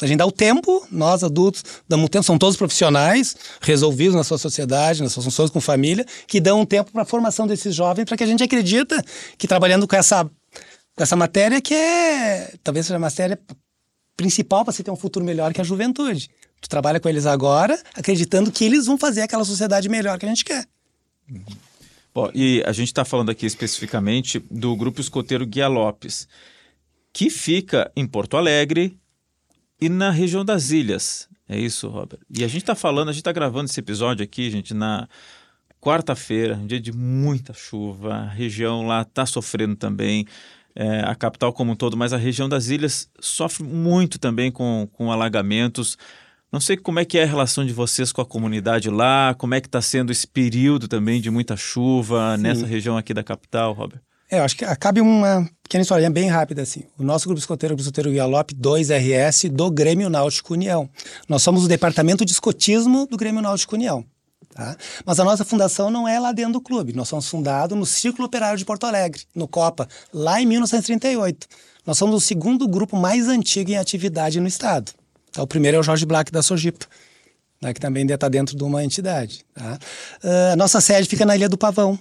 a 0.00 0.06
gente 0.06 0.18
dá 0.18 0.26
o 0.26 0.32
tempo, 0.32 0.86
nós 0.90 1.22
adultos 1.22 1.62
damos 1.88 2.06
o 2.06 2.08
tempo, 2.08 2.24
são 2.24 2.38
todos 2.38 2.56
profissionais, 2.56 3.36
resolvidos 3.60 4.14
na 4.14 4.24
sua 4.24 4.38
sociedade, 4.38 5.02
nas 5.02 5.12
suas 5.12 5.24
funções 5.24 5.50
com 5.50 5.60
família, 5.60 6.06
que 6.26 6.40
dão 6.40 6.60
um 6.60 6.66
tempo 6.66 6.90
para 6.92 7.02
a 7.02 7.06
formação 7.06 7.46
desses 7.46 7.74
jovens, 7.74 8.04
para 8.04 8.16
que 8.16 8.24
a 8.24 8.26
gente 8.26 8.42
acredita 8.42 9.02
que 9.36 9.46
trabalhando 9.46 9.86
com 9.86 9.96
essa, 9.96 10.24
com 10.24 11.02
essa 11.02 11.16
matéria 11.16 11.60
que 11.60 11.74
é, 11.74 12.54
talvez 12.62 12.86
seja 12.86 12.96
a 12.96 13.00
matéria 13.00 13.38
principal 14.16 14.64
para 14.64 14.72
se 14.72 14.82
ter 14.82 14.90
um 14.90 14.96
futuro 14.96 15.24
melhor 15.24 15.52
que 15.52 15.60
a 15.60 15.64
juventude. 15.64 16.30
Tu 16.60 16.68
trabalha 16.68 17.00
com 17.00 17.08
eles 17.08 17.24
agora, 17.24 17.80
acreditando 17.94 18.52
que 18.52 18.64
eles 18.64 18.86
vão 18.86 18.98
fazer 18.98 19.22
aquela 19.22 19.44
sociedade 19.44 19.88
melhor 19.88 20.18
que 20.18 20.26
a 20.26 20.28
gente 20.28 20.44
quer. 20.44 20.66
Bom, 22.14 22.30
e 22.34 22.62
a 22.66 22.72
gente 22.72 22.88
está 22.88 23.04
falando 23.04 23.30
aqui 23.30 23.46
especificamente 23.46 24.42
do 24.50 24.74
Grupo 24.76 25.00
Escoteiro 25.00 25.46
Guia 25.46 25.68
Lopes, 25.68 26.28
que 27.12 27.30
fica 27.30 27.90
em 27.96 28.06
Porto 28.06 28.36
Alegre 28.36 28.98
e 29.80 29.88
na 29.88 30.10
região 30.10 30.44
das 30.44 30.70
ilhas. 30.70 31.28
É 31.48 31.58
isso, 31.58 31.88
Robert? 31.88 32.20
E 32.30 32.44
a 32.44 32.48
gente 32.48 32.62
está 32.62 32.74
falando, 32.74 33.08
a 33.08 33.12
gente 33.12 33.22
está 33.22 33.32
gravando 33.32 33.68
esse 33.68 33.80
episódio 33.80 34.22
aqui, 34.22 34.50
gente, 34.50 34.72
na 34.72 35.08
quarta-feira, 35.80 36.54
um 36.54 36.66
dia 36.66 36.80
de 36.80 36.92
muita 36.92 37.52
chuva. 37.52 38.14
A 38.14 38.28
região 38.28 38.86
lá 38.86 39.02
está 39.02 39.26
sofrendo 39.26 39.74
também, 39.74 40.26
é, 40.76 41.00
a 41.00 41.14
capital 41.14 41.52
como 41.52 41.72
um 41.72 41.76
todo, 41.76 41.96
mas 41.96 42.12
a 42.12 42.16
região 42.16 42.48
das 42.48 42.68
ilhas 42.68 43.10
sofre 43.18 43.64
muito 43.64 44.18
também 44.18 44.52
com, 44.52 44.88
com 44.92 45.10
alagamentos. 45.10 45.98
Não 46.52 46.60
sei 46.60 46.76
como 46.76 46.98
é 46.98 47.04
que 47.04 47.18
é 47.18 47.22
a 47.22 47.26
relação 47.26 47.64
de 47.64 47.72
vocês 47.72 48.12
com 48.12 48.20
a 48.20 48.26
comunidade 48.26 48.90
lá, 48.90 49.34
como 49.34 49.54
é 49.54 49.60
que 49.60 49.68
está 49.68 49.80
sendo 49.80 50.12
esse 50.12 50.26
período 50.26 50.86
também 50.86 51.20
de 51.20 51.30
muita 51.30 51.56
chuva 51.56 52.36
nessa 52.36 52.66
região 52.66 52.96
aqui 52.96 53.14
da 53.14 53.22
capital, 53.22 53.72
Robert. 53.72 54.00
É, 54.30 54.38
eu 54.38 54.44
acho 54.44 54.56
que 54.56 54.64
cabe 54.76 55.00
uma 55.00 55.48
pequena 55.62 55.82
historinha 55.82 56.10
bem 56.10 56.28
rápida 56.28 56.62
assim. 56.62 56.84
O 56.96 57.02
nosso 57.02 57.26
grupo 57.26 57.40
escoteiro, 57.40 57.74
o 57.74 57.76
Grupo 57.76 57.88
Escoteiro 57.88 58.16
Galope 58.16 58.54
2RS 58.54 59.50
do 59.50 59.70
Grêmio 59.70 60.08
Náutico 60.08 60.54
União. 60.54 60.88
Nós 61.28 61.42
somos 61.42 61.64
o 61.64 61.68
departamento 61.68 62.24
de 62.24 62.30
escotismo 62.30 63.06
do 63.06 63.16
Grêmio 63.16 63.42
Náutico 63.42 63.74
União. 63.74 64.04
Tá? 64.54 64.76
Mas 65.04 65.18
a 65.18 65.24
nossa 65.24 65.44
fundação 65.44 65.90
não 65.90 66.06
é 66.06 66.18
lá 66.20 66.32
dentro 66.32 66.54
do 66.54 66.60
clube. 66.60 66.92
Nós 66.92 67.08
somos 67.08 67.28
fundados 67.28 67.76
no 67.76 67.84
Círculo 67.84 68.26
Operário 68.26 68.56
de 68.56 68.64
Porto 68.64 68.84
Alegre, 68.84 69.22
no 69.34 69.48
Copa, 69.48 69.88
lá 70.12 70.40
em 70.40 70.46
1938. 70.46 71.48
Nós 71.84 71.98
somos 71.98 72.14
o 72.14 72.20
segundo 72.20 72.68
grupo 72.68 72.96
mais 72.96 73.26
antigo 73.26 73.70
em 73.70 73.78
atividade 73.78 74.38
no 74.38 74.46
estado. 74.46 74.92
Tá? 75.32 75.42
O 75.42 75.46
primeiro 75.46 75.76
é 75.76 75.80
o 75.80 75.82
Jorge 75.82 76.06
Black 76.06 76.30
da 76.30 76.42
Sojipa, 76.42 76.86
né, 77.60 77.74
que 77.74 77.80
também 77.80 78.06
está 78.06 78.28
dentro 78.28 78.56
de 78.56 78.62
uma 78.62 78.84
entidade. 78.84 79.44
Tá? 79.54 79.78
Ah, 80.22 80.52
a 80.52 80.56
nossa 80.56 80.80
sede 80.80 81.08
fica 81.08 81.24
na 81.24 81.34
Ilha 81.34 81.48
do 81.48 81.58
Pavão, 81.58 81.98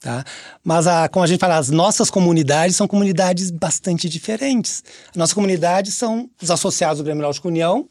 Tá? 0.00 0.24
Mas, 0.62 0.86
a, 0.86 1.08
como 1.08 1.24
a 1.24 1.26
gente 1.26 1.40
fala, 1.40 1.56
as 1.56 1.70
nossas 1.70 2.10
comunidades 2.10 2.76
são 2.76 2.86
comunidades 2.86 3.50
bastante 3.50 4.08
diferentes. 4.08 4.82
Nossa 5.14 5.34
comunidade 5.34 5.90
são 5.90 6.30
os 6.40 6.50
associados 6.50 6.98
do 6.98 7.04
Grêmio 7.04 7.22
Náutico 7.22 7.48
União 7.48 7.88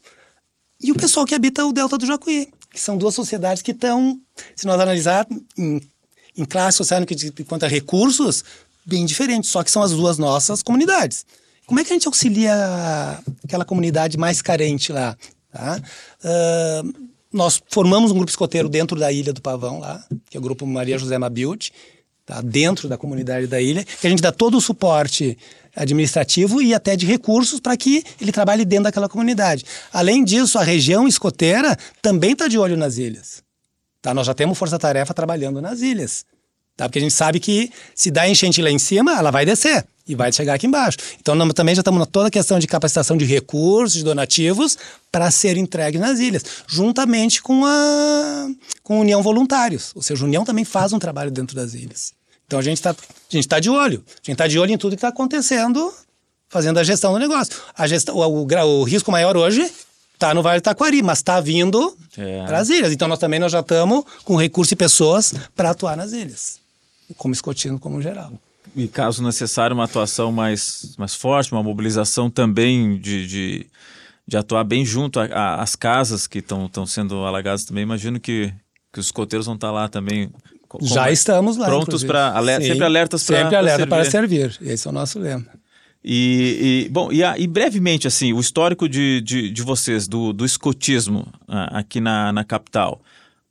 e 0.80 0.90
o 0.90 0.94
pessoal 0.94 1.26
que 1.26 1.34
habita 1.34 1.66
o 1.66 1.72
Delta 1.72 1.98
do 1.98 2.06
Jacuí, 2.06 2.48
que 2.72 2.80
são 2.80 2.96
duas 2.96 3.14
sociedades 3.14 3.62
que 3.62 3.72
estão, 3.72 4.18
se 4.56 4.66
nós 4.66 4.80
analisar 4.80 5.26
em, 5.56 5.80
em 6.36 6.44
classe 6.44 6.78
social, 6.78 7.00
no 7.00 7.06
que 7.06 7.14
diz 7.14 7.30
a 7.62 7.66
recursos, 7.66 8.44
bem 8.86 9.04
diferentes, 9.04 9.50
só 9.50 9.62
que 9.62 9.70
são 9.70 9.82
as 9.82 9.90
duas 9.90 10.16
nossas 10.16 10.62
comunidades. 10.62 11.26
Como 11.66 11.78
é 11.78 11.84
que 11.84 11.92
a 11.92 11.94
gente 11.94 12.06
auxilia 12.06 12.54
aquela 13.44 13.64
comunidade 13.64 14.16
mais 14.16 14.40
carente 14.40 14.90
lá? 14.92 15.14
Tá? 15.52 15.78
Ah, 16.24 16.82
nós 17.32 17.60
formamos 17.68 18.10
um 18.10 18.14
grupo 18.14 18.30
escoteiro 18.30 18.68
dentro 18.68 18.98
da 18.98 19.12
Ilha 19.12 19.32
do 19.32 19.42
Pavão 19.42 19.78
lá, 19.78 20.02
que 20.30 20.36
é 20.36 20.40
o 20.40 20.42
grupo 20.42 20.66
Maria 20.66 20.98
José 20.98 21.18
Mabild, 21.18 21.72
tá? 22.28 22.42
dentro 22.42 22.88
da 22.88 22.98
comunidade 22.98 23.46
da 23.46 23.60
ilha, 23.60 23.82
que 23.82 24.06
a 24.06 24.10
gente 24.10 24.22
dá 24.22 24.30
todo 24.30 24.58
o 24.58 24.60
suporte 24.60 25.36
administrativo 25.74 26.60
e 26.60 26.74
até 26.74 26.94
de 26.94 27.06
recursos 27.06 27.58
para 27.58 27.76
que 27.76 28.04
ele 28.20 28.30
trabalhe 28.30 28.64
dentro 28.64 28.84
daquela 28.84 29.08
comunidade. 29.08 29.64
Além 29.92 30.22
disso, 30.22 30.58
a 30.58 30.62
região 30.62 31.08
escoteira 31.08 31.76
também 32.02 32.32
está 32.32 32.46
de 32.46 32.58
olho 32.58 32.76
nas 32.76 32.98
ilhas. 32.98 33.42
Tá? 34.02 34.12
Nós 34.12 34.26
já 34.26 34.34
temos 34.34 34.58
força-tarefa 34.58 35.14
trabalhando 35.14 35.62
nas 35.62 35.80
ilhas. 35.80 36.24
Tá? 36.76 36.88
Porque 36.88 36.98
a 36.98 37.02
gente 37.02 37.14
sabe 37.14 37.40
que 37.40 37.72
se 37.94 38.10
dá 38.10 38.28
enchente 38.28 38.60
lá 38.60 38.70
em 38.70 38.78
cima, 38.78 39.16
ela 39.18 39.30
vai 39.30 39.46
descer 39.46 39.84
e 40.06 40.14
vai 40.14 40.32
chegar 40.32 40.54
aqui 40.54 40.66
embaixo. 40.66 40.98
Então 41.20 41.34
nós 41.34 41.52
também 41.52 41.74
já 41.74 41.80
estamos 41.80 41.98
na 41.98 42.06
toda 42.06 42.28
a 42.28 42.30
questão 42.30 42.58
de 42.58 42.66
capacitação 42.66 43.16
de 43.16 43.24
recursos, 43.24 43.98
de 43.98 44.04
donativos, 44.04 44.76
para 45.10 45.30
ser 45.30 45.56
entregue 45.56 45.98
nas 45.98 46.18
ilhas, 46.18 46.44
juntamente 46.66 47.42
com 47.42 47.64
a, 47.64 48.48
com 48.82 48.98
a 48.98 49.00
União 49.00 49.22
Voluntários. 49.22 49.92
Ou 49.94 50.02
seja, 50.02 50.22
a 50.22 50.26
União 50.26 50.44
também 50.44 50.64
faz 50.64 50.92
um 50.92 50.98
trabalho 50.98 51.30
dentro 51.30 51.54
das 51.54 51.74
ilhas. 51.74 52.17
Então 52.48 52.58
a 52.58 52.62
gente 52.62 52.78
está 52.78 52.94
tá 53.48 53.60
de 53.60 53.68
olho. 53.68 54.02
A 54.08 54.10
gente 54.16 54.32
está 54.32 54.48
de 54.48 54.58
olho 54.58 54.72
em 54.72 54.78
tudo 54.78 54.92
que 54.92 54.96
está 54.96 55.08
acontecendo, 55.08 55.92
fazendo 56.48 56.78
a 56.78 56.82
gestão 56.82 57.12
do 57.12 57.18
negócio. 57.18 57.54
A 57.76 57.86
gestão, 57.86 58.16
o, 58.16 58.20
o, 58.46 58.80
o 58.80 58.84
risco 58.84 59.12
maior 59.12 59.36
hoje 59.36 59.70
está 60.14 60.32
no 60.32 60.42
Vale 60.42 60.60
do 60.60 60.64
Taquari, 60.64 61.02
mas 61.02 61.18
está 61.18 61.40
vindo 61.40 61.94
É. 62.16 62.46
para 62.46 62.58
as 62.58 62.70
ilhas. 62.70 62.90
Então 62.90 63.06
nós 63.06 63.18
também 63.18 63.38
nós 63.38 63.52
já 63.52 63.60
estamos 63.60 64.02
com 64.24 64.34
recursos 64.34 64.72
e 64.72 64.76
pessoas 64.76 65.34
para 65.54 65.70
atuar 65.70 65.94
nas 65.94 66.12
ilhas, 66.12 66.58
como 67.18 67.34
escotismo 67.34 67.78
como 67.78 68.00
geral. 68.00 68.32
E 68.74 68.88
caso 68.88 69.22
necessário, 69.22 69.74
uma 69.74 69.84
atuação 69.84 70.32
mais, 70.32 70.94
mais 70.96 71.14
forte, 71.14 71.52
uma 71.52 71.62
mobilização 71.62 72.30
também 72.30 72.98
de, 72.98 73.26
de, 73.26 73.66
de 74.26 74.36
atuar 74.38 74.64
bem 74.64 74.86
junto 74.86 75.20
às 75.20 75.76
casas 75.76 76.26
que 76.26 76.38
estão 76.38 76.86
sendo 76.86 77.24
alagadas 77.26 77.64
também. 77.64 77.82
Imagino 77.82 78.18
que, 78.18 78.52
que 78.92 79.00
os 79.00 79.06
escoteiros 79.06 79.44
vão 79.46 79.54
estar 79.54 79.70
lá 79.70 79.86
também. 79.88 80.30
Já 80.82 81.10
estamos 81.10 81.56
lá. 81.56 81.66
Prontos 81.66 82.04
para. 82.04 82.28
Aler, 82.36 82.62
sempre 82.62 82.84
alertas 82.84 83.22
para. 83.24 83.36
Sempre 83.36 83.56
alerta 83.56 83.86
para 83.86 84.04
servir. 84.10 84.56
Esse 84.60 84.86
é 84.86 84.90
o 84.90 84.92
nosso 84.94 85.18
lema. 85.18 85.46
E, 86.04 86.84
e, 86.86 86.88
bom, 86.90 87.12
e, 87.12 87.22
a- 87.24 87.36
e 87.38 87.46
brevemente, 87.46 88.06
assim, 88.06 88.32
o 88.32 88.40
histórico 88.40 88.88
de, 88.88 89.20
de, 89.20 89.50
de 89.50 89.62
vocês, 89.62 90.06
do, 90.06 90.32
do 90.32 90.44
escotismo 90.44 91.26
ah, 91.48 91.78
aqui 91.80 92.00
na, 92.00 92.32
na 92.32 92.44
capital. 92.44 93.00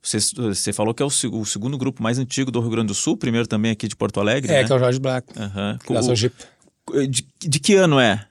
Você, 0.00 0.18
você 0.34 0.72
falou 0.72 0.94
que 0.94 1.02
é 1.02 1.06
o, 1.06 1.08
o 1.32 1.44
segundo 1.44 1.76
grupo 1.76 2.02
mais 2.02 2.18
antigo 2.18 2.50
do 2.50 2.60
Rio 2.60 2.70
Grande 2.70 2.86
do 2.88 2.94
Sul, 2.94 3.16
primeiro 3.16 3.46
também 3.46 3.70
aqui 3.72 3.86
de 3.86 3.94
Porto 3.96 4.18
Alegre. 4.20 4.50
É, 4.50 4.62
né? 4.62 4.64
que 4.66 4.72
é 4.72 4.76
o 4.76 4.78
Jorge 4.78 4.98
Black. 4.98 5.26
Da 5.94 6.00
O- 6.00 7.06
de, 7.06 7.26
de 7.40 7.60
que 7.60 7.74
ano 7.74 8.00
é? 8.00 8.24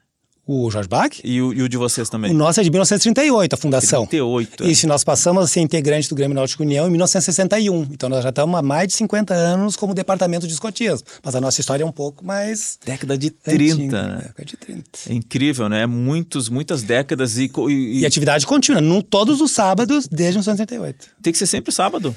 O 0.48 0.72
Jorge 0.72 0.88
Bach? 0.88 1.20
E 1.24 1.42
o, 1.42 1.52
e 1.54 1.62
o 1.62 1.68
de 1.68 1.76
vocês 1.76 2.10
também? 2.10 2.32
O 2.32 2.34
nosso 2.34 2.62
é 2.62 2.64
de 2.64 2.70
1938, 2.70 3.54
a 3.54 3.58
fundação. 3.58 4.06
38. 4.06 4.64
é. 4.64 4.68
Isso, 4.68 4.88
nós 4.88 5.04
passamos 5.04 5.44
a 5.44 5.48
ser 5.48 5.60
integrante 5.60 6.08
do 6.08 6.16
Grêmio 6.16 6.34
Náutico 6.36 6.64
União 6.64 6.88
em 6.88 6.90
1961. 6.90 7.82
Então 7.92 8.08
nós 8.08 8.24
já 8.24 8.30
estamos 8.30 8.58
há 8.58 8.62
mais 8.62 8.88
de 8.88 8.94
50 8.94 9.34
anos 9.34 9.76
como 9.76 9.94
departamento 9.94 10.48
de 10.48 10.54
escotismo. 10.54 11.06
Mas 11.22 11.36
a 11.36 11.42
nossa 11.42 11.60
história 11.60 11.84
é 11.84 11.86
um 11.86 11.92
pouco 11.92 12.24
mais. 12.26 12.80
Década 12.86 13.18
de 13.18 13.30
30. 13.30 13.74
antiga, 13.74 14.04
né? 14.08 14.16
Década 14.28 14.46
de 14.46 14.58
30. 14.58 14.84
É 15.10 15.14
incrível, 15.14 15.68
né? 15.68 15.86
Muitos, 15.86 16.48
muitas 16.48 16.82
décadas 16.82 17.38
e, 17.38 17.52
e- 17.70 18.00
E 18.00 18.06
atividade 18.06 18.46
contínua, 18.48 18.80
no, 18.80 19.04
todos 19.04 19.42
os 19.42 19.52
sábados 19.52 20.08
desde 20.08 20.38
1938. 20.40 21.08
tem 21.22 21.34
que 21.34 21.40
ser 21.40 21.48
sempre 21.48 21.74
sábado. 21.74 22.16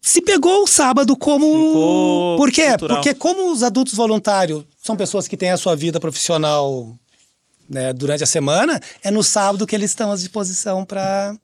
Se 0.00 0.22
pegou 0.22 0.62
o 0.62 0.66
sábado 0.66 1.16
como. 1.16 1.44
Ficou 1.46 2.36
Por 2.38 2.50
quê? 2.50 2.68
cultural. 2.70 2.96
Porque, 2.96 3.14
como 3.14 3.52
os 3.52 3.62
adultos 3.62 3.94
voluntários 3.94 4.64
são 4.82 4.96
pessoas 4.96 5.28
que 5.28 5.36
têm 5.36 5.50
a 5.50 5.56
sua 5.56 5.76
vida 5.76 6.00
profissional 6.00 6.96
né, 7.68 7.92
durante 7.92 8.22
a 8.22 8.26
semana, 8.26 8.80
é 9.02 9.10
no 9.10 9.22
sábado 9.22 9.66
que 9.66 9.74
eles 9.74 9.90
estão 9.90 10.12
à 10.12 10.16
disposição 10.16 10.84
para 10.84 11.34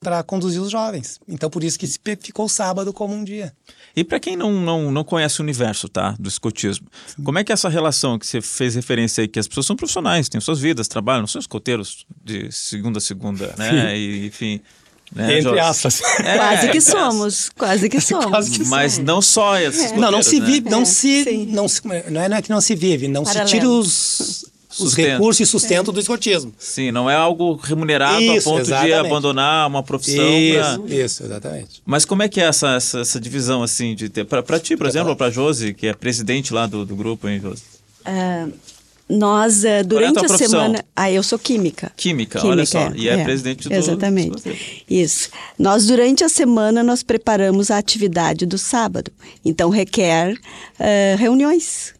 para 0.00 0.22
conduzir 0.22 0.60
os 0.60 0.70
jovens. 0.70 1.18
Então, 1.26 1.48
por 1.48 1.64
isso 1.64 1.78
que 1.78 1.86
ficou 2.20 2.44
o 2.44 2.48
sábado 2.48 2.92
como 2.92 3.14
um 3.14 3.24
dia. 3.24 3.54
E 3.96 4.04
para 4.04 4.20
quem 4.20 4.36
não, 4.36 4.52
não, 4.52 4.92
não 4.92 5.02
conhece 5.02 5.40
o 5.40 5.42
universo, 5.42 5.88
tá, 5.88 6.14
do 6.20 6.28
escotismo, 6.28 6.86
como 7.24 7.38
é 7.38 7.44
que 7.44 7.50
é 7.50 7.54
essa 7.54 7.70
relação 7.70 8.18
que 8.18 8.26
você 8.26 8.42
fez 8.42 8.74
referência 8.74 9.22
aí, 9.22 9.28
que 9.28 9.38
as 9.38 9.48
pessoas 9.48 9.64
são 9.64 9.74
profissionais, 9.74 10.28
têm 10.28 10.42
suas 10.42 10.60
vidas, 10.60 10.88
trabalham, 10.88 11.20
não 11.22 11.26
são 11.26 11.40
escoteiros 11.40 12.04
de 12.22 12.52
segunda 12.52 12.98
a 12.98 13.00
segunda, 13.00 13.54
né? 13.56 13.96
E, 13.96 14.26
enfim. 14.26 14.60
Né, 15.14 15.38
Entre 15.38 15.58
aspas. 15.58 16.02
É, 16.20 16.36
quase 16.36 16.68
que 16.70 16.80
somos, 16.82 17.48
quase 17.50 17.88
que 17.88 18.00
somos. 18.02 18.26
Quase 18.26 18.50
que 18.50 18.64
Mas 18.66 18.98
não 18.98 19.22
só 19.22 19.56
esses 19.58 19.92
Não, 19.92 20.10
não 20.10 20.20
escoteiros, 20.20 20.26
se 20.26 20.40
né? 20.40 20.46
vive, 20.46 20.68
não 20.70 20.82
É, 20.82 20.84
se, 20.84 21.24
sim. 21.24 21.46
não 21.46 21.66
se, 21.68 21.86
não 21.86 22.20
é, 22.20 22.28
não 22.28 22.36
é 22.36 22.42
que 22.42 22.50
não 22.50 22.60
se 22.60 22.74
vive, 22.74 23.08
não 23.08 23.22
Paralelo. 23.24 23.48
se 23.48 23.54
tira 23.54 23.68
os, 23.70 24.44
os 24.80 24.94
recursos 24.94 25.40
e 25.40 25.50
sustento 25.50 25.92
do 25.92 26.00
escotismo. 26.00 26.52
Sim, 26.58 26.90
não 26.90 27.08
é 27.10 27.14
algo 27.14 27.54
remunerado 27.56 28.16
a 28.16 28.36
Isso, 28.36 28.48
ponto 28.48 28.62
de 28.64 28.68
exatamente. 28.72 28.94
abandonar 28.94 29.68
uma 29.68 29.82
profissão. 29.82 30.24
pra- 30.24 30.24
Isso, 30.38 30.84
isso, 30.88 31.24
exatamente. 31.24 31.82
Mas 31.84 32.04
como 32.04 32.22
é 32.22 32.28
que 32.28 32.40
é 32.40 32.44
essa, 32.44 32.74
essa, 32.74 33.00
essa 33.00 33.20
divisão, 33.20 33.62
assim, 33.62 33.94
de 33.94 34.08
ter... 34.08 34.24
Para 34.24 34.58
ti, 34.60 34.76
por 34.76 34.86
exemplo, 34.86 35.10
ou 35.10 35.16
para 35.16 35.30
Josi, 35.30 35.74
que 35.74 35.86
é 35.86 35.94
presidente 35.94 36.52
lá 36.52 36.66
do, 36.66 36.84
do 36.84 36.96
grupo, 36.96 37.28
hein, 37.28 37.40
Josi? 37.40 37.62
Ah, 38.04 38.48
nós, 39.08 39.64
é 39.64 39.80
a 39.80 39.82
durante 39.82 40.14
tua 40.14 40.22
a 40.24 40.26
profissão? 40.28 40.48
semana. 40.60 40.84
Ah, 40.96 41.10
eu 41.10 41.22
sou 41.22 41.38
química. 41.38 41.92
Química, 41.96 42.44
olha 42.46 42.64
só. 42.64 42.90
E 42.94 43.08
é, 43.08 43.22
presidente 43.22 43.68
do 43.68 43.74
Exatamente. 43.74 44.42
do. 44.48 44.56
Isso. 44.88 45.28
Nós, 45.58 45.86
durante 45.86 46.24
a 46.24 46.28
semana, 46.28 46.82
nós 46.82 47.02
preparamos 47.02 47.70
a 47.70 47.76
atividade 47.78 48.46
do 48.46 48.56
sábado. 48.56 49.10
Então, 49.44 49.68
requer 49.70 50.34
ah, 50.78 51.16
reuniões. 51.18 51.93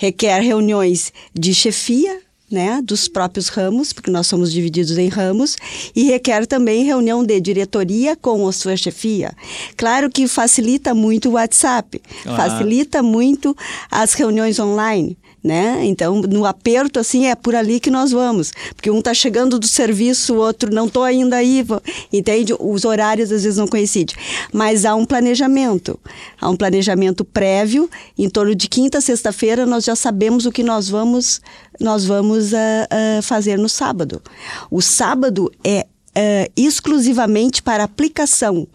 Requer 0.00 0.40
reuniões 0.40 1.12
de 1.34 1.52
chefia, 1.52 2.20
né, 2.50 2.80
dos 2.82 3.06
próprios 3.06 3.48
ramos, 3.48 3.92
porque 3.92 4.10
nós 4.10 4.26
somos 4.26 4.50
divididos 4.50 4.96
em 4.96 5.08
ramos, 5.08 5.56
e 5.94 6.04
requer 6.04 6.46
também 6.46 6.84
reunião 6.84 7.22
de 7.22 7.38
diretoria 7.38 8.16
com 8.16 8.48
a 8.48 8.52
sua 8.52 8.76
chefia. 8.78 9.32
Claro 9.76 10.08
que 10.10 10.26
facilita 10.26 10.94
muito 10.94 11.28
o 11.28 11.32
WhatsApp, 11.32 12.00
Claro. 12.22 12.50
facilita 12.50 13.02
muito 13.02 13.54
as 13.90 14.14
reuniões 14.14 14.58
online. 14.58 15.18
Né? 15.42 15.86
Então, 15.86 16.20
no 16.20 16.44
aperto, 16.44 17.00
assim, 17.00 17.26
é 17.26 17.34
por 17.34 17.54
ali 17.54 17.80
que 17.80 17.90
nós 17.90 18.10
vamos. 18.10 18.52
Porque 18.76 18.90
um 18.90 18.98
está 18.98 19.14
chegando 19.14 19.58
do 19.58 19.66
serviço, 19.66 20.34
o 20.34 20.36
outro 20.36 20.72
não 20.72 20.86
estou 20.86 21.02
ainda 21.02 21.36
aí. 21.36 21.64
Entende? 22.12 22.54
Os 22.58 22.84
horários 22.84 23.32
às 23.32 23.42
vezes 23.42 23.58
não 23.58 23.66
coincidem. 23.66 24.14
Mas 24.52 24.84
há 24.84 24.94
um 24.94 25.06
planejamento. 25.06 25.98
Há 26.38 26.50
um 26.50 26.56
planejamento 26.56 27.24
prévio. 27.24 27.88
Em 28.18 28.28
torno 28.28 28.54
de 28.54 28.68
quinta 28.68 29.00
sexta-feira, 29.00 29.64
nós 29.64 29.84
já 29.84 29.96
sabemos 29.96 30.44
o 30.44 30.52
que 30.52 30.62
nós 30.62 30.90
vamos, 30.90 31.40
nós 31.80 32.04
vamos 32.04 32.52
ah, 32.52 32.88
ah, 32.90 33.22
fazer 33.22 33.58
no 33.58 33.68
sábado. 33.68 34.22
O 34.70 34.82
sábado 34.82 35.50
é 35.64 35.86
ah, 36.14 36.50
exclusivamente 36.54 37.62
para 37.62 37.84
aplicação. 37.84 38.68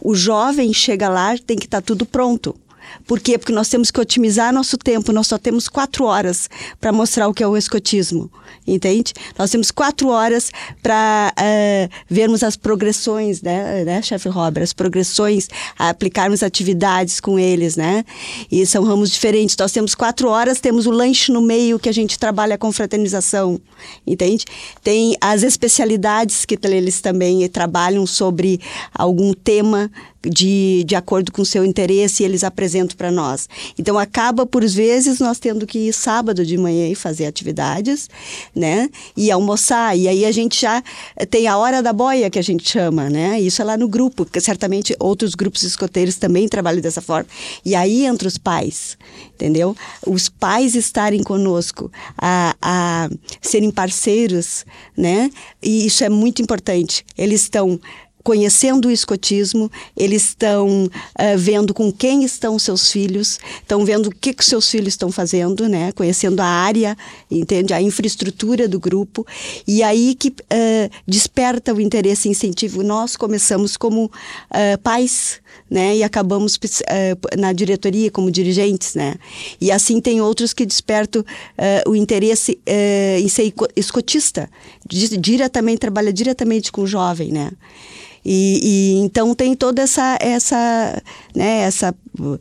O 0.00 0.14
jovem 0.14 0.72
chega 0.72 1.08
lá, 1.08 1.36
tem 1.38 1.56
que 1.56 1.64
estar 1.64 1.82
tudo 1.82 2.06
pronto. 2.06 2.54
Por 3.06 3.20
quê? 3.20 3.38
Porque 3.38 3.52
nós 3.52 3.68
temos 3.68 3.90
que 3.90 4.00
otimizar 4.00 4.52
nosso 4.52 4.76
tempo. 4.76 5.12
Nós 5.12 5.26
só 5.26 5.38
temos 5.38 5.68
quatro 5.68 6.04
horas 6.04 6.48
para 6.80 6.92
mostrar 6.92 7.28
o 7.28 7.34
que 7.34 7.42
é 7.42 7.46
o 7.46 7.56
escotismo, 7.56 8.30
entende? 8.66 9.12
Nós 9.38 9.50
temos 9.50 9.70
quatro 9.70 10.08
horas 10.08 10.50
para 10.82 11.32
vermos 12.08 12.42
as 12.42 12.56
progressões, 12.56 13.42
né, 13.42 13.84
né 13.84 14.02
chefe 14.02 14.28
Robert? 14.28 14.64
As 14.64 14.72
progressões, 14.72 15.48
aplicarmos 15.78 16.42
atividades 16.42 17.20
com 17.20 17.38
eles, 17.38 17.76
né? 17.76 18.04
E 18.50 18.64
são 18.66 18.84
ramos 18.84 19.10
diferentes. 19.10 19.56
Nós 19.56 19.72
temos 19.72 19.94
quatro 19.94 20.28
horas, 20.28 20.60
temos 20.60 20.86
o 20.86 20.90
lanche 20.90 21.32
no 21.32 21.40
meio 21.40 21.78
que 21.78 21.88
a 21.88 21.92
gente 21.92 22.18
trabalha 22.18 22.58
com 22.58 22.70
fraternização, 22.72 23.60
entende? 24.06 24.44
Tem 24.82 25.16
as 25.20 25.42
especialidades 25.42 26.44
que 26.44 26.58
eles 26.62 27.00
também 27.00 27.48
trabalham 27.48 28.06
sobre 28.06 28.60
algum 28.94 29.32
tema 29.32 29.90
de, 30.22 30.84
de 30.84 30.94
acordo 30.94 31.30
com 31.30 31.42
o 31.42 31.46
seu 31.46 31.64
interesse 31.64 32.22
e 32.22 32.26
eles 32.26 32.42
apresentam 32.42 32.96
para 32.96 33.10
nós. 33.10 33.48
Então 33.78 33.98
acaba 33.98 34.44
por 34.44 34.66
vezes 34.66 35.20
nós 35.20 35.38
tendo 35.38 35.66
que 35.66 35.88
ir 35.88 35.92
sábado 35.92 36.44
de 36.44 36.56
manhã 36.56 36.88
e 36.88 36.94
fazer 36.94 37.26
atividades, 37.26 38.08
né? 38.54 38.88
E 39.16 39.30
almoçar. 39.30 39.96
E 39.96 40.08
aí 40.08 40.24
a 40.24 40.32
gente 40.32 40.60
já 40.60 40.82
tem 41.30 41.46
a 41.46 41.56
hora 41.56 41.82
da 41.82 41.92
boia 41.92 42.30
que 42.30 42.38
a 42.38 42.42
gente 42.42 42.68
chama, 42.68 43.08
né? 43.08 43.40
Isso 43.40 43.62
é 43.62 43.64
lá 43.64 43.76
no 43.76 43.88
grupo, 43.88 44.26
certamente 44.40 44.94
outros 44.98 45.34
grupos 45.34 45.62
escoteiros 45.62 46.16
também 46.16 46.48
trabalham 46.48 46.80
dessa 46.80 47.00
forma. 47.00 47.28
E 47.64 47.74
aí 47.74 48.04
entra 48.04 48.26
os 48.26 48.38
pais, 48.38 48.98
entendeu? 49.34 49.76
Os 50.06 50.28
pais 50.28 50.74
estarem 50.74 51.22
conosco, 51.22 51.90
a, 52.16 52.56
a 52.60 53.10
serem 53.40 53.70
parceiros, 53.70 54.64
né? 54.96 55.30
E 55.62 55.86
isso 55.86 56.02
é 56.02 56.08
muito 56.08 56.42
importante. 56.42 57.04
Eles 57.16 57.42
estão 57.42 57.78
conhecendo 58.28 58.88
o 58.88 58.90
escotismo, 58.90 59.72
eles 59.96 60.24
estão 60.24 60.90
ah, 61.14 61.34
vendo 61.34 61.72
com 61.72 61.90
quem 61.90 62.24
estão 62.24 62.58
seus 62.58 62.92
filhos, 62.92 63.38
estão 63.62 63.86
vendo 63.86 64.08
o 64.08 64.14
que, 64.14 64.34
que 64.34 64.44
seus 64.44 64.70
filhos 64.70 64.88
estão 64.88 65.10
fazendo, 65.10 65.66
né? 65.66 65.92
conhecendo 65.92 66.40
a 66.40 66.44
área, 66.44 66.94
entende? 67.30 67.72
A 67.72 67.80
infraestrutura 67.80 68.68
do 68.68 68.78
grupo. 68.78 69.26
E 69.66 69.82
aí 69.82 70.14
que 70.14 70.30
ah, 70.50 70.90
desperta 71.06 71.72
o 71.72 71.80
interesse 71.80 72.28
e 72.28 72.30
incentivo. 72.30 72.82
Nós 72.82 73.16
começamos 73.16 73.78
como 73.78 74.12
ah, 74.50 74.78
pais, 74.82 75.40
né? 75.70 75.96
E 75.96 76.02
acabamos 76.02 76.58
eh, 76.86 77.16
na 77.36 77.52
diretoria 77.52 78.10
como 78.10 78.30
dirigentes, 78.30 78.94
né? 78.94 79.14
E 79.60 79.70
assim 79.70 80.00
tem 80.00 80.20
outros 80.20 80.52
que 80.52 80.64
despertam 80.64 81.24
eh, 81.56 81.82
o 81.86 81.94
interesse 81.94 82.58
eh, 82.66 83.18
em 83.20 83.28
ser 83.28 83.52
escotista, 83.76 84.50
Di- 84.86 85.16
diretamente 85.18 85.78
trabalha 85.78 86.12
diretamente 86.12 86.72
com 86.72 86.82
o 86.82 86.86
jovem, 86.86 87.32
né? 87.32 87.50
E, 88.24 88.60
e 88.62 88.98
então 89.00 89.34
tem 89.34 89.54
toda 89.54 89.82
essa 89.82 90.18
essa 90.20 91.02
né 91.34 91.60
essa 91.60 91.94
uh, 92.20 92.38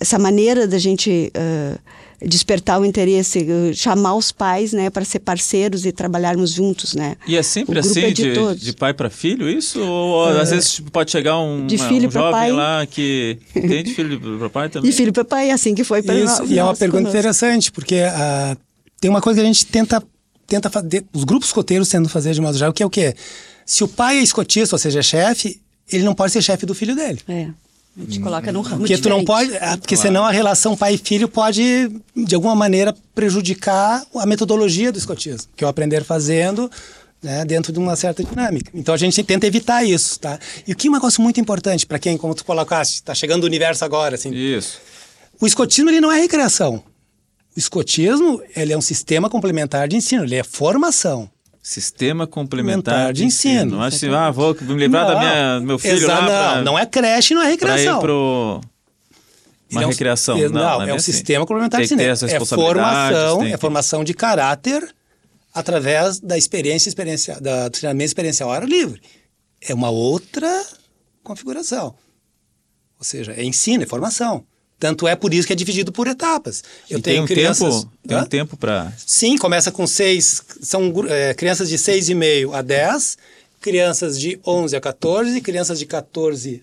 essa 0.00 0.18
maneira 0.18 0.66
da 0.66 0.78
gente 0.78 1.30
uh, 1.36 1.78
despertar 2.26 2.80
o 2.80 2.84
interesse, 2.86 3.40
uh, 3.40 3.74
chamar 3.74 4.14
os 4.14 4.32
pais, 4.32 4.72
né, 4.72 4.88
para 4.88 5.04
ser 5.04 5.18
parceiros 5.18 5.84
e 5.84 5.92
trabalharmos 5.92 6.50
juntos, 6.52 6.94
né? 6.94 7.16
E 7.26 7.36
é 7.36 7.42
sempre 7.42 7.74
grupo 7.74 7.88
assim, 7.90 8.00
é 8.02 8.10
de 8.12 8.32
de, 8.32 8.54
de 8.66 8.72
pai 8.72 8.94
para 8.94 9.10
filho, 9.10 9.48
isso? 9.48 9.78
Ou 9.80 10.24
às 10.24 10.50
vezes 10.50 10.74
tipo, 10.74 10.90
pode 10.90 11.10
chegar 11.10 11.38
um, 11.38 11.66
De 11.66 11.76
uma- 11.76 11.88
filho 11.88 12.08
um 12.08 12.10
jovem 12.10 12.30
pai. 12.32 12.52
lá 12.52 12.86
que 12.86 13.38
tem 13.52 13.82
de 13.84 13.92
filho 13.94 14.18
para 14.38 14.48
pai 14.50 14.68
também? 14.70 14.88
E 14.90 14.92
filho 14.92 15.12
para 15.12 15.24
pai, 15.24 15.50
assim 15.50 15.74
que 15.74 15.84
foi 15.84 16.02
para 16.02 16.14
Isso, 16.14 16.40
nós. 16.42 16.50
e 16.50 16.58
é 16.58 16.64
uma 16.64 16.74
pergunta 16.74 17.02
conosco. 17.02 17.18
interessante, 17.18 17.70
porque 17.70 17.96
ah, 17.96 18.56
tem 19.00 19.10
uma 19.10 19.20
coisa 19.20 19.40
que 19.40 19.44
a 19.44 19.52
gente 19.52 19.66
tenta, 19.66 20.02
tenta 20.46 20.70
fazer, 20.70 21.04
os 21.12 21.24
grupos 21.24 21.48
escoteiros 21.48 21.88
tentam 21.88 22.08
fazer 22.08 22.32
de 22.32 22.40
modo 22.40 22.56
geral, 22.56 22.72
que 22.72 22.82
é 22.82 22.86
o 22.86 22.90
quê? 22.90 23.14
Se 23.66 23.84
o 23.84 23.88
pai 23.88 24.18
é 24.18 24.22
escotista, 24.22 24.74
ou 24.74 24.78
seja, 24.78 25.00
é 25.00 25.02
chefe, 25.02 25.60
ele 25.90 26.04
não 26.04 26.14
pode 26.14 26.32
ser 26.32 26.42
chefe 26.42 26.66
do 26.66 26.74
filho 26.74 26.94
dele. 26.94 27.20
É. 27.28 27.48
A 27.96 28.00
gente 28.00 28.18
coloca 28.18 28.50
num 28.50 28.60
ramo 28.60 28.78
Porque 28.78 28.98
tu 28.98 29.08
não 29.08 29.24
pode, 29.24 29.56
ah, 29.58 29.76
porque 29.78 29.96
senão 29.96 30.24
a 30.24 30.32
relação 30.32 30.76
pai 30.76 30.94
e 30.94 30.98
filho 30.98 31.28
pode, 31.28 31.62
de 32.16 32.34
alguma 32.34 32.54
maneira, 32.54 32.94
prejudicar 33.14 34.04
a 34.16 34.26
metodologia 34.26 34.90
do 34.90 34.98
escotismo, 34.98 35.48
que 35.54 35.62
é 35.62 35.66
o 35.66 35.70
aprender 35.70 36.02
fazendo, 36.02 36.68
né, 37.22 37.44
dentro 37.44 37.72
de 37.72 37.78
uma 37.78 37.94
certa 37.94 38.24
dinâmica. 38.24 38.68
Então 38.74 38.92
a 38.92 38.98
gente 38.98 39.22
tenta 39.22 39.46
evitar 39.46 39.84
isso, 39.84 40.18
tá? 40.18 40.40
E 40.66 40.72
o 40.72 40.76
que 40.76 40.88
é 40.88 40.90
um 40.90 40.94
negócio 40.94 41.22
muito 41.22 41.40
importante 41.40 41.86
para 41.86 42.00
quem, 42.00 42.18
como 42.18 42.34
tu 42.34 42.44
colocaste, 42.44 42.96
está 42.96 43.14
chegando 43.14 43.44
o 43.44 43.46
universo 43.46 43.84
agora, 43.84 44.16
assim, 44.16 44.34
Isso. 44.34 44.80
o 45.40 45.46
escotismo 45.46 45.88
ele 45.88 46.00
não 46.00 46.10
é 46.10 46.20
recreação. 46.20 46.82
O 47.56 47.58
escotismo 47.58 48.42
ele 48.56 48.72
é 48.72 48.76
um 48.76 48.82
sistema 48.82 49.30
complementar 49.30 49.86
de 49.86 49.96
ensino, 49.96 50.24
ele 50.24 50.34
é 50.34 50.42
formação. 50.42 51.30
Sistema 51.66 52.26
complementar 52.26 53.10
de 53.14 53.20
de 53.20 53.24
ensino. 53.24 53.54
ensino. 53.54 53.76
Não 53.76 53.82
acho 53.82 53.96
assim, 53.96 54.14
ah, 54.14 54.30
vou 54.30 54.54
me 54.60 54.74
livrar 54.74 55.06
da 55.06 55.18
minha, 55.18 55.58
do 55.60 55.64
meu 55.66 55.78
filho 55.78 55.94
exa- 55.94 56.08
lá 56.12 56.20
não, 56.20 56.26
pra, 56.26 56.62
não 56.62 56.78
é 56.78 56.84
creche, 56.84 57.32
não 57.32 57.40
é 57.40 57.48
recreação. 57.48 57.96
ir 57.96 58.00
pro... 58.02 58.60
Uma 59.72 59.82
é 59.82 59.86
um- 59.86 59.88
recreação. 59.88 60.36
ele- 60.36 60.48
Não, 60.50 60.60
Não, 60.60 60.70
não 60.74 60.82
é, 60.82 60.84
bem 60.84 60.92
um 60.94 60.96
assim. 60.98 61.12
sistema 61.12 61.46
complementar 61.46 61.80
de 61.80 61.86
ensino. 61.86 62.02
É 62.02 62.38
formação, 62.44 63.42
é 63.44 63.50
que- 63.52 63.56
formação 63.56 64.04
de 64.04 64.12
caráter 64.12 64.94
através 65.54 66.20
da 66.20 66.36
experiência 66.36 66.90
experiencial, 66.90 67.40
da 67.40 67.70
treinamento 67.70 68.08
experiencial 68.08 68.50
ao 68.50 68.56
ar 68.56 68.68
livre. 68.68 69.00
É 69.58 69.72
uma 69.72 69.88
outra 69.88 70.66
configuração. 71.22 71.94
Ou 72.98 73.04
seja, 73.04 73.32
é 73.32 73.42
ensino, 73.42 73.84
é 73.84 73.86
formação. 73.86 74.44
Tanto 74.84 75.08
é 75.08 75.16
por 75.16 75.32
isso 75.32 75.46
que 75.46 75.52
é 75.54 75.56
dividido 75.56 75.90
por 75.90 76.06
etapas. 76.06 76.62
Eu 76.90 76.98
e 76.98 77.02
tenho 77.02 77.16
tem 77.16 77.24
um 77.24 77.26
crianças. 77.26 77.74
Tempo, 77.84 77.90
tem 78.06 78.18
um 78.18 78.26
tempo 78.26 78.54
para. 78.54 78.92
Sim, 78.98 79.38
começa 79.38 79.72
com 79.72 79.86
seis. 79.86 80.42
São 80.60 80.92
é, 81.08 81.32
crianças 81.32 81.70
de 81.70 81.78
6,5 81.78 82.52
a 82.52 82.60
10, 82.60 83.16
crianças 83.62 84.20
de 84.20 84.38
11 84.46 84.76
a 84.76 84.80
14, 84.82 85.40
crianças 85.40 85.78
de 85.78 85.86
14 85.86 86.62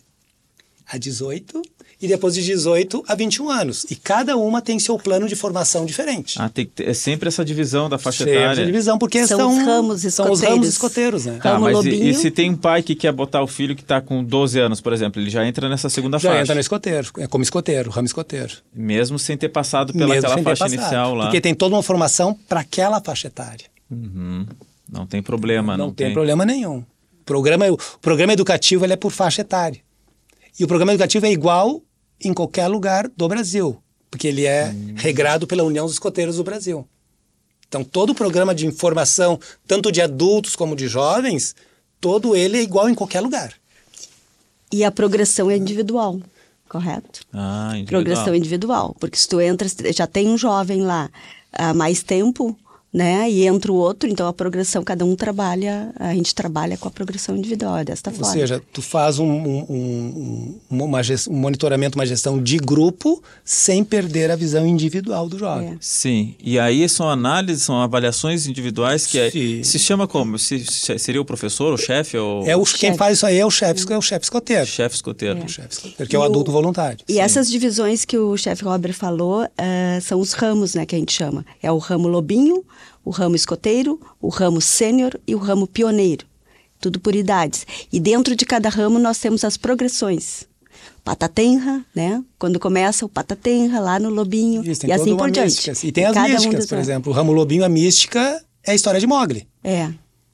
a 0.85 0.99
18 0.99 1.63
e 2.01 2.07
depois 2.07 2.33
de 2.33 2.43
18 2.43 3.03
a 3.07 3.13
21 3.13 3.49
anos. 3.49 3.85
E 3.89 3.95
cada 3.95 4.35
uma 4.35 4.61
tem 4.61 4.79
seu 4.79 4.97
plano 4.97 5.27
de 5.27 5.35
formação 5.35 5.85
diferente. 5.85 6.41
Ah, 6.41 6.49
tem 6.49 6.65
ter, 6.65 6.89
é 6.89 6.93
sempre 6.93 7.27
essa 7.27 7.45
divisão 7.45 7.87
da 7.87 7.97
faixa 7.97 8.23
sempre 8.23 8.39
etária. 8.39 8.65
divisão, 8.65 8.97
porque 8.97 9.27
são, 9.27 9.37
são, 9.37 9.51
os 9.51 9.65
ramos 9.65 10.03
escoteiros. 10.03 10.39
São 10.39 10.47
os 10.47 10.53
ramos 10.53 10.67
escoteiros, 10.67 11.25
né? 11.25 11.39
Tá, 11.41 11.59
mas 11.59 11.85
e, 11.85 12.09
e, 12.09 12.13
se 12.13 12.31
tem 12.31 12.49
um 12.49 12.55
pai 12.55 12.81
que 12.81 12.95
quer 12.95 13.11
botar 13.11 13.43
o 13.43 13.47
filho 13.47 13.75
que 13.75 13.83
está 13.83 14.01
com 14.01 14.23
12 14.23 14.59
anos, 14.59 14.81
por 14.81 14.93
exemplo, 14.93 15.21
ele 15.21 15.29
já 15.29 15.45
entra 15.45 15.69
nessa 15.69 15.89
segunda 15.89 16.17
já 16.17 16.29
faixa? 16.29 16.37
Já 16.37 16.43
entra 16.43 16.55
no 16.55 16.61
escoteiro, 16.61 17.07
é 17.17 17.27
como 17.27 17.43
escoteiro, 17.43 17.91
ramo 17.91 18.07
escoteiro. 18.07 18.53
Mesmo 18.73 19.19
sem 19.19 19.37
ter 19.37 19.49
passado 19.49 19.93
pela 19.93 20.15
aquela 20.15 20.37
faixa 20.39 20.65
passado, 20.65 20.73
inicial 20.73 21.13
lá. 21.13 21.25
Porque 21.25 21.39
tem 21.39 21.53
toda 21.53 21.75
uma 21.75 21.83
formação 21.83 22.33
para 22.49 22.61
aquela 22.61 22.99
faixa 22.99 23.27
etária. 23.27 23.65
Uhum. 23.89 24.47
Não 24.91 25.05
tem 25.05 25.21
problema, 25.21 25.77
não, 25.77 25.87
não 25.87 25.93
tem, 25.93 26.07
tem 26.07 26.13
problema 26.13 26.45
nenhum. 26.45 26.79
O 26.79 27.23
programa, 27.23 27.69
o 27.69 27.77
programa 28.01 28.33
educativo 28.33 28.85
ele 28.85 28.93
é 28.93 28.97
por 28.97 29.11
faixa 29.11 29.41
etária. 29.41 29.79
E 30.59 30.63
o 30.63 30.67
programa 30.67 30.91
educativo 30.91 31.25
é 31.25 31.31
igual 31.31 31.81
em 32.23 32.33
qualquer 32.33 32.67
lugar 32.67 33.09
do 33.15 33.27
Brasil, 33.27 33.81
porque 34.09 34.27
ele 34.27 34.45
é 34.45 34.69
hum. 34.69 34.93
regrado 34.95 35.47
pela 35.47 35.63
União 35.63 35.85
dos 35.85 35.93
Escoteiros 35.93 36.37
do 36.37 36.43
Brasil. 36.43 36.87
Então, 37.67 37.83
todo 37.83 38.09
o 38.09 38.15
programa 38.15 38.53
de 38.53 38.67
informação, 38.67 39.39
tanto 39.65 39.91
de 39.91 40.01
adultos 40.01 40.55
como 40.57 40.75
de 40.75 40.89
jovens, 40.89 41.55
todo 42.01 42.35
ele 42.35 42.57
é 42.57 42.61
igual 42.61 42.89
em 42.89 42.93
qualquer 42.93 43.21
lugar. 43.21 43.53
E 44.71 44.83
a 44.83 44.91
progressão 44.91 45.49
é 45.49 45.55
individual, 45.55 46.19
correto? 46.67 47.21
Ah, 47.31 47.71
individual. 47.73 47.87
Progressão 47.87 48.35
individual, 48.35 48.95
porque 48.99 49.17
se 49.17 49.27
tu 49.27 49.39
entra, 49.39 49.67
já 49.93 50.05
tem 50.05 50.27
um 50.27 50.37
jovem 50.37 50.81
lá 50.81 51.09
há 51.53 51.73
mais 51.73 52.03
tempo, 52.03 52.57
né? 52.93 53.29
E 53.29 53.47
entra 53.47 53.71
o 53.71 53.75
outro, 53.75 54.09
então 54.09 54.27
a 54.27 54.33
progressão, 54.33 54.83
cada 54.83 55.05
um 55.05 55.15
trabalha, 55.15 55.93
a 55.97 56.13
gente 56.13 56.35
trabalha 56.35 56.77
com 56.77 56.87
a 56.87 56.91
progressão 56.91 57.37
individual, 57.37 57.77
é 57.77 57.85
desta 57.85 58.09
Ou 58.09 58.15
forma. 58.17 58.31
Ou 58.31 58.39
seja, 58.39 58.61
tu 58.73 58.81
faz 58.81 59.17
um, 59.17 59.25
um, 59.25 60.59
um, 60.69 60.83
uma 60.83 61.01
gest, 61.01 61.27
um 61.27 61.35
monitoramento, 61.35 61.97
uma 61.97 62.05
gestão 62.05 62.41
de 62.41 62.57
grupo, 62.57 63.23
sem 63.45 63.83
perder 63.83 64.29
a 64.29 64.35
visão 64.35 64.67
individual 64.67 65.29
do 65.29 65.37
jovem. 65.37 65.69
É. 65.69 65.77
Sim, 65.79 66.35
e 66.43 66.59
aí 66.59 66.87
são 66.89 67.09
análises, 67.09 67.63
são 67.63 67.81
avaliações 67.81 68.45
individuais 68.45 69.07
que 69.07 69.17
é, 69.17 69.31
se 69.63 69.79
chama 69.79 70.05
como? 70.05 70.37
Se, 70.37 70.59
se, 70.65 70.99
seria 70.99 71.21
o 71.21 71.25
professor, 71.25 71.73
o 71.73 71.77
chefe? 71.77 72.17
Ou... 72.17 72.45
É 72.45 72.57
o, 72.57 72.63
quem 72.63 72.93
faz 72.95 73.17
isso 73.17 73.25
aí 73.25 73.37
é 73.37 73.45
o 73.45 73.51
chefe, 73.51 73.91
é 73.91 73.97
o 73.97 74.01
chefe 74.01 74.25
escoteiro. 74.25 74.65
Chefe 74.65 74.95
escoteiro. 74.95 75.39
É. 75.39 75.43
O 75.45 75.47
chefe 75.47 75.73
escoteiro, 75.75 76.09
que 76.09 76.15
é 76.15 76.19
o 76.19 76.23
adulto 76.23 76.51
voluntário. 76.51 76.99
E 77.07 77.13
Sim. 77.13 77.19
essas 77.21 77.49
divisões 77.49 78.03
que 78.03 78.17
o 78.17 78.35
chefe 78.35 78.65
Robert 78.65 78.93
falou 78.93 79.43
uh, 79.43 80.01
são 80.01 80.19
os 80.19 80.33
ramos, 80.33 80.75
né, 80.75 80.85
que 80.85 80.95
a 80.95 80.99
gente 80.99 81.13
chama. 81.13 81.45
É 81.63 81.71
o 81.71 81.77
ramo 81.77 82.07
lobinho, 82.09 82.63
o 83.03 83.09
ramo 83.09 83.35
escoteiro, 83.35 83.99
o 84.21 84.29
ramo 84.29 84.61
sênior 84.61 85.19
e 85.27 85.35
o 85.35 85.37
ramo 85.37 85.67
pioneiro. 85.67 86.25
Tudo 86.79 86.99
por 86.99 87.15
idades. 87.15 87.65
E 87.91 87.99
dentro 87.99 88.35
de 88.35 88.45
cada 88.45 88.69
ramo 88.69 88.97
nós 88.97 89.19
temos 89.19 89.43
as 89.43 89.57
progressões. 89.57 90.47
Patatenra, 91.03 91.85
né? 91.95 92.23
Quando 92.39 92.59
começa 92.59 93.05
o 93.05 93.09
patatenra 93.09 93.79
lá 93.79 93.99
no 93.99 94.09
lobinho 94.09 94.63
Isso, 94.63 94.85
e 94.85 94.91
assim 94.91 95.15
por 95.15 95.29
diante. 95.29 95.47
Místicas. 95.47 95.83
E 95.83 95.91
tem 95.91 96.05
as 96.05 96.15
místicas, 96.15 96.65
um 96.65 96.67
por 96.67 96.77
exemplo. 96.77 97.11
O 97.11 97.15
ramo 97.15 97.31
lobinho, 97.31 97.63
a 97.63 97.69
mística 97.69 98.43
é 98.63 98.71
a 98.71 98.75
história 98.75 98.99
de 98.99 99.07
Mogli. 99.07 99.47
É. 99.63 99.91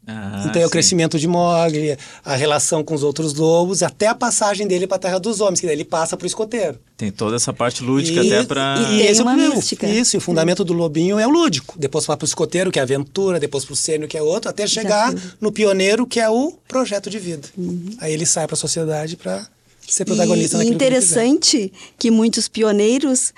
Ah, 0.08 0.46
então 0.46 0.62
é 0.62 0.65
o 0.65 0.70
crescimento 0.70 1.20
de 1.20 1.28
Mogli, 1.28 1.98
a 2.24 2.34
relação 2.34 2.82
com 2.82 2.96
os 2.96 3.04
outros 3.04 3.34
lobos, 3.34 3.84
até 3.84 4.08
a 4.08 4.15
passagem 4.15 4.65
dele 4.65 4.88
para 4.88 4.96
a 4.96 5.00
Terra 5.00 5.20
dos 5.20 5.41
Homens, 5.41 5.60
que 5.60 5.65
daí 5.65 5.76
ele 5.76 5.84
passa 5.84 6.15
para 6.15 6.24
o 6.24 6.28
escoteiro. 6.28 6.80
Tem 6.96 7.12
toda 7.12 7.36
essa 7.36 7.52
parte 7.52 7.84
lúdica 7.84 8.24
e, 8.24 8.34
até 8.34 8.46
para... 8.46 8.78
E, 8.89 9.00
e 9.00 9.02
esse 9.02 9.22
uma 9.22 9.34
é 9.34 9.50
o, 9.50 9.56
mística. 9.56 9.86
Isso, 9.86 10.15
e 10.15 10.17
o 10.17 10.22
fundamento 10.22 10.63
do 10.63 10.72
lobinho 10.72 11.20
é 11.20 11.28
o 11.28 11.30
lúdico. 11.30 11.78
Depois 11.78 12.06
vai 12.06 12.15
para 12.15 12.24
o 12.24 12.28
escoteiro, 12.28 12.72
que 12.72 12.80
é 12.80 12.82
a 12.82 12.84
aventura, 12.84 13.38
depois 13.38 13.65
para 13.65 13.74
o 13.74 13.76
sênior, 13.76 14.08
que 14.08 14.17
é 14.17 14.22
outro, 14.22 14.50
até 14.50 14.65
chegar 14.65 15.13
no 15.41 15.52
pioneiro, 15.52 16.08
que 16.08 16.22
é 16.22 16.30
o 16.30 16.54
projeto 16.70 17.10
de 17.10 17.20
vida. 17.20 17.46
Uhum. 17.58 17.89
Aí 18.00 18.13
ele 18.13 18.26
sai 18.26 18.48
para 18.48 18.56
a 18.56 18.58
sociedade 18.58 19.17
para 19.17 19.46
ser 19.86 20.06
protagonista 20.06 20.56
e, 20.56 20.60
naquilo 20.60 20.76
interessante 20.76 21.72
que, 21.98 22.08
que 22.08 22.12
muitos 22.12 22.48
pioneiros 22.48 23.34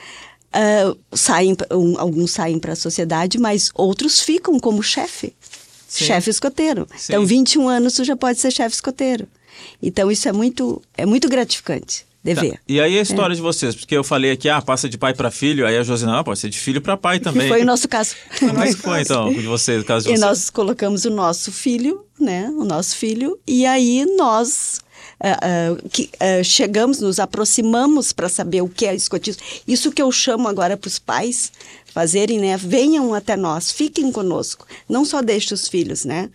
uh, 0.54 0.98
saem, 1.16 1.58
um, 1.72 2.00
alguns 2.00 2.32
saem 2.32 2.60
para 2.60 2.74
a 2.74 2.76
sociedade, 2.76 3.40
mas 3.40 3.72
outros 3.74 4.20
ficam 4.20 4.60
como 4.60 4.84
chefe 4.84 5.34
chefe 5.90 6.30
escoteiro. 6.30 6.88
Sim. 6.96 7.14
Então, 7.14 7.26
21 7.26 7.68
anos 7.68 7.94
tu 7.96 8.04
já 8.04 8.16
pode 8.16 8.40
ser 8.40 8.52
chefe 8.52 8.76
escoteiro. 8.76 9.28
Então, 9.82 10.12
isso 10.12 10.28
é 10.28 10.32
muito, 10.32 10.82
é 10.98 11.06
muito 11.06 11.28
gratificante 11.28 12.06
de 12.24 12.36
tá. 12.36 12.42
ver. 12.42 12.60
E 12.68 12.80
aí 12.80 12.98
a 12.98 13.02
história 13.02 13.34
é. 13.34 13.36
de 13.36 13.42
vocês? 13.42 13.76
Porque 13.76 13.96
eu 13.96 14.04
falei 14.04 14.32
aqui, 14.32 14.50
ah, 14.50 14.62
passa 14.62 14.90
de 14.90 14.98
pai 14.98 15.14
para 15.14 15.32
filho, 15.32 15.66
aí 15.66 15.78
a 15.78 15.84
Josina, 15.84 16.20
ah, 16.20 16.24
pode 16.24 16.40
ser 16.40 16.50
de 16.50 16.58
filho 16.58 16.82
para 16.82 16.98
pai 16.98 17.20
também. 17.20 17.48
Foi 17.48 17.62
o 17.62 17.66
nosso 17.66 17.88
caso. 17.88 18.16
É 18.60 18.68
que 18.68 18.76
foi, 18.76 19.02
então, 19.02 19.32
de 19.32 19.42
vocês, 19.42 19.82
o 19.82 19.86
caso 19.86 20.06
de 20.06 20.12
e 20.12 20.18
vocês? 20.18 20.20
E 20.20 20.26
nós 20.26 20.50
colocamos 20.50 21.06
o 21.06 21.10
nosso 21.10 21.52
filho, 21.52 22.06
né, 22.20 22.50
o 22.58 22.66
nosso 22.66 22.96
filho, 22.96 23.40
e 23.48 23.66
aí 23.66 24.06
nós... 24.18 24.82
Uh, 25.22 25.74
uh, 25.74 25.90
que, 25.90 26.10
uh, 26.16 26.44
chegamos, 26.46 27.02
nos 27.02 27.20
aproximamos 27.20 28.14
para 28.14 28.30
saber 28.30 28.62
o 28.62 28.70
que 28.70 28.86
é 28.86 28.96
escotismo. 28.96 29.44
Isso 29.68 29.92
que 29.92 30.02
eu 30.02 30.10
chamo 30.14 30.48
agora 30.48 30.78
para 30.78 30.88
os 30.88 30.98
pais 30.98 31.52
fazerem, 31.94 32.40
né? 32.40 32.58
Venham 32.58 33.14
até 33.14 33.36
nós, 33.36 33.72
fiquem 33.72 34.12
conosco, 34.12 34.66
não 34.88 35.06
só 35.06 35.22
deixem 35.22 35.54
os 35.54 35.68
filhos, 35.68 36.06
né? 36.06 36.30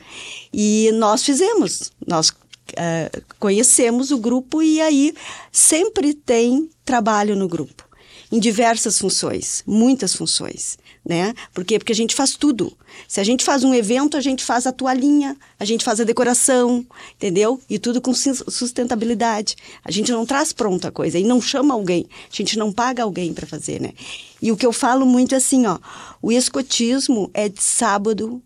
E 0.53 0.91
nós 0.95 1.23
fizemos, 1.23 1.93
nós 2.07 2.31
uh, 2.31 3.23
conhecemos 3.39 4.11
o 4.11 4.19
grupo 4.19 4.63
e 4.63 4.81
aí 4.81 5.15
sempre 5.51 6.15
tem 6.15 6.69
trabalho 6.85 7.37
no 7.37 7.49
grupo, 7.49 7.85
em 8.31 8.39
diversas 8.39 8.99
funções, 8.99 9.63
muitas 9.67 10.15
funções 10.15 10.79
né? 11.05 11.35
Porque 11.53 11.79
a 11.91 11.95
gente 11.95 12.15
faz 12.15 12.35
tudo. 12.35 12.73
Se 13.07 13.21
a 13.21 13.25
gente 13.25 13.45
faz 13.45 13.63
um 13.63 13.75
evento, 13.75 14.17
a 14.17 14.21
gente 14.21 14.43
faz 14.43 14.67
a 14.67 14.73
toalhinha, 14.73 15.37
a 15.59 15.65
gente 15.65 15.85
faz 15.85 16.01
a 16.01 16.05
decoração, 16.05 16.87
entendeu? 17.17 17.61
E 17.69 17.79
tudo 17.79 18.01
com 18.01 18.15
sustentabilidade. 18.15 19.57
A 19.85 19.91
gente 19.91 20.11
não 20.11 20.25
traz 20.25 20.53
pronta 20.53 20.89
a 20.89 20.93
coisa 20.93 21.19
e 21.19 21.25
não 21.25 21.41
chama 21.41 21.75
alguém, 21.75 22.07
a 22.33 22.35
gente 22.35 22.59
não 22.59 22.73
paga 22.73 23.03
alguém 23.03 23.35
para 23.35 23.47
fazer, 23.47 23.81
né? 23.81 23.93
E 24.41 24.51
o 24.51 24.57
que 24.57 24.65
eu 24.65 24.73
falo 24.73 25.05
muito 25.05 25.35
é 25.35 25.39
assim, 25.39 25.67
ó, 25.67 25.79
o 26.23 26.33
escotismo 26.33 27.31
é 27.35 27.49
de 27.49 27.63
sábado, 27.63 28.43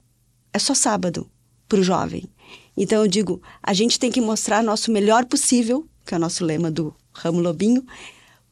é 0.52 0.58
só 0.58 0.74
sábado 0.74 1.28
para 1.68 1.78
o 1.78 1.82
jovem. 1.82 2.24
Então 2.76 3.02
eu 3.02 3.08
digo, 3.08 3.42
a 3.62 3.72
gente 3.72 3.98
tem 3.98 4.10
que 4.10 4.20
mostrar 4.20 4.62
nosso 4.62 4.90
melhor 4.90 5.24
possível, 5.26 5.86
que 6.04 6.14
é 6.14 6.16
o 6.16 6.20
nosso 6.20 6.44
lema 6.44 6.70
do 6.70 6.94
Ramo 7.12 7.40
Lobinho, 7.40 7.84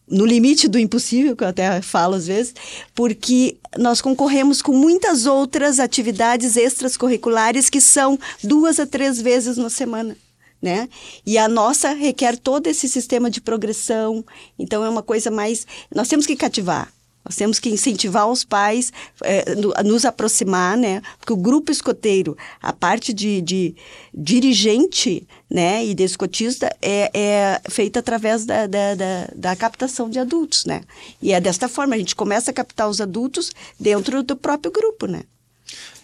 no 0.09 0.25
limite 0.25 0.69
do 0.69 0.79
impossível, 0.79 1.37
que 1.37 1.43
eu 1.43 1.49
até 1.49 1.81
falo 1.83 2.15
às 2.15 2.27
vezes, 2.27 2.55
porque 2.95 3.57
nós 3.77 4.01
concorremos 4.01 4.63
com 4.63 4.73
muitas 4.73 5.27
outras 5.27 5.81
atividades 5.81 6.57
extracurriculares 6.57 7.69
que 7.69 7.81
são 7.81 8.19
duas 8.43 8.79
a 8.79 8.87
três 8.87 9.21
vezes 9.21 9.57
na 9.57 9.71
semana. 9.71 10.17
Né? 10.63 10.89
E 11.25 11.37
a 11.37 11.49
nossa 11.49 11.93
requer 11.93 12.37
todo 12.37 12.67
esse 12.67 12.89
sistema 12.89 13.31
de 13.31 13.41
progressão, 13.41 14.25
então 14.59 14.85
é 14.85 14.89
uma 14.89 15.03
coisa 15.03 15.31
mais. 15.31 15.67
Nós 15.95 16.09
temos 16.09 16.27
que 16.27 16.35
cativar. 16.35 16.91
Nós 17.27 17.35
temos 17.35 17.59
que 17.59 17.69
incentivar 17.69 18.29
os 18.29 18.45
pais 18.45 18.93
é, 19.25 19.45
a 19.75 19.83
nos 19.83 20.05
aproximar, 20.05 20.77
né? 20.77 21.03
Porque 21.19 21.33
o 21.33 21.37
grupo 21.37 21.73
escoteiro, 21.73 22.37
a 22.63 22.73
parte 22.73 23.13
de, 23.13 23.43
de 23.43 23.75
dirigente 24.15 25.27
né, 25.51 25.85
e 25.85 25.93
de 25.93 26.05
escotista 26.05 26.75
é, 26.81 27.11
é 27.13 27.61
feita 27.69 27.99
através 27.99 28.47
da, 28.47 28.69
da, 28.69 28.95
da, 28.95 29.31
da, 29.35 29.57
captação 29.57 30.09
de 30.09 30.21
adultos, 30.21 30.65
né? 30.65 30.83
E 31.21 31.33
é 31.33 31.41
desta 31.41 31.69
forma, 31.69 31.97
a 31.97 31.99
gente 31.99 32.15
começa 32.15 32.53
a 32.53 32.55
captar 32.55 32.89
os 32.89 33.01
adultos 33.01 33.51
dentro 33.79 34.23
do 34.23 34.37
próprio 34.37 34.71
grupo, 34.71 35.07
né? 35.07 35.23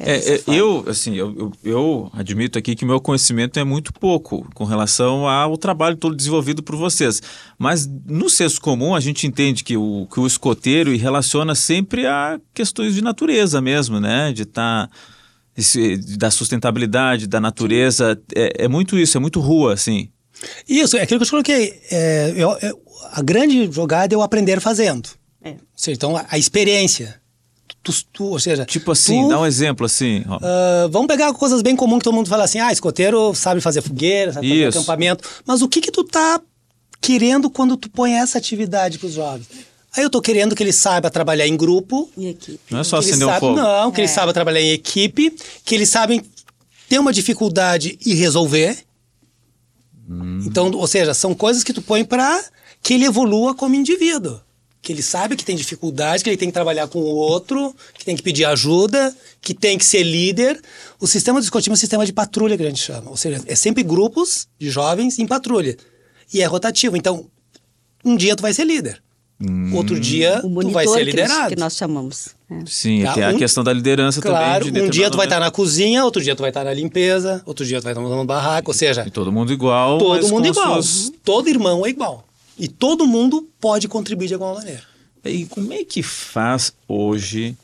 É, 0.04 0.34
é, 0.34 0.42
eu, 0.48 0.84
assim, 0.88 1.14
eu, 1.14 1.34
eu, 1.36 1.52
eu, 1.62 2.10
admito 2.12 2.58
aqui 2.58 2.74
que 2.74 2.84
meu 2.84 3.00
conhecimento 3.00 3.58
é 3.58 3.64
muito 3.64 3.92
pouco 3.92 4.48
com 4.54 4.64
relação 4.64 5.28
ao 5.28 5.56
trabalho 5.56 5.96
todo 5.96 6.16
desenvolvido 6.16 6.62
por 6.62 6.76
vocês. 6.76 7.22
Mas 7.58 7.88
no 8.06 8.28
senso 8.28 8.60
comum 8.60 8.94
a 8.94 9.00
gente 9.00 9.26
entende 9.26 9.62
que 9.62 9.76
o, 9.76 10.06
que 10.12 10.18
o 10.18 10.26
escoteiro 10.26 10.96
relaciona 10.96 11.54
sempre 11.54 12.06
a 12.06 12.40
questões 12.52 12.94
de 12.94 13.02
natureza 13.02 13.60
mesmo, 13.60 14.00
né? 14.00 14.32
De 14.32 14.42
estar. 14.42 14.88
Tá, 14.88 14.94
da 16.16 16.30
sustentabilidade, 16.30 17.26
da 17.26 17.38
natureza. 17.40 18.18
É, 18.34 18.64
é, 18.64 18.68
muito 18.68 18.98
isso, 18.98 19.18
é 19.18 19.20
muito 19.20 19.38
rua, 19.38 19.74
assim. 19.74 20.08
Isso, 20.66 20.96
é 20.96 21.02
aquilo 21.02 21.20
que 21.20 21.24
eu 21.24 21.26
te 21.26 21.30
coloquei. 21.30 21.80
É, 21.90 22.32
eu, 22.36 22.56
a 23.12 23.22
grande 23.22 23.70
jogada 23.70 24.14
é 24.14 24.16
o 24.16 24.22
aprender 24.22 24.60
fazendo. 24.60 25.10
É. 25.44 25.56
Seja, 25.76 25.96
então, 25.96 26.16
a, 26.16 26.24
a 26.30 26.38
experiência. 26.38 27.20
Tu, 27.82 27.92
tu, 28.12 28.24
ou 28.26 28.38
seja, 28.38 28.64
tipo 28.64 28.92
assim, 28.92 29.22
tu, 29.22 29.28
dá 29.28 29.40
um 29.40 29.46
exemplo 29.46 29.84
assim. 29.84 30.20
Uh, 30.20 30.88
vamos 30.90 31.08
pegar 31.08 31.32
coisas 31.32 31.62
bem 31.62 31.74
comuns 31.74 31.98
que 31.98 32.04
todo 32.04 32.14
mundo 32.14 32.28
fala 32.28 32.44
assim: 32.44 32.60
ah, 32.60 32.70
escoteiro 32.70 33.34
sabe 33.34 33.60
fazer 33.60 33.82
fogueira, 33.82 34.32
sabe 34.32 34.48
fazer 34.48 34.78
acampamento. 34.78 35.28
Mas 35.44 35.62
o 35.62 35.68
que 35.68 35.80
que 35.80 35.90
tu 35.90 36.04
tá 36.04 36.40
querendo 37.00 37.50
quando 37.50 37.76
tu 37.76 37.90
põe 37.90 38.12
essa 38.12 38.38
atividade 38.38 38.98
para 38.98 39.08
os 39.08 39.14
jovens? 39.14 39.48
Aí 39.94 40.02
eu 40.02 40.08
tô 40.08 40.22
querendo 40.22 40.54
que 40.54 40.62
ele 40.62 40.72
saiba 40.72 41.10
trabalhar 41.10 41.46
em 41.46 41.56
grupo. 41.56 42.10
Em 42.16 42.28
equipe. 42.28 42.60
Não 42.70 42.80
é 42.80 42.84
só 42.84 42.98
acender 42.98 43.28
um 43.28 43.38
fogo. 43.38 43.56
Não, 43.56 43.90
que 43.90 44.00
é. 44.00 44.04
ele 44.04 44.12
saiba 44.12 44.32
trabalhar 44.32 44.60
em 44.60 44.70
equipe, 44.70 45.36
que 45.64 45.74
eles 45.74 45.88
sabem 45.90 46.22
ter 46.88 46.98
uma 46.98 47.12
dificuldade 47.12 47.98
e 48.04 48.14
resolver. 48.14 48.78
Hum. 50.08 50.40
Então, 50.46 50.70
ou 50.70 50.86
seja, 50.86 51.12
são 51.12 51.34
coisas 51.34 51.62
que 51.62 51.72
tu 51.72 51.82
põe 51.82 52.04
para 52.04 52.42
que 52.82 52.94
ele 52.94 53.04
evolua 53.04 53.54
como 53.54 53.74
indivíduo. 53.74 54.40
Que 54.82 54.92
ele 54.92 55.02
sabe 55.02 55.36
que 55.36 55.44
tem 55.44 55.54
dificuldade, 55.54 56.24
que 56.24 56.28
ele 56.28 56.36
tem 56.36 56.48
que 56.48 56.52
trabalhar 56.52 56.88
com 56.88 56.98
o 56.98 57.14
outro, 57.14 57.74
que 57.94 58.04
tem 58.04 58.16
que 58.16 58.22
pedir 58.22 58.44
ajuda, 58.44 59.16
que 59.40 59.54
tem 59.54 59.78
que 59.78 59.84
ser 59.84 60.02
líder. 60.02 60.60
O 60.98 61.06
sistema 61.06 61.40
do 61.40 61.44
escotismo 61.44 61.72
é 61.72 61.76
um 61.76 61.76
sistema 61.76 62.04
de 62.04 62.12
patrulha 62.12 62.56
que 62.56 62.64
a 62.64 62.66
gente 62.66 62.82
chama, 62.82 63.08
ou 63.08 63.16
seja, 63.16 63.40
é 63.46 63.54
sempre 63.54 63.84
grupos 63.84 64.48
de 64.58 64.68
jovens 64.68 65.20
em 65.20 65.26
patrulha. 65.26 65.76
E 66.34 66.42
é 66.42 66.46
rotativo, 66.46 66.96
então 66.96 67.26
um 68.04 68.16
dia 68.16 68.34
tu 68.34 68.42
vai 68.42 68.52
ser 68.52 68.64
líder. 68.64 69.00
Hum. 69.40 69.74
Outro 69.74 69.98
dia 69.98 70.40
o 70.44 70.60
tu 70.60 70.70
vai 70.70 70.86
ser 70.86 71.04
liderado. 71.04 71.48
Que, 71.48 71.54
que 71.54 71.60
nós 71.60 71.76
chamamos. 71.76 72.28
É. 72.50 72.62
Sim, 72.66 73.04
tá? 73.04 73.14
tem 73.14 73.24
a 73.24 73.30
um, 73.30 73.38
questão 73.38 73.62
da 73.62 73.72
liderança 73.72 74.20
claro, 74.20 74.66
também. 74.66 74.82
um 74.82 74.90
dia 74.90 75.10
tu 75.10 75.16
vai 75.16 75.26
estar 75.26 75.40
na 75.40 75.50
cozinha, 75.50 76.04
outro 76.04 76.22
dia 76.22 76.34
tu 76.34 76.40
vai 76.40 76.50
estar 76.50 76.64
na 76.64 76.74
limpeza, 76.74 77.40
outro 77.46 77.64
dia 77.64 77.80
tu 77.80 77.84
vai 77.84 77.92
estar 77.92 78.02
no 78.02 78.24
barraco, 78.24 78.70
ou 78.70 78.74
seja... 78.74 79.04
E 79.06 79.10
todo 79.10 79.32
mundo 79.32 79.52
igual. 79.52 79.98
Todo 79.98 80.28
mundo 80.28 80.46
igual. 80.46 80.82
Suas... 80.82 81.12
Todo 81.24 81.48
irmão 81.48 81.86
é 81.86 81.88
igual. 81.88 82.24
E 82.58 82.68
todo 82.68 83.06
mundo 83.06 83.48
pode 83.60 83.88
contribuir 83.88 84.28
de 84.28 84.34
alguma 84.34 84.54
maneira. 84.54 84.82
E 85.24 85.46
como 85.46 85.72
é 85.72 85.84
que 85.84 86.02
faz 86.02 86.72
hoje 86.88 87.56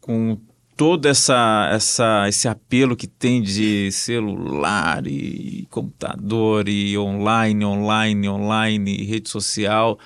com 0.00 0.38
todo 0.76 1.06
essa, 1.06 1.70
essa, 1.72 2.28
esse 2.28 2.46
apelo 2.46 2.94
que 2.94 3.06
tem 3.06 3.42
de 3.42 3.90
celular 3.90 5.06
e 5.06 5.66
computador 5.70 6.68
e 6.68 6.96
online, 6.98 7.64
online, 7.64 8.28
online, 8.28 9.04
rede 9.04 9.30
social. 9.30 9.98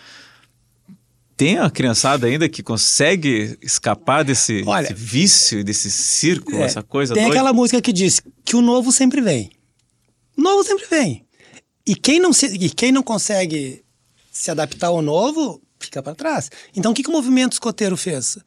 Tem 1.37 1.59
a 1.59 1.69
criançada 1.71 2.27
ainda 2.27 2.49
que 2.49 2.63
consegue 2.63 3.59
escapar 3.61 4.23
desse, 4.23 4.63
Olha, 4.65 4.89
desse 4.89 4.95
vício, 4.95 5.65
desse 5.65 5.91
círculo, 5.91 6.59
é, 6.59 6.63
essa 6.63 6.83
coisa 6.83 7.15
Tem 7.15 7.25
doida? 7.25 7.37
aquela 7.37 7.53
música 7.53 7.81
que 7.81 7.93
diz 7.93 8.23
que 8.45 8.55
o 8.55 8.61
novo 8.61 8.93
sempre 8.93 9.21
vem. 9.21 9.51
O 10.37 10.43
novo 10.43 10.63
sempre 10.63 10.87
vem. 10.87 11.25
E 11.91 11.97
quem 11.97 12.21
não, 12.21 12.33
se, 12.33 12.47
e 12.47 12.71
quem 12.71 12.93
não 12.93 13.03
consegue 13.03 13.85
se 14.31 14.49
adaptar 14.49 14.87
ao 14.87 15.03
novo, 15.03 15.61
fica 15.81 16.01
para 16.01 16.15
trás. 16.15 16.49
Então, 16.77 16.93
o 16.93 16.95
que, 16.95 17.03
que 17.03 17.09
o 17.09 17.13
movimento 17.13 17.55
escoteiro 17.55 17.97
fez? 17.97 18.39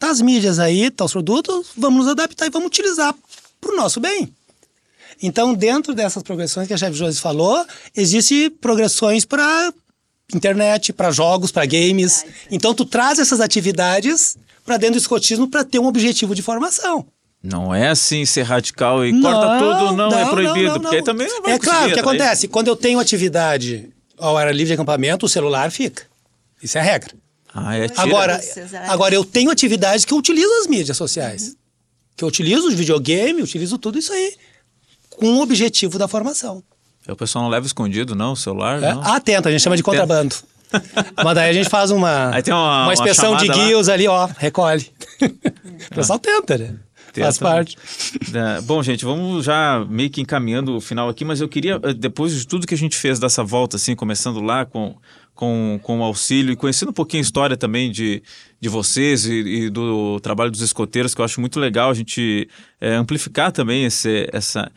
Tá 0.00 0.10
as 0.10 0.20
mídias 0.20 0.58
aí, 0.58 0.90
tá 0.90 1.04
os 1.04 1.12
produtos, 1.12 1.68
vamos 1.76 2.00
nos 2.00 2.08
adaptar 2.08 2.46
e 2.46 2.50
vamos 2.50 2.66
utilizar 2.66 3.14
para 3.60 3.72
o 3.72 3.76
nosso 3.76 4.00
bem. 4.00 4.34
Então, 5.22 5.54
dentro 5.54 5.94
dessas 5.94 6.24
progressões 6.24 6.66
que 6.66 6.74
a 6.74 6.76
chefe 6.76 6.96
Josi 6.96 7.20
falou, 7.20 7.64
existe 7.94 8.50
progressões 8.50 9.24
para 9.24 9.72
internet, 10.34 10.92
para 10.92 11.12
jogos, 11.12 11.52
para 11.52 11.64
games. 11.64 12.26
Então, 12.50 12.74
tu 12.74 12.84
traz 12.84 13.20
essas 13.20 13.38
atividades 13.38 14.36
para 14.64 14.76
dentro 14.76 14.96
do 14.96 15.02
escotismo 15.02 15.46
para 15.46 15.62
ter 15.62 15.78
um 15.78 15.86
objetivo 15.86 16.34
de 16.34 16.42
formação. 16.42 17.06
Não 17.42 17.74
é 17.74 17.88
assim 17.88 18.24
ser 18.24 18.42
radical 18.42 19.04
e 19.04 19.10
não, 19.10 19.22
corta 19.22 19.58
tudo, 19.58 19.96
não, 19.96 20.06
é 20.06 20.10
não 20.10 20.18
é 20.18 20.30
proibido, 20.30 20.66
não, 20.66 20.74
não, 20.74 20.80
porque 20.80 20.96
aí 20.96 21.02
também 21.02 21.28
não 21.28 21.42
vai 21.42 21.52
É 21.54 21.58
claro, 21.58 21.90
o 21.90 21.94
que 21.94 22.00
acontece? 22.00 22.46
Quando 22.46 22.68
eu 22.68 22.76
tenho 22.76 23.00
atividade 23.00 23.90
ao 24.16 24.36
ar 24.36 24.54
livre 24.54 24.66
de 24.66 24.74
acampamento, 24.74 25.26
o 25.26 25.28
celular 25.28 25.70
fica. 25.72 26.04
Isso 26.62 26.78
é 26.78 26.80
a 26.80 26.84
regra. 26.84 27.12
Ah, 27.52 27.76
é 27.76 27.88
agora, 27.96 28.40
agora, 28.88 29.14
eu 29.14 29.24
tenho 29.24 29.50
atividades 29.50 30.04
que 30.04 30.14
eu 30.14 30.18
utilizo 30.18 30.50
as 30.60 30.66
mídias 30.68 30.96
sociais. 30.96 31.48
Uhum. 31.48 31.54
Que 32.16 32.24
eu 32.24 32.28
utilizo 32.28 32.68
o 32.68 32.70
videogame, 32.70 33.42
utilizo 33.42 33.76
tudo 33.76 33.98
isso 33.98 34.12
aí. 34.12 34.34
Com 35.10 35.34
o 35.34 35.42
objetivo 35.42 35.98
da 35.98 36.08
formação. 36.08 36.62
O 37.06 37.16
pessoal 37.16 37.44
não 37.44 37.50
leva 37.50 37.66
escondido, 37.66 38.14
não, 38.14 38.32
o 38.32 38.36
celular? 38.36 38.82
É? 38.82 38.94
Não. 38.94 39.02
Ah, 39.02 39.20
tenta, 39.20 39.48
a 39.48 39.52
gente 39.52 39.60
chama 39.60 39.76
de 39.76 39.82
contrabando. 39.82 40.34
Mas 41.22 41.34
daí 41.34 41.50
a 41.50 41.52
gente 41.52 41.68
faz 41.68 41.90
uma, 41.90 42.34
aí 42.34 42.42
tem 42.42 42.54
uma, 42.54 42.84
uma 42.84 42.92
inspeção 42.92 43.32
uma 43.32 43.40
de 43.40 43.48
guias 43.48 43.88
ali, 43.88 44.08
ó, 44.08 44.28
recolhe. 44.38 44.90
o 45.20 45.94
pessoal 45.94 46.18
tenta, 46.18 46.56
né? 46.56 46.76
Faz 47.20 47.38
parte. 47.38 47.76
É, 48.34 48.60
bom, 48.62 48.82
gente, 48.82 49.04
vamos 49.04 49.44
já 49.44 49.84
meio 49.88 50.08
que 50.08 50.20
encaminhando 50.20 50.76
o 50.76 50.80
final 50.80 51.08
aqui, 51.08 51.24
mas 51.24 51.40
eu 51.40 51.48
queria, 51.48 51.78
eh, 51.82 51.92
depois 51.92 52.34
de 52.34 52.46
tudo 52.46 52.66
que 52.66 52.74
a 52.74 52.78
gente 52.78 52.96
fez 52.96 53.18
dessa 53.18 53.44
volta, 53.44 53.76
assim, 53.76 53.94
começando 53.94 54.40
lá 54.40 54.64
com 54.64 54.96
com, 55.34 55.80
com 55.82 56.00
o 56.00 56.02
auxílio 56.02 56.52
e 56.52 56.56
conhecendo 56.56 56.90
um 56.90 56.94
pouquinho 56.94 57.22
a 57.22 57.24
história 57.24 57.56
também 57.56 57.90
de, 57.90 58.22
de 58.60 58.68
vocês 58.68 59.26
e, 59.26 59.32
e 59.32 59.70
do 59.70 60.20
trabalho 60.20 60.50
dos 60.50 60.60
escoteiros, 60.60 61.14
que 61.14 61.20
eu 61.20 61.24
acho 61.24 61.40
muito 61.40 61.58
legal 61.58 61.90
a 61.90 61.94
gente 61.94 62.48
é, 62.80 62.94
amplificar 62.94 63.50
também 63.50 63.84
esse, 63.84 64.28
essa, 64.32 64.70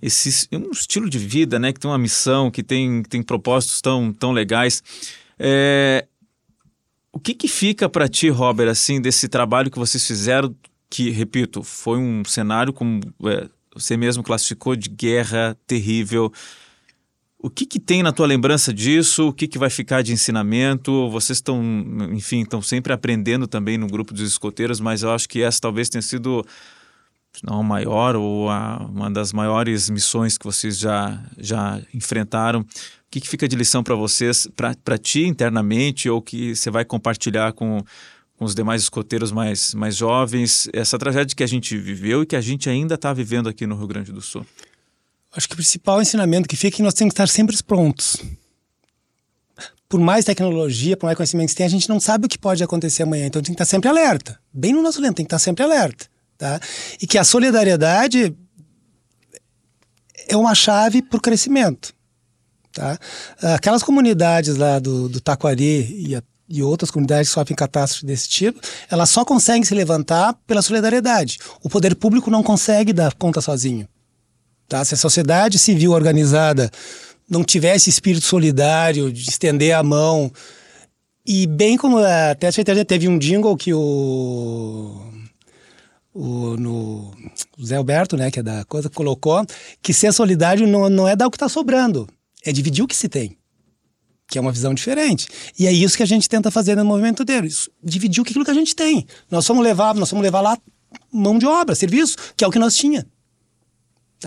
esse 0.00 0.48
um 0.52 0.70
estilo 0.70 1.10
de 1.10 1.18
vida, 1.18 1.58
né, 1.58 1.72
que 1.72 1.80
tem 1.80 1.90
uma 1.90 1.98
missão, 1.98 2.50
que 2.50 2.62
tem, 2.62 3.02
tem 3.02 3.22
propósitos 3.22 3.80
tão, 3.80 4.12
tão 4.12 4.32
legais. 4.32 4.82
É, 5.38 6.06
o 7.12 7.18
que, 7.18 7.34
que 7.34 7.48
fica 7.48 7.88
para 7.88 8.08
ti, 8.08 8.28
Robert, 8.28 8.68
assim, 8.68 9.00
desse 9.00 9.28
trabalho 9.28 9.70
que 9.70 9.78
vocês 9.78 10.06
fizeram, 10.06 10.54
que, 10.90 11.10
repito, 11.10 11.62
foi 11.62 11.98
um 11.98 12.24
cenário, 12.24 12.72
como 12.72 13.00
é, 13.24 13.48
você 13.74 13.96
mesmo 13.96 14.22
classificou, 14.22 14.74
de 14.74 14.88
guerra 14.88 15.56
terrível, 15.66 16.32
o 17.40 17.48
que, 17.48 17.64
que 17.64 17.78
tem 17.78 18.02
na 18.02 18.10
tua 18.10 18.26
lembrança 18.26 18.74
disso? 18.74 19.28
O 19.28 19.32
que, 19.32 19.46
que 19.46 19.58
vai 19.58 19.70
ficar 19.70 20.02
de 20.02 20.12
ensinamento? 20.12 21.08
Vocês 21.08 21.38
estão, 21.38 21.62
enfim, 22.12 22.42
estão 22.42 22.60
sempre 22.60 22.92
aprendendo 22.92 23.46
também 23.46 23.78
no 23.78 23.86
grupo 23.86 24.12
dos 24.12 24.28
escoteiros, 24.28 24.80
mas 24.80 25.04
eu 25.04 25.12
acho 25.12 25.28
que 25.28 25.40
essa 25.40 25.60
talvez 25.60 25.88
tenha 25.88 26.02
sido 26.02 26.44
não 27.44 27.60
a 27.60 27.62
maior 27.62 28.16
ou 28.16 28.50
a, 28.50 28.78
uma 28.78 29.08
das 29.08 29.32
maiores 29.32 29.88
missões 29.88 30.36
que 30.36 30.44
vocês 30.44 30.76
já, 30.76 31.22
já 31.38 31.80
enfrentaram. 31.94 32.62
O 32.62 32.66
que, 33.08 33.20
que 33.20 33.28
fica 33.28 33.46
de 33.46 33.54
lição 33.54 33.84
para 33.84 33.94
vocês, 33.94 34.48
para 34.84 34.98
ti 34.98 35.24
internamente, 35.24 36.10
ou 36.10 36.20
que 36.20 36.56
você 36.56 36.70
vai 36.70 36.84
compartilhar 36.84 37.52
com, 37.52 37.84
com 38.38 38.44
os 38.44 38.54
demais 38.54 38.82
escoteiros 38.82 39.32
mais, 39.32 39.74
mais 39.74 39.96
jovens, 39.96 40.68
essa 40.72 40.96
tragédia 40.96 41.34
que 41.34 41.42
a 41.42 41.46
gente 41.46 41.76
viveu 41.76 42.22
e 42.22 42.26
que 42.26 42.36
a 42.36 42.40
gente 42.40 42.70
ainda 42.70 42.94
está 42.94 43.12
vivendo 43.12 43.48
aqui 43.48 43.66
no 43.66 43.76
Rio 43.76 43.88
Grande 43.88 44.12
do 44.12 44.22
Sul? 44.22 44.46
Acho 45.34 45.48
que 45.48 45.54
o 45.54 45.56
principal 45.56 46.00
ensinamento 46.00 46.48
que 46.48 46.56
fica 46.56 46.76
é 46.76 46.76
que 46.76 46.82
nós 46.82 46.94
temos 46.94 47.12
que 47.12 47.20
estar 47.20 47.28
sempre 47.28 47.60
prontos. 47.64 48.16
Por 49.88 49.98
mais 49.98 50.24
tecnologia, 50.24 50.96
por 50.96 51.06
mais 51.06 51.16
conhecimento 51.16 51.48
que 51.48 51.56
tem, 51.56 51.66
a 51.66 51.70
gente 51.70 51.88
não 51.88 51.98
sabe 51.98 52.26
o 52.26 52.28
que 52.28 52.38
pode 52.38 52.62
acontecer 52.62 53.02
amanhã. 53.02 53.26
Então 53.26 53.42
tem 53.42 53.54
que 53.54 53.62
estar 53.62 53.64
sempre 53.64 53.88
alerta. 53.88 54.38
Bem 54.52 54.72
no 54.72 54.82
nosso 54.82 55.00
lento, 55.00 55.16
tem 55.16 55.24
que 55.24 55.28
estar 55.28 55.38
sempre 55.40 55.64
alerta. 55.64 56.06
Tá? 56.36 56.60
E 57.02 57.06
que 57.06 57.18
a 57.18 57.24
solidariedade 57.24 58.36
é 60.28 60.36
uma 60.36 60.54
chave 60.54 61.02
para 61.02 61.16
o 61.16 61.20
crescimento. 61.20 61.92
Tá? 62.72 62.98
Aquelas 63.54 63.82
comunidades 63.82 64.56
lá 64.56 64.78
do, 64.78 65.08
do 65.08 65.20
Taquari 65.20 66.06
e, 66.06 66.14
a, 66.14 66.22
e 66.48 66.62
outras 66.62 66.90
comunidades 66.90 67.28
que 67.28 67.34
sofrem 67.34 67.54
catástrofes 67.54 68.04
desse 68.04 68.28
tipo, 68.28 68.60
elas 68.90 69.10
só 69.10 69.24
conseguem 69.24 69.64
se 69.64 69.74
levantar 69.74 70.34
pela 70.46 70.62
solidariedade. 70.62 71.38
O 71.62 71.68
poder 71.68 71.94
público 71.94 72.30
não 72.30 72.42
consegue 72.42 72.92
dar 72.92 73.12
conta 73.14 73.40
sozinho. 73.40 73.86
Tá? 74.66 74.84
Se 74.84 74.94
a 74.94 74.96
sociedade 74.96 75.58
civil 75.58 75.92
organizada 75.92 76.70
não 77.28 77.44
tivesse 77.44 77.90
espírito 77.90 78.24
solidário, 78.24 79.12
de 79.12 79.28
estender 79.28 79.74
a 79.74 79.82
mão, 79.82 80.32
e 81.26 81.46
bem 81.46 81.76
como 81.76 81.98
até 81.98 82.48
a 82.48 82.84
teve 82.86 83.06
um 83.06 83.18
jingle 83.18 83.54
que 83.54 83.74
o, 83.74 84.96
o 86.14 86.56
no, 86.56 87.12
o 87.58 87.66
Zé 87.66 87.76
Alberto, 87.76 88.16
né, 88.16 88.30
que 88.30 88.40
é 88.40 88.42
da 88.42 88.64
coisa, 88.64 88.88
colocou, 88.88 89.44
que 89.82 89.92
ser 89.92 90.12
solidário 90.12 90.66
não, 90.66 90.88
não 90.88 91.06
é 91.06 91.14
dar 91.14 91.26
o 91.26 91.30
que 91.30 91.36
está 91.36 91.48
sobrando, 91.48 92.08
é 92.42 92.52
dividir 92.52 92.82
o 92.82 92.88
que 92.88 92.96
se 92.96 93.10
tem 93.10 93.36
que 94.28 94.36
é 94.36 94.40
uma 94.40 94.52
visão 94.52 94.74
diferente. 94.74 95.26
E 95.58 95.66
é 95.66 95.72
isso 95.72 95.96
que 95.96 96.02
a 96.02 96.06
gente 96.06 96.28
tenta 96.28 96.50
fazer 96.50 96.76
no 96.76 96.84
movimento 96.84 97.24
deles, 97.24 97.68
dividir 97.82 98.20
aquilo 98.20 98.44
que 98.44 98.50
a 98.50 98.54
gente 98.54 98.76
tem. 98.76 99.06
Nós 99.30 99.46
vamos 99.48 99.64
levar, 99.64 99.94
nós 99.94 100.10
vamos 100.10 100.22
levar 100.22 100.42
lá 100.42 100.58
mão 101.10 101.38
de 101.38 101.46
obra, 101.46 101.74
serviço, 101.74 102.16
que 102.36 102.44
é 102.44 102.46
o 102.46 102.50
que 102.50 102.58
nós 102.58 102.76
tinha. 102.76 103.06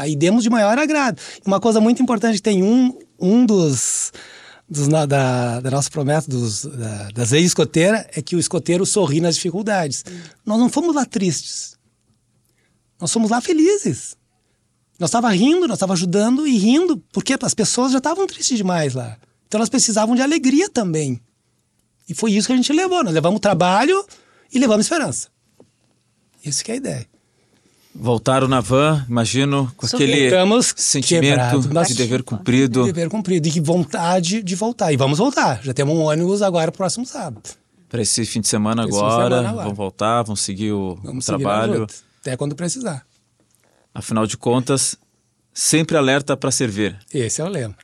E 0.06 0.16
demos 0.16 0.44
de 0.44 0.50
maior 0.50 0.78
agrado. 0.78 1.20
Uma 1.46 1.60
coisa 1.60 1.80
muito 1.80 2.02
importante, 2.02 2.42
tem 2.42 2.64
um, 2.64 2.98
um 3.20 3.46
dos, 3.46 4.12
dos 4.68 4.88
da, 4.88 5.06
da, 5.06 5.70
nossa 5.70 5.90
promessa 5.90 6.30
dos, 6.30 6.66
da, 6.66 7.10
das 7.10 7.32
leis 7.32 7.48
escoteiras 7.48 8.06
é 8.14 8.22
que 8.22 8.36
o 8.36 8.40
escoteiro 8.40 8.86
sorri 8.86 9.22
nas 9.22 9.36
dificuldades. 9.36 10.04
Hum. 10.10 10.20
Nós 10.46 10.60
não 10.60 10.70
fomos 10.70 10.96
lá 10.96 11.06
tristes. 11.06 11.78
Nós 13.00 13.12
fomos 13.12 13.30
lá 13.30 13.40
felizes. 13.40 14.16
Nós 14.98 15.10
estava 15.10 15.30
rindo, 15.30 15.68
nós 15.68 15.78
estava 15.78 15.94
ajudando 15.94 16.48
e 16.48 16.58
rindo, 16.58 16.98
porque 17.12 17.36
as 17.40 17.54
pessoas 17.54 17.92
já 17.92 17.98
estavam 17.98 18.26
tristes 18.26 18.58
demais 18.58 18.94
lá. 18.94 19.18
Então 19.52 19.60
elas 19.60 19.68
precisavam 19.68 20.16
de 20.16 20.22
alegria 20.22 20.70
também. 20.70 21.20
E 22.08 22.14
foi 22.14 22.32
isso 22.32 22.48
que 22.48 22.54
a 22.54 22.56
gente 22.56 22.72
levou. 22.72 23.04
Nós 23.04 23.14
levamos 23.14 23.42
trabalho 23.42 24.02
e 24.50 24.58
levamos 24.58 24.86
esperança. 24.86 25.28
Isso 26.42 26.64
que 26.64 26.72
é 26.72 26.76
a 26.76 26.78
ideia. 26.78 27.06
Voltaram 27.94 28.48
na 28.48 28.62
van, 28.62 29.06
imagino, 29.10 29.70
com 29.76 29.86
aquele 29.86 30.30
sentimento 30.78 31.60
de 31.86 31.94
dever 31.94 32.24
cumprido. 32.24 32.86
De 32.86 32.94
dever 32.94 33.10
cumprido 33.10 33.46
e 33.46 33.60
vontade 33.60 34.42
de 34.42 34.56
voltar. 34.56 34.94
E 34.94 34.96
vamos 34.96 35.18
voltar. 35.18 35.62
Já 35.62 35.74
temos 35.74 35.98
um 35.98 36.04
ônibus 36.04 36.42
agora 36.42 36.72
próximo 36.72 37.06
sábado. 37.06 37.50
Para 37.90 38.02
esse 38.04 38.26
fim 38.26 38.40
de 38.40 38.48
semana 38.48 38.84
agora, 38.84 39.36
semana 39.36 39.50
agora. 39.50 39.66
vão 39.66 39.76
voltar, 39.76 40.24
vão 40.24 40.38
seguir 40.38 40.72
o 40.72 40.98
vamos 41.04 41.26
trabalho. 41.26 41.90
Seguir 41.90 42.04
até 42.22 42.38
quando 42.38 42.56
precisar. 42.56 43.06
Afinal 43.94 44.26
de 44.26 44.38
contas, 44.38 44.96
sempre 45.54 45.98
alerta 45.98 46.38
para 46.38 46.52
servir. 46.52 46.98
Esse 47.14 47.42
é 47.42 47.44
o 47.44 47.50
lema. 47.50 47.76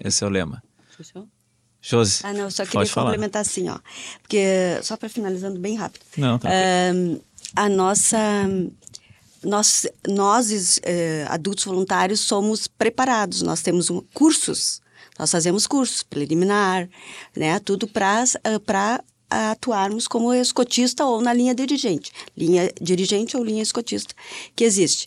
Esse 0.00 0.22
é 0.22 0.26
o 0.26 0.30
lema. 0.30 0.62
Fechou? 0.96 1.28
Josi. 1.80 2.20
Ah, 2.24 2.32
não, 2.32 2.50
só 2.50 2.64
queria 2.64 2.88
complementar 2.88 3.42
assim, 3.42 3.68
ó. 3.68 3.78
Porque, 4.22 4.42
só 4.82 4.96
para 4.96 5.08
finalizando 5.08 5.60
bem 5.60 5.76
rápido. 5.76 6.02
Não, 6.16 6.38
tá. 6.38 6.48
Um, 6.94 7.20
a 7.54 7.68
nossa 7.68 8.18
nós, 9.44 9.86
nós 10.08 10.80
eh, 10.82 11.26
adultos 11.28 11.64
voluntários, 11.64 12.20
somos 12.20 12.66
preparados. 12.66 13.42
Nós 13.42 13.62
temos 13.62 13.90
um, 13.90 14.00
cursos 14.12 14.80
Nós 15.18 15.30
fazemos 15.30 15.66
cursos 15.66 16.02
preliminar, 16.02 16.88
né? 17.36 17.60
Tudo 17.60 17.86
para 17.86 19.04
atuarmos 19.30 20.06
como 20.06 20.32
escotista 20.32 21.04
ou 21.04 21.20
na 21.20 21.32
linha 21.32 21.54
dirigente, 21.54 22.12
linha 22.36 22.72
dirigente 22.80 23.36
ou 23.36 23.44
linha 23.44 23.62
escotista 23.62 24.14
que 24.54 24.62
existe, 24.64 25.06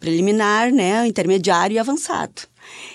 preliminar, 0.00 0.72
né, 0.72 1.06
intermediário 1.06 1.74
e 1.74 1.78
avançado. 1.78 2.42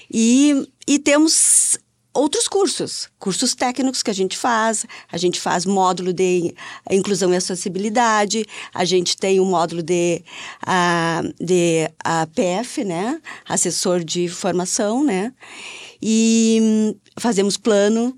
E, 0.10 0.68
e 0.88 0.98
temos 0.98 1.78
outros 2.14 2.48
cursos, 2.48 3.10
cursos 3.18 3.56
técnicos 3.56 4.04
que 4.04 4.12
a 4.12 4.14
gente 4.14 4.38
faz, 4.38 4.86
a 5.12 5.18
gente 5.18 5.40
faz 5.40 5.66
módulo 5.66 6.12
de 6.14 6.54
inclusão 6.90 7.34
e 7.34 7.38
acessibilidade, 7.38 8.46
a 8.74 8.84
gente 8.86 9.16
tem 9.18 9.40
o 9.40 9.44
um 9.44 9.46
módulo 9.46 9.82
de, 9.82 10.24
uh, 10.68 11.34
de 11.44 11.90
uh, 12.06 12.28
PF, 12.34 12.84
né, 12.84 13.22
assessor 13.48 14.04
de 14.04 14.28
formação, 14.28 15.04
né, 15.04 15.34
e 16.02 16.96
fazemos 17.18 17.58
plano 17.58 18.18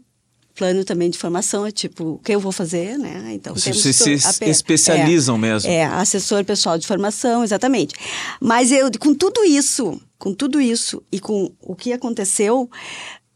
plano 0.55 0.85
também 0.85 1.09
de 1.09 1.17
formação, 1.17 1.65
é 1.65 1.71
tipo, 1.71 2.03
o 2.11 2.19
que 2.19 2.31
eu 2.31 2.39
vou 2.39 2.51
fazer, 2.51 2.97
né? 2.97 3.31
Então, 3.33 3.55
Vocês 3.55 3.75
se, 3.75 3.91
se 3.91 4.45
especializam 4.45 5.35
é, 5.35 5.39
mesmo. 5.39 5.69
É, 5.69 5.83
assessor 5.83 6.45
pessoal 6.45 6.77
de 6.77 6.85
formação, 6.85 7.43
exatamente. 7.43 7.95
Mas 8.39 8.71
eu, 8.71 8.89
com 8.99 9.15
tudo 9.15 9.43
isso, 9.43 9.99
com 10.19 10.33
tudo 10.33 10.61
isso 10.61 11.03
e 11.11 11.19
com 11.19 11.51
o 11.59 11.75
que 11.75 11.91
aconteceu, 11.91 12.69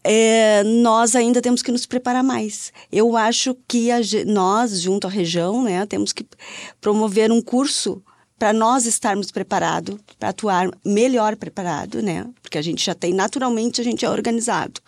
é, 0.09 0.63
nós 0.63 1.17
ainda 1.17 1.41
temos 1.41 1.61
que 1.61 1.69
nos 1.69 1.85
preparar 1.85 2.23
mais. 2.23 2.71
Eu 2.89 3.17
acho 3.17 3.53
que 3.67 3.91
a, 3.91 3.97
nós, 4.25 4.79
junto 4.79 5.05
à 5.05 5.09
região, 5.09 5.61
né, 5.61 5.85
temos 5.85 6.13
que 6.13 6.25
promover 6.79 7.29
um 7.29 7.41
curso 7.41 8.01
para 8.39 8.53
nós 8.53 8.85
estarmos 8.85 9.31
preparados, 9.31 9.97
para 10.17 10.29
atuar 10.29 10.69
melhor 10.85 11.35
preparado, 11.35 12.01
né? 12.01 12.25
Porque 12.41 12.57
a 12.57 12.61
gente 12.61 12.85
já 12.85 12.95
tem, 12.95 13.13
naturalmente, 13.13 13.81
a 13.81 13.83
gente 13.83 14.05
é 14.05 14.09
organizado, 14.09 14.79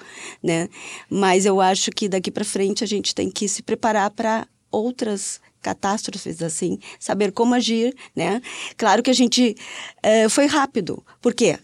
né? 0.41 0.69
Mas 1.09 1.45
eu 1.45 1.59
acho 1.59 1.91
que 1.91 2.07
daqui 2.07 2.31
para 2.31 2.45
frente 2.45 2.83
a 2.83 2.87
gente 2.87 3.13
tem 3.13 3.29
que 3.29 3.49
se 3.49 3.61
preparar 3.61 4.11
para 4.11 4.47
outras 4.71 5.41
catástrofes 5.61 6.41
assim, 6.41 6.79
saber 6.97 7.33
como 7.33 7.55
agir, 7.55 7.93
né? 8.15 8.41
Claro 8.77 9.03
que 9.03 9.09
a 9.09 9.15
gente 9.15 9.57
é, 10.01 10.29
foi 10.29 10.45
rápido, 10.45 11.03
por 11.19 11.33
quê? 11.33 11.59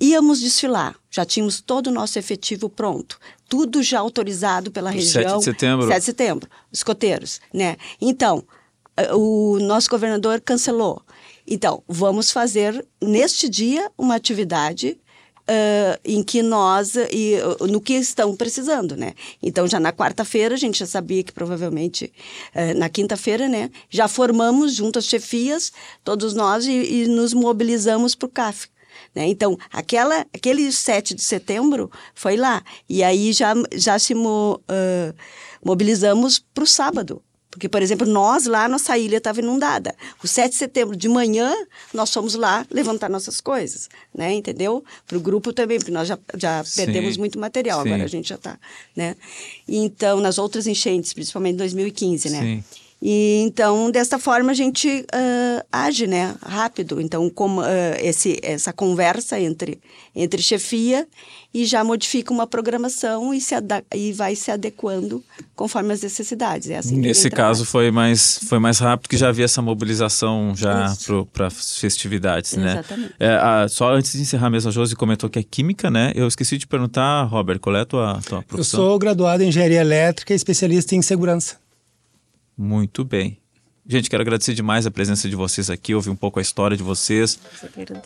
Íamos 0.00 0.40
desfilar, 0.40 0.94
já 1.10 1.24
tínhamos 1.24 1.60
todo 1.60 1.86
o 1.86 1.92
nosso 1.92 2.18
efetivo 2.18 2.68
pronto, 2.68 3.18
tudo 3.48 3.82
já 3.82 3.98
autorizado 4.00 4.70
pela 4.70 4.90
região. 4.90 5.22
7 5.22 5.38
de 5.38 5.44
setembro. 5.44 5.86
7 5.86 5.98
de 5.98 6.04
setembro, 6.04 6.50
escoteiros, 6.72 7.40
né? 7.52 7.76
Então, 8.00 8.44
o 9.14 9.58
nosso 9.60 9.88
governador 9.88 10.40
cancelou. 10.40 11.02
Então, 11.46 11.82
vamos 11.88 12.30
fazer 12.30 12.84
neste 13.00 13.48
dia 13.48 13.90
uma 13.96 14.14
atividade 14.14 14.98
uh, 15.48 16.00
em 16.04 16.22
que 16.22 16.42
nós, 16.42 16.94
e, 17.10 17.36
uh, 17.60 17.66
no 17.66 17.80
que 17.80 17.94
estão 17.94 18.36
precisando, 18.36 18.96
né? 18.96 19.14
Então, 19.42 19.66
já 19.66 19.80
na 19.80 19.92
quarta-feira, 19.92 20.54
a 20.54 20.58
gente 20.58 20.78
já 20.78 20.86
sabia 20.86 21.22
que 21.22 21.32
provavelmente 21.32 22.12
uh, 22.54 22.78
na 22.78 22.88
quinta-feira, 22.88 23.48
né? 23.48 23.70
Já 23.88 24.06
formamos 24.06 24.74
junto 24.74 24.98
às 24.98 25.06
chefias, 25.06 25.72
todos 26.04 26.34
nós, 26.34 26.66
e, 26.66 26.72
e 26.72 27.06
nos 27.08 27.32
mobilizamos 27.32 28.14
para 28.14 28.26
o 28.26 28.30
CAF. 28.30 28.68
Né? 29.14 29.26
Então, 29.28 29.58
aquela, 29.70 30.26
aquele 30.32 30.70
7 30.72 31.14
de 31.14 31.22
setembro 31.22 31.90
foi 32.14 32.36
lá. 32.36 32.62
E 32.88 33.02
aí 33.02 33.32
já, 33.32 33.54
já 33.74 33.98
se 33.98 34.14
mo, 34.14 34.60
uh, 34.70 35.14
mobilizamos 35.64 36.38
para 36.38 36.64
o 36.64 36.66
sábado. 36.66 37.22
Porque, 37.50 37.68
por 37.68 37.82
exemplo, 37.82 38.06
nós 38.06 38.46
lá, 38.46 38.68
nossa 38.68 38.96
ilha 38.96 39.16
estava 39.16 39.40
inundada. 39.40 39.94
O 40.22 40.28
7 40.28 40.50
de 40.50 40.56
setembro 40.56 40.94
de 40.94 41.08
manhã, 41.08 41.52
nós 41.92 42.12
fomos 42.12 42.34
lá 42.34 42.64
levantar 42.70 43.08
nossas 43.08 43.40
coisas, 43.40 43.88
né? 44.14 44.34
Entendeu? 44.34 44.84
Para 45.06 45.16
o 45.16 45.20
grupo 45.20 45.52
também, 45.52 45.78
porque 45.78 45.90
nós 45.90 46.06
já, 46.06 46.18
já 46.36 46.62
perdemos 46.76 47.16
muito 47.16 47.38
material, 47.38 47.82
Sim. 47.82 47.88
agora 47.88 48.04
a 48.04 48.08
gente 48.08 48.28
já 48.28 48.34
está, 48.34 48.58
né? 48.94 49.16
Então, 49.66 50.20
nas 50.20 50.38
outras 50.38 50.66
enchentes, 50.66 51.12
principalmente 51.12 51.54
em 51.54 51.58
2015, 51.58 52.30
né? 52.30 52.40
Sim. 52.40 52.64
E 53.00 53.42
então, 53.44 53.90
desta 53.92 54.18
forma, 54.18 54.50
a 54.50 54.54
gente 54.54 54.88
uh, 54.88 55.64
age, 55.70 56.06
né, 56.08 56.34
rápido. 56.42 57.00
Então, 57.00 57.30
como 57.30 57.60
uh, 57.60 57.64
esse, 58.00 58.40
essa 58.42 58.72
conversa 58.72 59.38
entre, 59.38 59.78
entre 60.14 60.42
chefia 60.42 61.06
e 61.54 61.64
já 61.64 61.84
modifica 61.84 62.32
uma 62.32 62.46
programação 62.46 63.32
e, 63.32 63.40
se 63.40 63.54
e 63.94 64.12
vai 64.12 64.34
se 64.34 64.50
adequando 64.50 65.22
conforme 65.54 65.92
as 65.92 66.02
necessidades. 66.02 66.68
É 66.70 66.78
assim 66.78 66.96
Nesse 66.96 67.30
caso 67.30 67.64
foi 67.64 67.90
mais, 67.92 68.40
foi 68.48 68.58
mais 68.58 68.80
rápido, 68.80 69.08
que 69.08 69.16
já 69.16 69.28
havia 69.28 69.44
essa 69.44 69.62
mobilização 69.62 70.52
já 70.56 70.92
para 71.32 71.46
as 71.46 71.78
festividades, 71.78 72.54
né? 72.54 72.72
Exatamente. 72.72 73.14
É, 73.20 73.28
a, 73.28 73.66
só 73.68 73.94
antes 73.94 74.12
de 74.12 74.22
encerrar 74.22 74.50
mesmo, 74.50 74.70
a 74.70 74.72
Josi 74.72 74.96
comentou 74.96 75.30
que 75.30 75.38
é 75.38 75.42
química, 75.42 75.88
né? 75.88 76.12
Eu 76.16 76.26
esqueci 76.26 76.58
de 76.58 76.66
perguntar, 76.66 77.22
Robert, 77.24 77.60
qual 77.60 77.76
é 77.76 77.82
a 77.82 77.86
tua, 77.86 78.20
tua 78.26 78.42
profissão? 78.42 78.80
Eu 78.80 78.86
sou 78.88 78.98
graduado 78.98 79.44
em 79.44 79.48
engenharia 79.48 79.80
elétrica 79.80 80.32
e 80.32 80.36
especialista 80.36 80.96
em 80.96 81.02
segurança. 81.02 81.67
Muito 82.58 83.04
bem. 83.04 83.38
Gente, 83.86 84.10
quero 84.10 84.20
agradecer 84.20 84.52
demais 84.52 84.86
a 84.86 84.90
presença 84.90 85.28
de 85.30 85.34
vocês 85.34 85.70
aqui, 85.70 85.94
ouvir 85.94 86.10
um 86.10 86.16
pouco 86.16 86.38
a 86.38 86.42
história 86.42 86.76
de 86.76 86.82
vocês. 86.82 87.38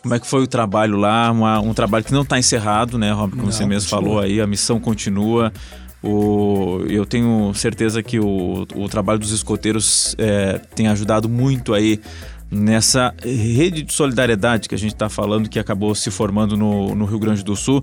Como 0.00 0.14
é 0.14 0.20
que 0.20 0.26
foi 0.26 0.42
o 0.42 0.46
trabalho 0.46 0.96
lá? 0.96 1.28
Uma, 1.32 1.58
um 1.58 1.74
trabalho 1.74 2.04
que 2.04 2.12
não 2.12 2.22
está 2.22 2.38
encerrado, 2.38 2.96
né, 2.96 3.10
Rob? 3.10 3.32
Como 3.32 3.44
não, 3.44 3.50
você 3.50 3.66
mesmo 3.66 3.90
continua. 3.90 4.02
falou 4.02 4.20
aí, 4.22 4.40
a 4.40 4.46
missão 4.46 4.78
continua. 4.78 5.52
O, 6.00 6.84
eu 6.88 7.04
tenho 7.04 7.52
certeza 7.54 8.00
que 8.00 8.20
o, 8.20 8.66
o 8.76 8.88
trabalho 8.88 9.18
dos 9.18 9.32
escoteiros 9.32 10.14
é, 10.18 10.58
tem 10.74 10.86
ajudado 10.86 11.28
muito 11.28 11.74
aí 11.74 12.00
nessa 12.48 13.14
rede 13.24 13.82
de 13.82 13.92
solidariedade 13.92 14.68
que 14.68 14.74
a 14.74 14.78
gente 14.78 14.92
está 14.92 15.08
falando, 15.08 15.48
que 15.48 15.58
acabou 15.58 15.94
se 15.94 16.10
formando 16.10 16.56
no, 16.56 16.94
no 16.94 17.06
Rio 17.06 17.18
Grande 17.18 17.42
do 17.42 17.56
Sul, 17.56 17.82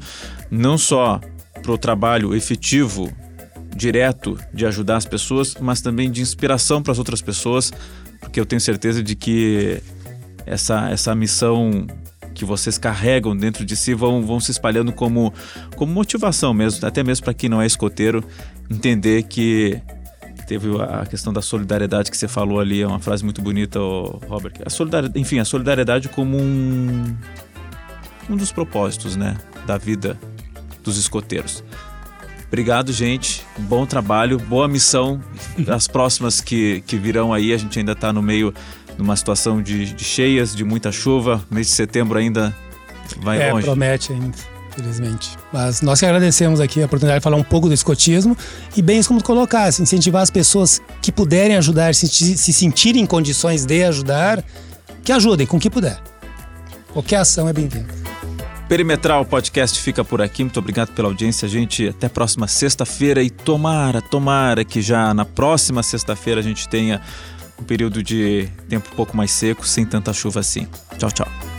não 0.49 0.77
só 0.77 1.19
para 1.61 1.71
o 1.71 1.77
trabalho 1.77 2.33
efetivo 2.33 3.11
direto 3.75 4.37
de 4.53 4.65
ajudar 4.65 4.97
as 4.97 5.05
pessoas, 5.05 5.55
mas 5.59 5.81
também 5.81 6.11
de 6.11 6.21
inspiração 6.21 6.81
para 6.81 6.91
as 6.91 6.97
outras 6.97 7.21
pessoas, 7.21 7.71
porque 8.19 8.39
eu 8.39 8.45
tenho 8.45 8.59
certeza 8.59 9.01
de 9.01 9.15
que 9.15 9.81
essa, 10.45 10.89
essa 10.89 11.13
missão 11.15 11.87
que 12.33 12.45
vocês 12.45 12.77
carregam 12.77 13.35
dentro 13.35 13.65
de 13.65 13.75
si 13.75 13.93
vão, 13.93 14.25
vão 14.25 14.39
se 14.39 14.51
espalhando 14.51 14.91
como, 14.91 15.33
como 15.75 15.91
motivação 15.91 16.53
mesmo, 16.53 16.87
até 16.87 17.03
mesmo 17.03 17.25
para 17.25 17.33
quem 17.33 17.49
não 17.49 17.61
é 17.61 17.65
escoteiro, 17.65 18.23
entender 18.69 19.23
que 19.23 19.81
teve 20.47 20.69
a 20.81 21.05
questão 21.05 21.31
da 21.31 21.41
solidariedade 21.43 22.09
que 22.09 22.17
você 22.17 22.27
falou 22.27 22.59
ali, 22.59 22.81
é 22.81 22.87
uma 22.87 22.99
frase 22.99 23.23
muito 23.23 23.39
bonita, 23.39 23.79
Robert. 23.79 24.53
A 24.65 24.69
solidariedade, 24.69 25.19
enfim, 25.19 25.37
a 25.37 25.45
solidariedade 25.45 26.09
como 26.09 26.37
um, 26.37 27.15
um 28.27 28.35
dos 28.35 28.51
propósitos 28.51 29.15
né, 29.15 29.37
da 29.67 29.77
vida 29.77 30.17
dos 30.83 30.97
escoteiros. 30.97 31.63
Obrigado, 32.49 32.91
gente. 32.91 33.45
Bom 33.59 33.85
trabalho, 33.85 34.39
boa 34.39 34.67
missão. 34.67 35.21
As 35.67 35.87
próximas 35.87 36.41
que, 36.41 36.81
que 36.81 36.97
virão 36.97 37.31
aí, 37.31 37.53
a 37.53 37.57
gente 37.57 37.77
ainda 37.77 37.91
está 37.91 38.11
no 38.11 38.23
meio 38.23 38.51
de 38.95 39.01
uma 39.01 39.15
situação 39.15 39.61
de, 39.61 39.93
de, 39.93 40.03
cheias, 40.03 40.55
de 40.55 40.63
muita 40.63 40.91
chuva. 40.91 41.43
Mês 41.51 41.67
de 41.67 41.73
setembro 41.73 42.17
ainda 42.17 42.55
vai 43.21 43.39
é, 43.39 43.53
longe. 43.53 43.67
promete 43.67 44.13
ainda, 44.13 44.35
infelizmente. 44.71 45.37
Mas 45.53 45.83
nós 45.83 45.99
que 45.99 46.07
agradecemos 46.07 46.59
aqui 46.59 46.81
a 46.81 46.87
oportunidade 46.87 47.19
de 47.19 47.23
falar 47.23 47.37
um 47.37 47.43
pouco 47.43 47.67
do 47.67 47.73
escotismo 47.73 48.35
e 48.75 48.81
bem 48.81 49.03
como 49.03 49.23
colocar, 49.23 49.65
assim, 49.65 49.83
incentivar 49.83 50.23
as 50.23 50.31
pessoas 50.31 50.81
que 51.03 51.11
puderem 51.11 51.55
ajudar, 51.55 51.93
se, 51.93 52.07
se 52.07 52.51
sentirem 52.51 53.03
em 53.03 53.05
condições 53.05 53.63
de 53.63 53.83
ajudar, 53.83 54.43
que 55.03 55.11
ajudem 55.11 55.45
com 55.45 55.57
o 55.57 55.59
que 55.59 55.69
puder. 55.69 56.01
Qualquer 56.91 57.17
ação 57.17 57.47
é 57.47 57.53
bem-vinda. 57.53 57.93
Perimetral 58.69 59.25
Podcast 59.25 59.81
fica 59.81 60.05
por 60.05 60.21
aqui. 60.21 60.43
Muito 60.43 60.59
obrigado 60.59 60.93
pela 60.93 61.07
audiência, 61.07 61.47
gente. 61.47 61.87
Até 61.87 62.07
próxima 62.07 62.47
sexta-feira 62.47 63.23
e 63.23 63.29
tomara, 63.31 63.99
tomara 63.99 64.63
que 64.63 64.79
já 64.79 65.11
na 65.11 65.25
próxima 65.25 65.81
sexta-feira 65.81 66.39
a 66.39 66.43
gente 66.43 66.69
tenha 66.69 67.01
um 67.59 67.63
período 67.63 68.03
de 68.03 68.47
tempo 68.69 68.87
um 68.93 68.95
pouco 68.95 69.17
mais 69.17 69.31
seco, 69.31 69.65
sem 69.65 69.87
tanta 69.87 70.13
chuva 70.13 70.39
assim. 70.41 70.67
Tchau, 70.99 71.11
tchau. 71.11 71.58